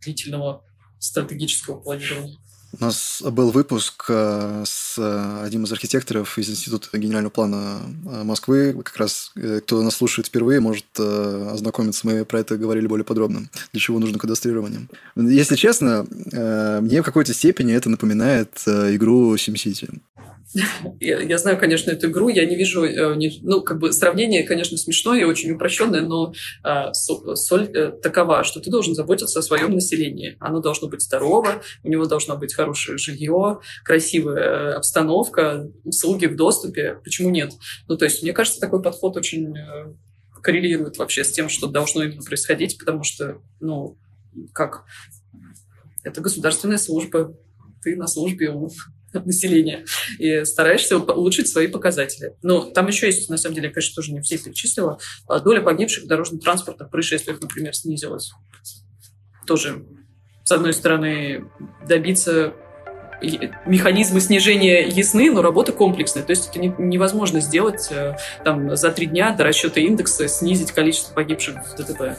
длительного 0.00 0.64
стратегического 0.98 1.80
планирования. 1.80 2.38
У 2.72 2.84
нас 2.84 3.20
был 3.24 3.50
выпуск 3.50 4.04
э, 4.08 4.62
с 4.64 5.42
одним 5.44 5.64
из 5.64 5.72
архитекторов 5.72 6.38
из 6.38 6.48
Института 6.50 6.96
генерального 6.96 7.30
плана 7.30 7.80
э, 8.06 8.22
Москвы. 8.22 8.80
Как 8.84 8.96
раз, 8.96 9.32
э, 9.34 9.60
кто 9.60 9.82
нас 9.82 9.96
слушает 9.96 10.28
впервые, 10.28 10.60
может 10.60 10.86
ознакомиться. 10.98 12.06
Мы 12.06 12.24
про 12.24 12.40
это 12.40 12.56
говорили 12.56 12.86
более 12.86 13.04
подробно. 13.04 13.48
Для 13.72 13.80
чего 13.80 13.98
нужно 13.98 14.18
кадастрирование. 14.18 14.86
Если 15.16 15.56
честно, 15.56 16.06
мне 16.10 17.02
в 17.02 17.04
какой-то 17.04 17.34
степени 17.34 17.74
это 17.74 17.88
напоминает 17.88 18.50
игру 18.66 19.34
SimCity. 19.34 20.00
Я, 20.98 21.20
я 21.20 21.38
знаю, 21.38 21.58
конечно, 21.58 21.90
эту 21.92 22.08
игру, 22.08 22.28
я 22.28 22.44
не 22.44 22.56
вижу, 22.56 22.84
э, 22.84 23.16
ну, 23.42 23.60
как 23.60 23.78
бы 23.78 23.92
сравнение, 23.92 24.42
конечно, 24.42 24.76
смешное 24.76 25.20
и 25.20 25.24
очень 25.24 25.52
упрощенное, 25.52 26.00
но 26.00 26.32
э, 26.64 26.92
соль 26.92 27.70
э, 27.72 27.92
такова, 28.02 28.42
что 28.42 28.58
ты 28.60 28.70
должен 28.70 28.94
заботиться 28.94 29.38
о 29.38 29.42
своем 29.42 29.72
населении. 29.72 30.36
Оно 30.40 30.60
должно 30.60 30.88
быть 30.88 31.02
здорово, 31.02 31.62
у 31.84 31.88
него 31.88 32.06
должно 32.06 32.36
быть 32.36 32.54
хорошее 32.60 32.98
жилье, 32.98 33.60
красивая 33.84 34.76
обстановка, 34.76 35.70
услуги 35.84 36.26
в 36.26 36.36
доступе. 36.36 36.98
Почему 37.02 37.30
нет? 37.30 37.52
Ну, 37.88 37.96
то 37.96 38.04
есть, 38.04 38.22
мне 38.22 38.32
кажется, 38.32 38.60
такой 38.60 38.82
подход 38.82 39.16
очень 39.16 39.56
э, 39.56 39.94
коррелирует 40.42 40.98
вообще 40.98 41.24
с 41.24 41.32
тем, 41.32 41.48
что 41.48 41.68
должно 41.68 42.02
именно 42.04 42.22
происходить, 42.22 42.78
потому 42.78 43.02
что, 43.02 43.40
ну, 43.60 43.96
как, 44.52 44.84
это 46.02 46.20
государственная 46.20 46.76
служба, 46.76 47.34
ты 47.82 47.96
на 47.96 48.06
службе 48.06 48.50
у 48.50 48.70
населения 49.14 49.86
и 50.18 50.44
стараешься 50.44 50.98
улучшить 50.98 51.48
свои 51.48 51.66
показатели. 51.66 52.36
Но 52.42 52.70
там 52.70 52.88
еще 52.88 53.06
есть, 53.06 53.30
на 53.30 53.38
самом 53.38 53.54
деле, 53.54 53.68
я, 53.68 53.72
конечно, 53.72 53.94
тоже 53.94 54.12
не 54.12 54.20
все 54.20 54.36
перечислила, 54.36 54.98
а 55.26 55.40
доля 55.40 55.62
погибших 55.62 56.04
в 56.04 56.06
дорожно-транспортных 56.06 56.90
происшествиях, 56.90 57.40
например, 57.40 57.74
снизилась. 57.74 58.32
Тоже, 59.46 59.82
с 60.50 60.52
одной 60.52 60.72
стороны, 60.72 61.44
добиться 61.86 62.54
механизмы 63.66 64.20
снижения 64.20 64.80
ясны, 64.82 65.30
но 65.30 65.42
работа 65.42 65.70
комплексная. 65.70 66.24
То 66.24 66.30
есть 66.30 66.48
это 66.48 66.58
невозможно 66.58 67.38
сделать 67.38 67.86
э, 67.92 68.16
там, 68.42 68.74
за 68.74 68.90
три 68.90 69.06
дня 69.06 69.30
до 69.30 69.44
расчета 69.44 69.78
индекса, 69.78 70.26
снизить 70.26 70.72
количество 70.72 71.14
погибших 71.14 71.54
в 71.54 71.76
ДТП. 71.76 72.18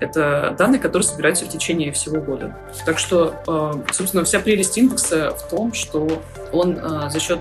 Это 0.00 0.56
данные, 0.58 0.80
которые 0.80 1.06
собираются 1.06 1.44
в 1.44 1.50
течение 1.50 1.92
всего 1.92 2.18
года. 2.18 2.56
Так 2.86 2.98
что, 2.98 3.34
э, 3.46 3.92
собственно, 3.92 4.24
вся 4.24 4.40
прелесть 4.40 4.78
индекса 4.78 5.36
в 5.36 5.50
том, 5.50 5.74
что 5.74 6.22
он 6.50 6.78
э, 6.78 7.10
за 7.10 7.20
счет 7.20 7.40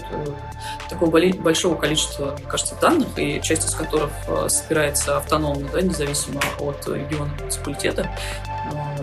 такого 0.90 1.18
большого 1.36 1.76
количества, 1.78 2.38
кажется, 2.50 2.76
данных, 2.82 3.08
и 3.16 3.40
часть 3.42 3.70
из 3.70 3.74
которых 3.74 4.10
собирается 4.50 5.16
автономно, 5.16 5.70
да, 5.72 5.82
независимо 5.82 6.42
от 6.60 6.86
региона 6.90 7.32
муниципалитета, 7.40 8.10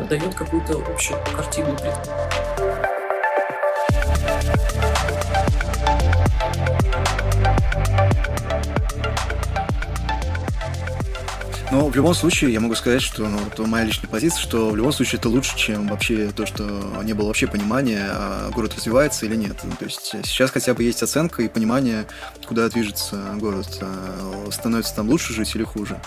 дает 0.07 0.35
какую-то 0.35 0.79
общую 0.79 1.19
картину. 1.35 1.77
Но 11.71 11.89
в 11.89 11.95
любом 11.95 12.15
случае 12.15 12.53
я 12.53 12.61
могу 12.61 12.75
сказать, 12.75 13.03
что 13.03 13.29
ну, 13.29 13.39
это 13.47 13.63
моя 13.67 13.85
личная 13.85 14.09
позиция, 14.09 14.41
что 14.41 14.71
в 14.71 14.77
любом 14.77 14.93
случае 14.93 15.19
это 15.19 15.29
лучше, 15.29 15.57
чем 15.57 15.89
вообще 15.89 16.31
то, 16.35 16.47
что 16.47 16.65
не 17.03 17.13
было 17.13 17.27
вообще 17.27 17.47
понимания, 17.47 18.09
а 18.11 18.51
город 18.51 18.75
развивается 18.75 19.27
или 19.27 19.37
нет. 19.37 19.59
То 19.79 19.85
есть 19.85 20.15
сейчас 20.25 20.51
хотя 20.51 20.73
бы 20.73 20.83
есть 20.83 21.03
оценка 21.03 21.43
и 21.43 21.49
понимание, 21.49 22.07
куда 22.47 22.69
движется 22.69 23.23
город. 23.37 23.79
А 23.83 24.51
становится 24.51 24.95
там 24.95 25.09
лучше 25.09 25.35
жить 25.35 25.55
или 25.55 25.63
хуже. 25.63 26.01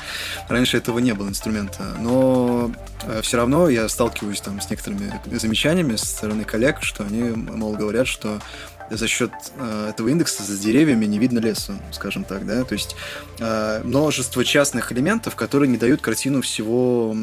Раньше 0.50 0.78
этого 0.78 1.00
не 1.00 1.14
было 1.14 1.28
инструмента. 1.28 1.96
Но 2.00 2.72
э, 3.04 3.22
все 3.22 3.38
равно 3.38 3.70
я 3.70 3.88
сталкиваюсь 3.88 4.42
там 4.42 4.60
с 4.62 4.70
некоторыми 4.70 5.14
замечаниями 5.32 5.96
со 5.96 6.06
стороны 6.06 6.44
коллег, 6.44 6.82
что 6.82 7.04
они, 7.04 7.22
мол, 7.22 7.76
говорят, 7.76 8.08
что 8.08 8.40
за 8.92 9.08
счет 9.08 9.32
э, 9.56 9.90
этого 9.90 10.10
индекса 10.10 10.44
за 10.44 10.62
деревьями 10.62 11.06
не 11.06 11.18
видно 11.18 11.40
леса, 11.40 11.82
скажем 11.92 12.24
так, 12.24 12.46
да, 12.46 12.64
то 12.64 12.74
есть 12.74 12.96
э, 13.40 13.82
множество 13.84 14.44
частных 14.44 14.92
элементов, 14.92 15.36
которые 15.36 15.70
не 15.70 15.78
дают 15.78 16.02
картину 16.02 16.42
всего 16.42 17.16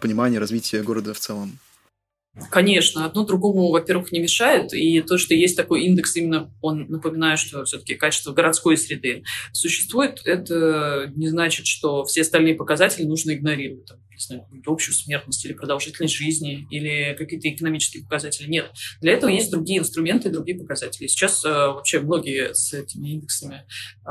понимания 0.00 0.38
развития 0.38 0.82
города 0.82 1.14
в 1.14 1.18
целом. 1.18 1.58
Конечно, 2.50 3.06
одно 3.06 3.24
другому, 3.24 3.70
во-первых, 3.70 4.12
не 4.12 4.20
мешает, 4.20 4.74
и 4.74 5.00
то, 5.00 5.16
что 5.16 5.34
есть 5.34 5.56
такой 5.56 5.84
индекс, 5.84 6.16
именно 6.16 6.52
он 6.60 6.86
напоминает, 6.88 7.38
что 7.38 7.64
все-таки 7.64 7.94
качество 7.94 8.32
городской 8.32 8.76
среды 8.76 9.24
существует, 9.52 10.20
это 10.26 11.10
не 11.16 11.28
значит, 11.28 11.66
что 11.66 12.04
все 12.04 12.20
остальные 12.20 12.54
показатели 12.54 13.04
нужно 13.04 13.32
игнорировать 13.32 13.90
не 14.16 14.24
знаю, 14.24 14.46
общую 14.66 14.94
смертность 14.94 15.44
или 15.44 15.52
продолжительность 15.52 16.14
жизни 16.14 16.66
или 16.70 17.14
какие-то 17.14 17.48
экономические 17.48 18.04
показатели. 18.04 18.48
Нет. 18.48 18.70
Для 19.00 19.12
этого 19.12 19.30
есть 19.30 19.50
другие 19.50 19.80
инструменты, 19.80 20.30
другие 20.30 20.58
показатели. 20.58 21.06
Сейчас 21.06 21.44
э, 21.44 21.48
вообще 21.48 22.00
многие 22.00 22.54
с 22.54 22.72
этими 22.72 23.10
индексами 23.10 23.64
э, 24.06 24.10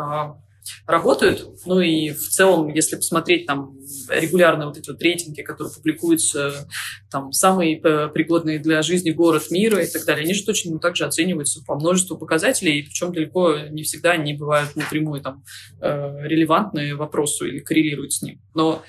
работают. 0.87 1.47
Ну 1.65 1.79
и 1.79 2.11
в 2.11 2.29
целом, 2.29 2.73
если 2.73 2.95
посмотреть 2.95 3.45
там 3.45 3.77
регулярно 4.09 4.67
вот 4.67 4.77
эти 4.77 4.89
вот 4.89 5.01
рейтинги, 5.01 5.41
которые 5.41 5.73
публикуются, 5.73 6.67
там 7.11 7.31
самый 7.31 7.75
э, 7.75 8.07
пригодный 8.09 8.59
для 8.59 8.81
жизни 8.81 9.11
город 9.11 9.51
мира 9.51 9.83
и 9.83 9.87
так 9.87 10.05
далее, 10.05 10.23
они 10.23 10.33
же 10.33 10.43
точно 10.43 10.77
также 10.79 11.05
оцениваются 11.05 11.63
по 11.63 11.75
множеству 11.75 12.17
показателей, 12.17 12.83
причем 12.83 13.13
далеко 13.13 13.57
не 13.69 13.83
всегда 13.83 14.11
они 14.11 14.33
бывают 14.33 14.75
напрямую 14.75 15.21
там 15.21 15.43
э, 15.81 16.27
релевантны 16.27 16.95
вопросу 16.95 17.45
или 17.45 17.59
коррелируют 17.59 18.13
с 18.13 18.21
ним. 18.21 18.41
Но 18.53 18.83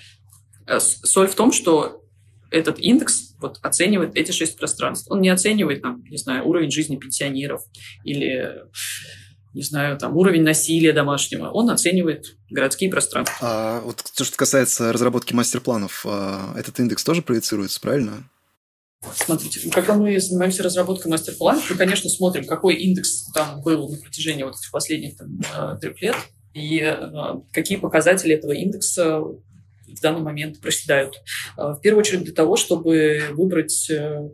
соль 0.79 1.29
в 1.29 1.35
том, 1.35 1.53
что 1.53 2.03
этот 2.51 2.79
индекс 2.79 3.35
вот, 3.41 3.59
оценивает 3.63 4.17
эти 4.17 4.33
шесть 4.33 4.57
пространств. 4.57 5.11
Он 5.11 5.21
не 5.21 5.29
оценивает, 5.29 5.83
там, 5.83 6.03
не 6.05 6.17
знаю, 6.17 6.47
уровень 6.47 6.71
жизни 6.71 6.97
пенсионеров 6.97 7.63
или, 8.05 8.63
не 9.53 9.63
знаю, 9.63 9.99
там, 9.99 10.17
уровень 10.17 10.43
насилия 10.43 10.93
домашнего. 10.93 11.51
Он 11.51 11.71
оценивает 11.71 12.37
городские 12.51 12.91
пространства. 12.91 13.37
А 13.41 13.81
вот 13.81 14.03
то, 14.15 14.25
что 14.25 14.37
касается 14.37 14.93
разработки 14.93 15.35
мастер-планов, 15.35 16.05
а, 16.07 16.55
этот 16.57 16.79
индекс 16.81 17.05
тоже 17.05 17.23
проецируется, 17.23 17.81
правильно? 17.81 18.29
Смотрите, 19.15 19.71
когда 19.71 19.95
мы 19.95 20.19
занимаемся 20.19 20.63
разработкой 20.63 21.11
мастер-планов, 21.11 21.71
мы, 21.71 21.77
конечно, 21.77 22.09
смотрим, 22.11 22.47
какой 22.47 22.75
индекс 22.77 23.31
там 23.33 23.61
был 23.63 23.89
на 23.89 23.99
протяжении 23.99 24.43
вот 24.43 24.57
этих 24.57 24.71
последних 24.71 25.17
там, 25.17 25.39
э, 25.55 25.79
трех 25.81 26.01
лет, 26.01 26.17
и 26.55 26.81
э, 26.81 27.07
какие 27.53 27.79
показатели 27.79 28.35
этого 28.35 28.53
индекса 28.53 29.23
в 29.87 30.01
данный 30.01 30.23
момент 30.23 30.61
проседают. 30.61 31.23
А, 31.57 31.75
в 31.75 31.81
первую 31.81 32.01
очередь 32.01 32.25
для 32.25 32.35
того, 32.35 32.57
чтобы 32.57 33.21
выбрать 33.33 33.89
э, 33.91 34.29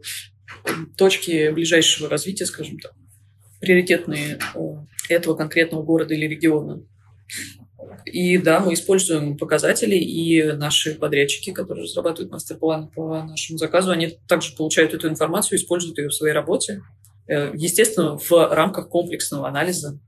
точки 0.97 1.51
ближайшего 1.51 2.09
развития, 2.09 2.47
скажем 2.47 2.79
так, 2.79 2.93
приоритетные 3.61 4.39
э, 4.55 4.59
этого 5.09 5.35
конкретного 5.35 5.83
города 5.83 6.15
или 6.15 6.27
региона. 6.27 6.83
И 8.05 8.39
да, 8.39 8.61
мы 8.61 8.75
используем 8.75 9.37
показатели, 9.37 9.97
и 9.97 10.53
наши 10.53 10.95
подрядчики, 10.95 11.53
которые 11.53 11.85
разрабатывают 11.85 12.33
мастер-план 12.33 12.89
по 12.89 13.23
нашему 13.23 13.59
заказу, 13.59 13.91
они 13.91 14.19
также 14.29 14.55
получают 14.55 14.95
эту 14.95 15.09
информацию, 15.09 15.59
используют 15.59 15.99
ее 15.99 16.09
в 16.09 16.15
своей 16.15 16.35
работе. 16.35 16.83
Э, 17.29 17.53
естественно, 17.55 18.19
в 18.19 18.31
рамках 18.31 18.89
комплексного 18.89 19.49
анализа 19.49 19.99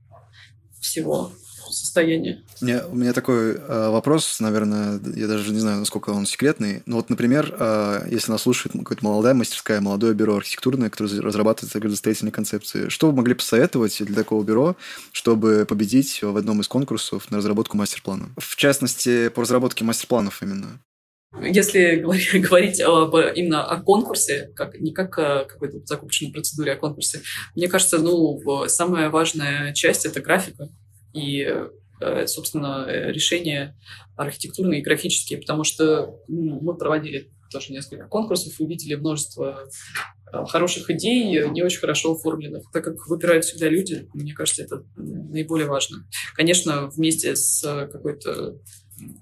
всего 0.79 1.31
состояние. 1.95 2.43
У 2.61 2.65
меня, 2.65 2.85
у 2.87 2.95
меня 2.95 3.13
такой 3.13 3.55
э, 3.55 3.89
вопрос, 3.89 4.39
наверное, 4.41 4.99
я 5.15 5.27
даже 5.27 5.51
не 5.51 5.59
знаю, 5.59 5.79
насколько 5.79 6.09
он 6.09 6.25
секретный. 6.25 6.83
Но 6.85 6.97
вот, 6.97 7.09
например, 7.09 7.55
э, 7.57 8.07
если 8.11 8.31
нас 8.31 8.41
слушает 8.41 8.73
какая-то 8.77 9.03
молодая 9.05 9.33
мастерская, 9.33 9.79
молодое 9.79 10.13
бюро 10.13 10.35
архитектурное, 10.35 10.89
которое 10.89 11.21
разрабатывает 11.21 11.73
градостроительные 11.73 12.33
концепции, 12.33 12.89
что 12.89 13.07
вы 13.07 13.15
могли 13.15 13.33
посоветовать 13.33 14.03
для 14.03 14.15
такого 14.15 14.43
бюро, 14.43 14.75
чтобы 15.13 15.65
победить 15.65 16.21
в 16.21 16.35
одном 16.35 16.59
из 16.61 16.67
конкурсов 16.67 17.31
на 17.31 17.37
разработку 17.37 17.77
мастер-плана? 17.77 18.29
В 18.37 18.55
частности, 18.57 19.29
по 19.29 19.43
разработке 19.43 19.85
мастер-планов 19.85 20.43
именно. 20.43 20.79
Если 21.41 21.95
говорить 22.39 22.81
об, 22.81 23.15
именно 23.15 23.63
о 23.63 23.81
конкурсе, 23.81 24.51
как, 24.55 24.79
не 24.79 24.93
как 24.93 25.17
о 25.17 25.45
какой-то 25.45 25.79
закупочной 25.85 26.31
процедуре, 26.31 26.73
а 26.73 26.75
о 26.75 26.79
конкурсе, 26.79 27.21
мне 27.55 27.69
кажется, 27.69 27.99
ну, 27.99 28.67
самая 28.67 29.09
важная 29.09 29.73
часть– 29.73 30.05
это 30.07 30.19
графика 30.21 30.69
и, 31.15 31.43
э, 31.43 31.69
собственно, 32.27 32.85
решения 32.87 33.77
архитектурные 34.15 34.81
и 34.81 34.83
графические, 34.83 35.39
потому 35.39 35.63
что 35.63 36.19
ну, 36.27 36.59
мы 36.61 36.75
проводили 36.77 37.31
тоже 37.51 37.71
несколько 37.71 38.07
конкурсов, 38.07 38.59
увидели 38.59 38.95
множество 38.95 39.69
э, 40.31 40.45
хороших 40.45 40.89
идей, 40.89 41.47
не 41.49 41.63
очень 41.63 41.79
хорошо 41.79 42.13
оформленных. 42.13 42.69
Так 42.71 42.83
как 42.83 43.07
выбирают 43.07 43.45
всегда 43.45 43.69
люди, 43.69 44.09
мне 44.13 44.33
кажется, 44.33 44.63
это 44.63 44.83
наиболее 44.95 45.67
важно. 45.67 46.07
Конечно, 46.33 46.87
вместе 46.87 47.35
с 47.35 47.61
какой-то 47.91 48.59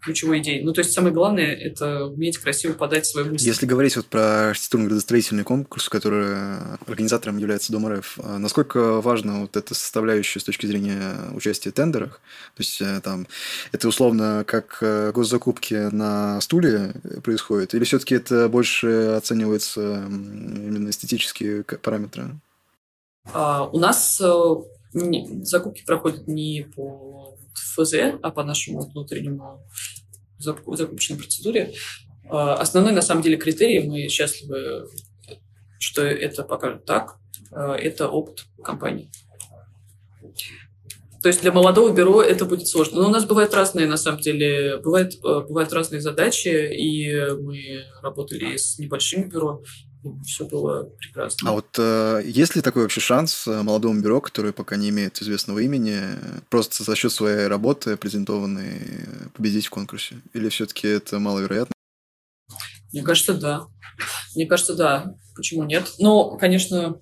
ключевой 0.02 0.40
идеей. 0.40 0.64
Ну, 0.64 0.74
то 0.74 0.82
есть 0.82 0.94
самое 0.94 1.14
главное– 1.14 1.54
это 1.56 2.06
уметь 2.06 2.38
красиво 2.38 2.74
подать 2.74 3.06
свою 3.06 3.32
мысль. 3.32 3.46
Если 3.46 3.66
говорить 3.66 3.96
вот 3.96 4.06
про 4.06 4.50
архитектурно-градостроительный 4.50 5.44
конкурс, 5.44 5.90
который 5.90 6.58
организатором 6.88 7.38
является 7.38 7.72
Дом 7.72 7.88
РФ, 7.88 8.20
а 8.22 8.38
насколько 8.38 9.02
важна 9.02 9.42
вот 9.42 9.58
эта 9.58 9.74
составляющая 9.74 10.40
с 10.40 10.44
точки 10.44 10.66
зрения 10.66 11.16
участия 11.34 11.72
в 11.72 11.74
тендерах? 11.74 12.22
То 12.56 12.62
есть 12.62 12.82
э, 12.82 13.02
там 13.02 13.28
это 13.72 13.88
условно 13.88 14.44
как 14.46 14.78
э, 14.82 15.12
госзакупки 15.12 15.90
на 15.92 16.40
стуле 16.42 16.94
происходит, 17.24 17.74
или 17.74 17.84
все-таки 17.84 18.16
это 18.16 18.50
больше 18.50 19.16
оценивается 19.18 20.06
именно 20.08 20.90
эстетические 20.90 21.64
параметры? 21.64 22.36
А, 23.32 23.68
у 23.68 23.80
нас 23.80 24.22
э, 24.22 24.56
закупки 25.44 25.84
проходят 25.86 26.28
не 26.28 26.68
по 26.76 27.38
ФЗ, 27.56 27.94
а 28.22 28.32
по 28.32 28.44
нашему 28.44 28.82
внутреннему 28.82 29.66
закупочной 30.38 31.18
процедуре. 31.18 31.74
А, 32.30 32.56
основной, 32.56 32.94
на 32.94 33.02
самом 33.02 33.22
деле, 33.22 33.38
критерий, 33.38 33.88
мы 33.88 34.08
счастливы, 34.08 34.88
что 35.80 36.04
это 36.04 36.44
пока 36.44 36.78
так, 36.78 37.18
а, 37.52 37.76
это 37.76 38.08
опыт 38.08 38.46
компании. 38.64 39.10
То 41.22 41.30
есть 41.30 41.42
для 41.42 41.54
молодого 41.54 41.94
бюро 41.94 42.22
это 42.22 42.44
будет 42.44 42.68
сложно. 42.68 43.02
Но 43.02 43.08
у 43.08 43.12
нас 43.12 43.24
бывают 43.24 43.54
разные, 43.54 43.88
на 43.88 43.96
самом 43.96 44.20
деле, 44.20 44.78
бывают, 44.80 45.14
э, 45.16 45.40
бывают 45.48 45.72
разные 45.72 46.02
задачи, 46.02 46.50
и 46.50 47.16
мы 47.40 47.86
работали 48.02 48.58
с 48.58 48.78
небольшими 48.78 49.24
бюро, 49.30 49.64
все 50.26 50.46
было 50.46 50.84
прекрасно. 51.00 51.50
А 51.50 51.54
вот 51.54 51.68
э, 51.78 52.22
есть 52.26 52.56
ли 52.56 52.62
такой 52.62 52.84
вообще 52.84 53.02
шанс 53.02 53.48
э, 53.48 53.62
молодому 53.62 54.02
бюро, 54.02 54.22
которое 54.22 54.54
пока 54.54 54.76
не 54.76 54.90
имеет 54.90 55.22
известного 55.22 55.60
имени, 55.60 56.00
просто 56.50 56.84
за 56.84 56.96
счет 56.96 57.12
своей 57.12 57.48
работы 57.48 57.98
презентованной 57.98 58.82
победить 59.34 59.68
в 59.68 59.70
конкурсе? 59.70 60.16
Или 60.34 60.50
все-таки 60.50 60.88
это 60.88 61.20
маловероятно? 61.20 61.74
Мне 62.92 63.02
кажется, 63.02 63.34
да. 63.34 63.68
Мне 64.36 64.46
кажется, 64.46 64.76
да. 64.76 65.16
Почему 65.36 65.64
нет? 65.64 65.94
Но, 66.00 66.38
конечно, 66.38 67.00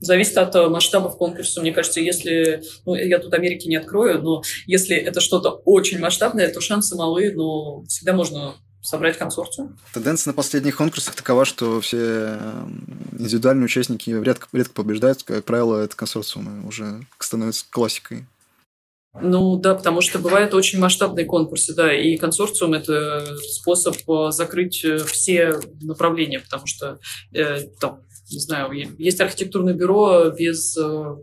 зависит 0.00 0.36
от 0.38 0.54
э, 0.54 0.68
масштабов 0.68 1.16
конкурса. 1.16 1.60
Мне 1.60 1.72
кажется, 1.72 2.00
если... 2.00 2.62
Ну, 2.84 2.94
я 2.94 3.18
тут 3.18 3.32
Америки 3.34 3.68
не 3.68 3.76
открою, 3.76 4.22
но 4.22 4.42
если 4.66 4.96
это 4.96 5.20
что-то 5.20 5.50
очень 5.64 5.98
масштабное, 5.98 6.52
то 6.52 6.60
шансы 6.60 6.94
малы, 6.96 7.32
но 7.34 7.84
всегда 7.84 8.12
можно 8.12 8.54
собрать 8.84 9.16
консорциум. 9.16 9.76
Тенденция 9.92 10.30
на 10.30 10.34
последних 10.34 10.76
конкурсах 10.76 11.14
такова, 11.14 11.44
что 11.46 11.80
все 11.80 12.36
эм, 12.38 12.84
индивидуальные 13.18 13.64
участники 13.64 14.10
редко, 14.10 14.46
редко 14.52 14.74
побеждают. 14.74 15.22
Как 15.22 15.44
правило, 15.44 15.82
это 15.82 15.96
консорциумы 15.96 16.66
уже 16.66 17.00
становятся 17.18 17.64
классикой. 17.70 18.26
Ну 19.20 19.56
да, 19.56 19.74
потому 19.74 20.00
что 20.00 20.18
бывают 20.18 20.54
очень 20.54 20.80
масштабные 20.80 21.24
конкурсы, 21.24 21.72
да, 21.72 21.94
и 21.94 22.16
консорциум– 22.16 22.74
это 22.74 23.24
способ 23.48 23.96
э, 24.08 24.32
закрыть 24.32 24.84
э, 24.84 24.98
все 24.98 25.60
направления, 25.80 26.40
потому 26.40 26.66
что 26.66 26.98
э, 27.32 27.60
там, 27.80 28.02
не 28.30 28.40
знаю, 28.40 28.72
есть 28.98 29.20
архитектурное 29.20 29.72
бюро 29.72 30.30
без 30.30 30.76
э, 30.76 31.16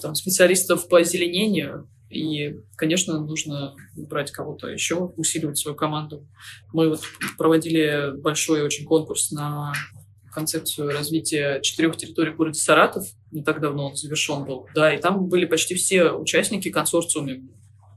там, 0.00 0.14
специалистов 0.14 0.88
по 0.88 1.00
озеленению, 1.00 1.90
и, 2.10 2.56
конечно, 2.76 3.20
нужно 3.20 3.74
брать 3.96 4.32
кого-то 4.32 4.68
еще, 4.68 5.12
усиливать 5.16 5.58
свою 5.58 5.76
команду. 5.76 6.26
Мы 6.72 6.88
вот 6.88 7.00
проводили 7.38 8.12
большой 8.16 8.62
очень 8.62 8.84
конкурс 8.84 9.30
на 9.30 9.72
концепцию 10.32 10.90
развития 10.90 11.60
четырех 11.60 11.96
территорий 11.96 12.32
города 12.32 12.58
Саратов. 12.58 13.04
Не 13.30 13.42
так 13.42 13.60
давно 13.60 13.90
он 13.90 13.96
завершен 13.96 14.44
был. 14.44 14.66
Да, 14.74 14.92
и 14.92 15.00
там 15.00 15.28
были 15.28 15.44
почти 15.44 15.74
все 15.74 16.10
участники 16.12 16.70
консорциума, 16.70 17.32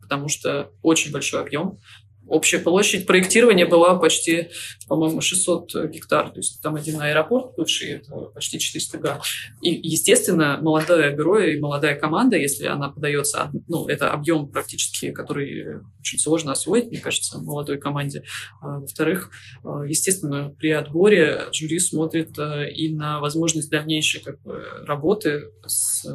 потому 0.01 0.30
что 0.30 0.72
очень 0.82 1.11
большой 1.11 1.41
объем. 1.41 1.80
Общая 2.28 2.59
площадь 2.59 3.05
проектирования 3.05 3.65
была 3.65 3.95
почти, 3.95 4.49
по-моему, 4.88 5.21
600 5.21 5.89
гектар. 5.89 6.30
То 6.30 6.39
есть 6.39 6.61
там 6.61 6.76
один 6.76 7.01
аэропорт 7.01 7.55
бывший, 7.57 7.91
это 7.91 8.15
почти 8.34 8.59
400 8.59 8.97
га. 8.97 9.21
И, 9.61 9.71
естественно, 9.71 10.57
молодое 10.61 11.15
бюро 11.15 11.39
и 11.39 11.59
молодая 11.59 11.95
команда, 11.95 12.38
если 12.38 12.65
она 12.65 12.89
подается, 12.89 13.51
ну, 13.67 13.88
это 13.88 14.11
объем 14.11 14.47
практически, 14.47 15.11
который 15.11 15.82
очень 15.99 16.19
сложно 16.19 16.53
освоить, 16.53 16.89
мне 16.89 16.99
кажется, 16.99 17.39
молодой 17.39 17.78
команде. 17.78 18.24
А, 18.61 18.80
во-вторых, 18.80 19.32
а, 19.63 19.84
естественно, 19.84 20.49
при 20.57 20.69
отборе 20.71 21.47
жюри 21.51 21.80
смотрит 21.80 22.38
а, 22.39 22.63
и 22.63 22.93
на 22.93 23.19
возможность 23.19 23.69
дальнейшей 23.69 24.21
как 24.21 24.41
бы, 24.41 24.63
работы 24.86 25.51
с 25.65 26.05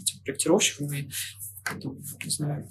этим 0.00 0.20
проектировщиком 0.24 0.92
и 0.92 1.08
не 2.24 2.30
знаю, 2.30 2.66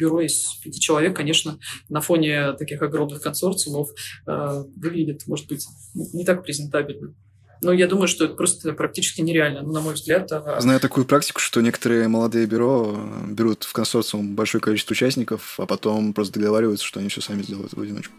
бюро 0.00 0.22
из 0.22 0.54
пяти 0.64 0.80
человек, 0.80 1.14
конечно, 1.14 1.58
на 1.88 2.00
фоне 2.00 2.54
таких 2.54 2.80
огромных 2.82 3.20
консорциумов 3.20 3.90
э, 4.26 4.64
выглядит, 4.76 5.26
может 5.26 5.46
быть, 5.46 5.66
не 5.94 6.24
так 6.24 6.42
презентабельно. 6.42 7.14
Но 7.62 7.72
я 7.72 7.86
думаю, 7.86 8.08
что 8.08 8.24
это 8.24 8.34
просто 8.34 8.72
практически 8.72 9.20
нереально, 9.20 9.62
ну, 9.62 9.72
на 9.72 9.80
мой 9.80 9.94
взгляд. 9.94 10.32
А... 10.32 10.60
Знаю 10.60 10.80
такую 10.80 11.04
практику, 11.04 11.40
что 11.40 11.60
некоторые 11.60 12.08
молодые 12.08 12.46
бюро 12.46 12.96
э, 12.96 13.32
берут 13.32 13.64
в 13.64 13.72
консорциум 13.72 14.34
большое 14.34 14.62
количество 14.62 14.92
участников, 14.92 15.60
а 15.60 15.66
потом 15.66 16.14
просто 16.14 16.40
договариваются, 16.40 16.86
что 16.86 17.00
они 17.00 17.10
все 17.10 17.20
сами 17.20 17.42
сделают 17.42 17.74
в 17.74 17.80
одиночку. 17.80 18.14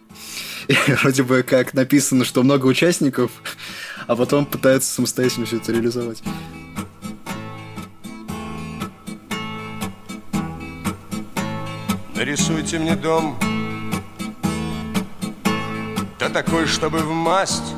И 0.68 0.76
вроде 1.02 1.24
бы 1.24 1.42
как 1.42 1.74
написано, 1.74 2.24
что 2.24 2.44
много 2.44 2.68
участников, 2.68 3.32
а 4.06 4.16
потом 4.16 4.46
пытаются 4.46 4.94
самостоятельно 4.94 5.48
все 5.48 5.58
это 5.58 5.72
реализовать. 5.72 6.22
Нарисуйте 12.22 12.78
мне 12.78 12.95
дом 12.95 13.36
Да 16.19 16.30
такой, 16.30 16.67
чтобы 16.67 16.99
в 16.99 17.09
масть 17.09 17.74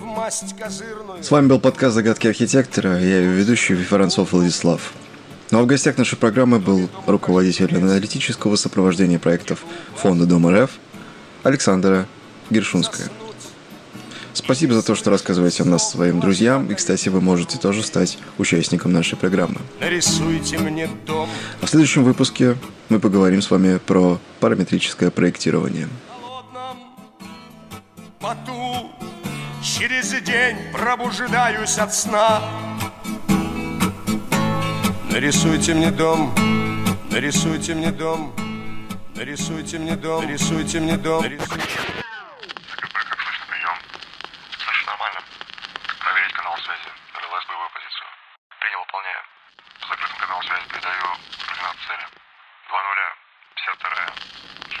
В 0.00 0.04
масть 0.04 0.58
козырную 0.58 1.22
С 1.22 1.30
вами 1.30 1.46
был 1.46 1.60
подкаст 1.60 1.94
«Загадки 1.94 2.26
архитектора». 2.26 2.98
Я 2.98 3.20
его 3.20 3.34
ведущий 3.34 3.76
Воронцов 3.76 4.32
Владислав. 4.32 4.94
Ну 5.52 5.60
а 5.60 5.62
в 5.62 5.66
гостях 5.66 5.96
нашей 5.96 6.18
программы 6.18 6.58
был 6.58 6.88
руководитель 7.06 7.72
аналитического 7.76 8.56
сопровождения 8.56 9.20
проектов 9.20 9.60
Фонда 9.94 10.26
Дом 10.26 10.48
РФ 10.48 10.72
Александра 11.44 12.08
Гершунская. 12.50 13.10
Спасибо 14.34 14.74
за 14.74 14.82
то, 14.82 14.96
что 14.96 15.10
рассказываете 15.10 15.62
о 15.62 15.66
нас 15.66 15.90
своим 15.90 16.18
друзьям. 16.18 16.66
И, 16.70 16.74
кстати, 16.74 17.08
вы 17.08 17.20
можете 17.20 17.56
тоже 17.56 17.82
стать 17.84 18.18
участником 18.36 18.92
нашей 18.92 19.16
программы. 19.16 19.60
Нарисуйте 19.80 20.58
мне 20.58 20.88
дом. 21.06 21.28
А 21.62 21.66
в 21.66 21.70
следующем 21.70 22.02
выпуске 22.02 22.56
мы 22.88 22.98
поговорим 22.98 23.40
с 23.40 23.50
вами 23.50 23.78
про 23.78 24.18
параметрическое 24.40 25.10
проектирование. 25.10 25.88
Поту 28.18 28.90
через 29.62 30.10
день 30.22 30.56
пробуждаюсь 30.72 31.78
от 31.78 31.94
сна. 31.94 32.42
Нарисуйте 35.10 35.74
мне 35.74 35.92
дом, 35.92 36.34
нарисуйте 37.08 37.74
мне 37.74 37.92
дом, 37.92 38.34
нарисуйте 39.14 39.78
мне 39.78 39.94
дом, 39.94 40.24
нарисуйте 40.24 40.80
мне 40.80 40.96
дом. 40.96 41.22
Нарисуйте... 41.22 42.03
Связи 50.46 50.68
передаю 50.68 51.16
координаты 51.46 51.78
цели. 51.86 52.06
Два 52.68 52.82
нуля, 52.82 53.16
52 53.54 54.73